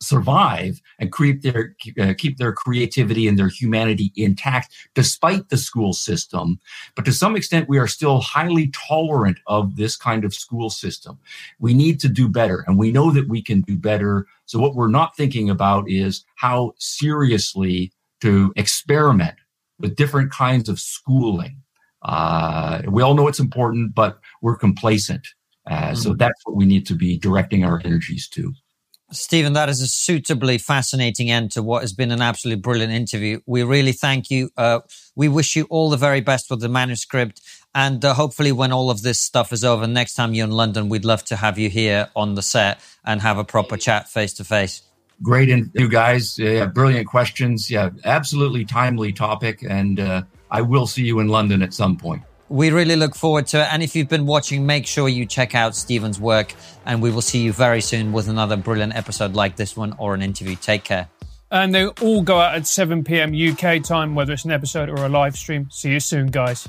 survive 0.00 0.80
and 0.98 1.12
keep 1.12 1.42
their 1.42 1.74
uh, 2.00 2.14
keep 2.16 2.38
their 2.38 2.52
creativity 2.52 3.26
and 3.26 3.38
their 3.38 3.48
humanity 3.48 4.12
intact 4.16 4.72
despite 4.94 5.48
the 5.48 5.56
school 5.56 5.92
system. 5.92 6.60
But 6.94 7.04
to 7.06 7.12
some 7.12 7.36
extent 7.36 7.68
we 7.68 7.78
are 7.78 7.86
still 7.86 8.20
highly 8.20 8.68
tolerant 8.68 9.38
of 9.46 9.76
this 9.76 9.96
kind 9.96 10.24
of 10.24 10.34
school 10.34 10.70
system. 10.70 11.18
We 11.58 11.74
need 11.74 12.00
to 12.00 12.08
do 12.08 12.28
better 12.28 12.64
and 12.66 12.78
we 12.78 12.92
know 12.92 13.10
that 13.10 13.28
we 13.28 13.42
can 13.42 13.62
do 13.62 13.76
better. 13.76 14.26
So 14.46 14.58
what 14.58 14.74
we're 14.74 14.88
not 14.88 15.16
thinking 15.16 15.50
about 15.50 15.88
is 15.90 16.24
how 16.36 16.74
seriously 16.78 17.92
to 18.20 18.52
experiment 18.56 19.36
with 19.78 19.96
different 19.96 20.30
kinds 20.32 20.68
of 20.68 20.80
schooling. 20.80 21.62
Uh, 22.02 22.82
we 22.88 23.02
all 23.02 23.14
know 23.14 23.26
it's 23.26 23.40
important 23.40 23.94
but 23.94 24.20
we're 24.42 24.56
complacent. 24.56 25.26
Uh, 25.66 25.74
mm-hmm. 25.74 25.94
so 25.96 26.14
that's 26.14 26.40
what 26.44 26.56
we 26.56 26.64
need 26.64 26.86
to 26.86 26.94
be 26.94 27.18
directing 27.18 27.64
our 27.64 27.80
energies 27.84 28.28
to 28.28 28.54
Stephen, 29.10 29.54
that 29.54 29.70
is 29.70 29.80
a 29.80 29.86
suitably 29.86 30.58
fascinating 30.58 31.30
end 31.30 31.50
to 31.52 31.62
what 31.62 31.82
has 31.82 31.94
been 31.94 32.10
an 32.10 32.20
absolutely 32.20 32.60
brilliant 32.60 32.92
interview. 32.92 33.40
We 33.46 33.62
really 33.62 33.92
thank 33.92 34.30
you. 34.30 34.50
Uh, 34.54 34.80
we 35.16 35.28
wish 35.28 35.56
you 35.56 35.66
all 35.70 35.88
the 35.88 35.96
very 35.96 36.20
best 36.20 36.50
with 36.50 36.60
the 36.60 36.68
manuscript. 36.68 37.40
And 37.74 38.04
uh, 38.04 38.12
hopefully, 38.12 38.52
when 38.52 38.70
all 38.70 38.90
of 38.90 39.00
this 39.02 39.18
stuff 39.18 39.52
is 39.52 39.64
over, 39.64 39.86
next 39.86 40.14
time 40.14 40.34
you're 40.34 40.46
in 40.46 40.50
London, 40.50 40.90
we'd 40.90 41.06
love 41.06 41.24
to 41.26 41.36
have 41.36 41.58
you 41.58 41.70
here 41.70 42.08
on 42.14 42.34
the 42.34 42.42
set 42.42 42.80
and 43.04 43.22
have 43.22 43.38
a 43.38 43.44
proper 43.44 43.78
chat 43.78 44.08
face 44.08 44.34
to 44.34 44.44
face. 44.44 44.82
Great, 45.22 45.48
you 45.74 45.88
guys, 45.88 46.38
yeah, 46.38 46.66
brilliant 46.66 47.08
questions. 47.08 47.70
Yeah, 47.70 47.90
absolutely 48.04 48.64
timely 48.64 49.12
topic. 49.12 49.64
And 49.68 49.98
uh, 49.98 50.22
I 50.50 50.60
will 50.60 50.86
see 50.86 51.02
you 51.02 51.18
in 51.20 51.28
London 51.28 51.62
at 51.62 51.72
some 51.72 51.96
point. 51.96 52.22
We 52.48 52.70
really 52.70 52.96
look 52.96 53.14
forward 53.14 53.46
to 53.48 53.60
it. 53.62 53.72
And 53.72 53.82
if 53.82 53.94
you've 53.94 54.08
been 54.08 54.26
watching, 54.26 54.64
make 54.64 54.86
sure 54.86 55.08
you 55.08 55.26
check 55.26 55.54
out 55.54 55.76
Stephen's 55.76 56.18
work. 56.18 56.54
And 56.86 57.02
we 57.02 57.10
will 57.10 57.22
see 57.22 57.40
you 57.40 57.52
very 57.52 57.80
soon 57.80 58.12
with 58.12 58.28
another 58.28 58.56
brilliant 58.56 58.96
episode 58.96 59.34
like 59.34 59.56
this 59.56 59.76
one 59.76 59.94
or 59.98 60.14
an 60.14 60.22
interview. 60.22 60.56
Take 60.56 60.84
care. 60.84 61.08
And 61.50 61.74
they 61.74 61.86
all 61.86 62.22
go 62.22 62.38
out 62.38 62.54
at 62.54 62.66
7 62.66 63.04
p.m. 63.04 63.32
UK 63.34 63.82
time, 63.82 64.14
whether 64.14 64.32
it's 64.32 64.44
an 64.44 64.50
episode 64.50 64.88
or 64.90 65.04
a 65.04 65.08
live 65.08 65.36
stream. 65.36 65.68
See 65.70 65.92
you 65.92 66.00
soon, 66.00 66.26
guys. 66.26 66.68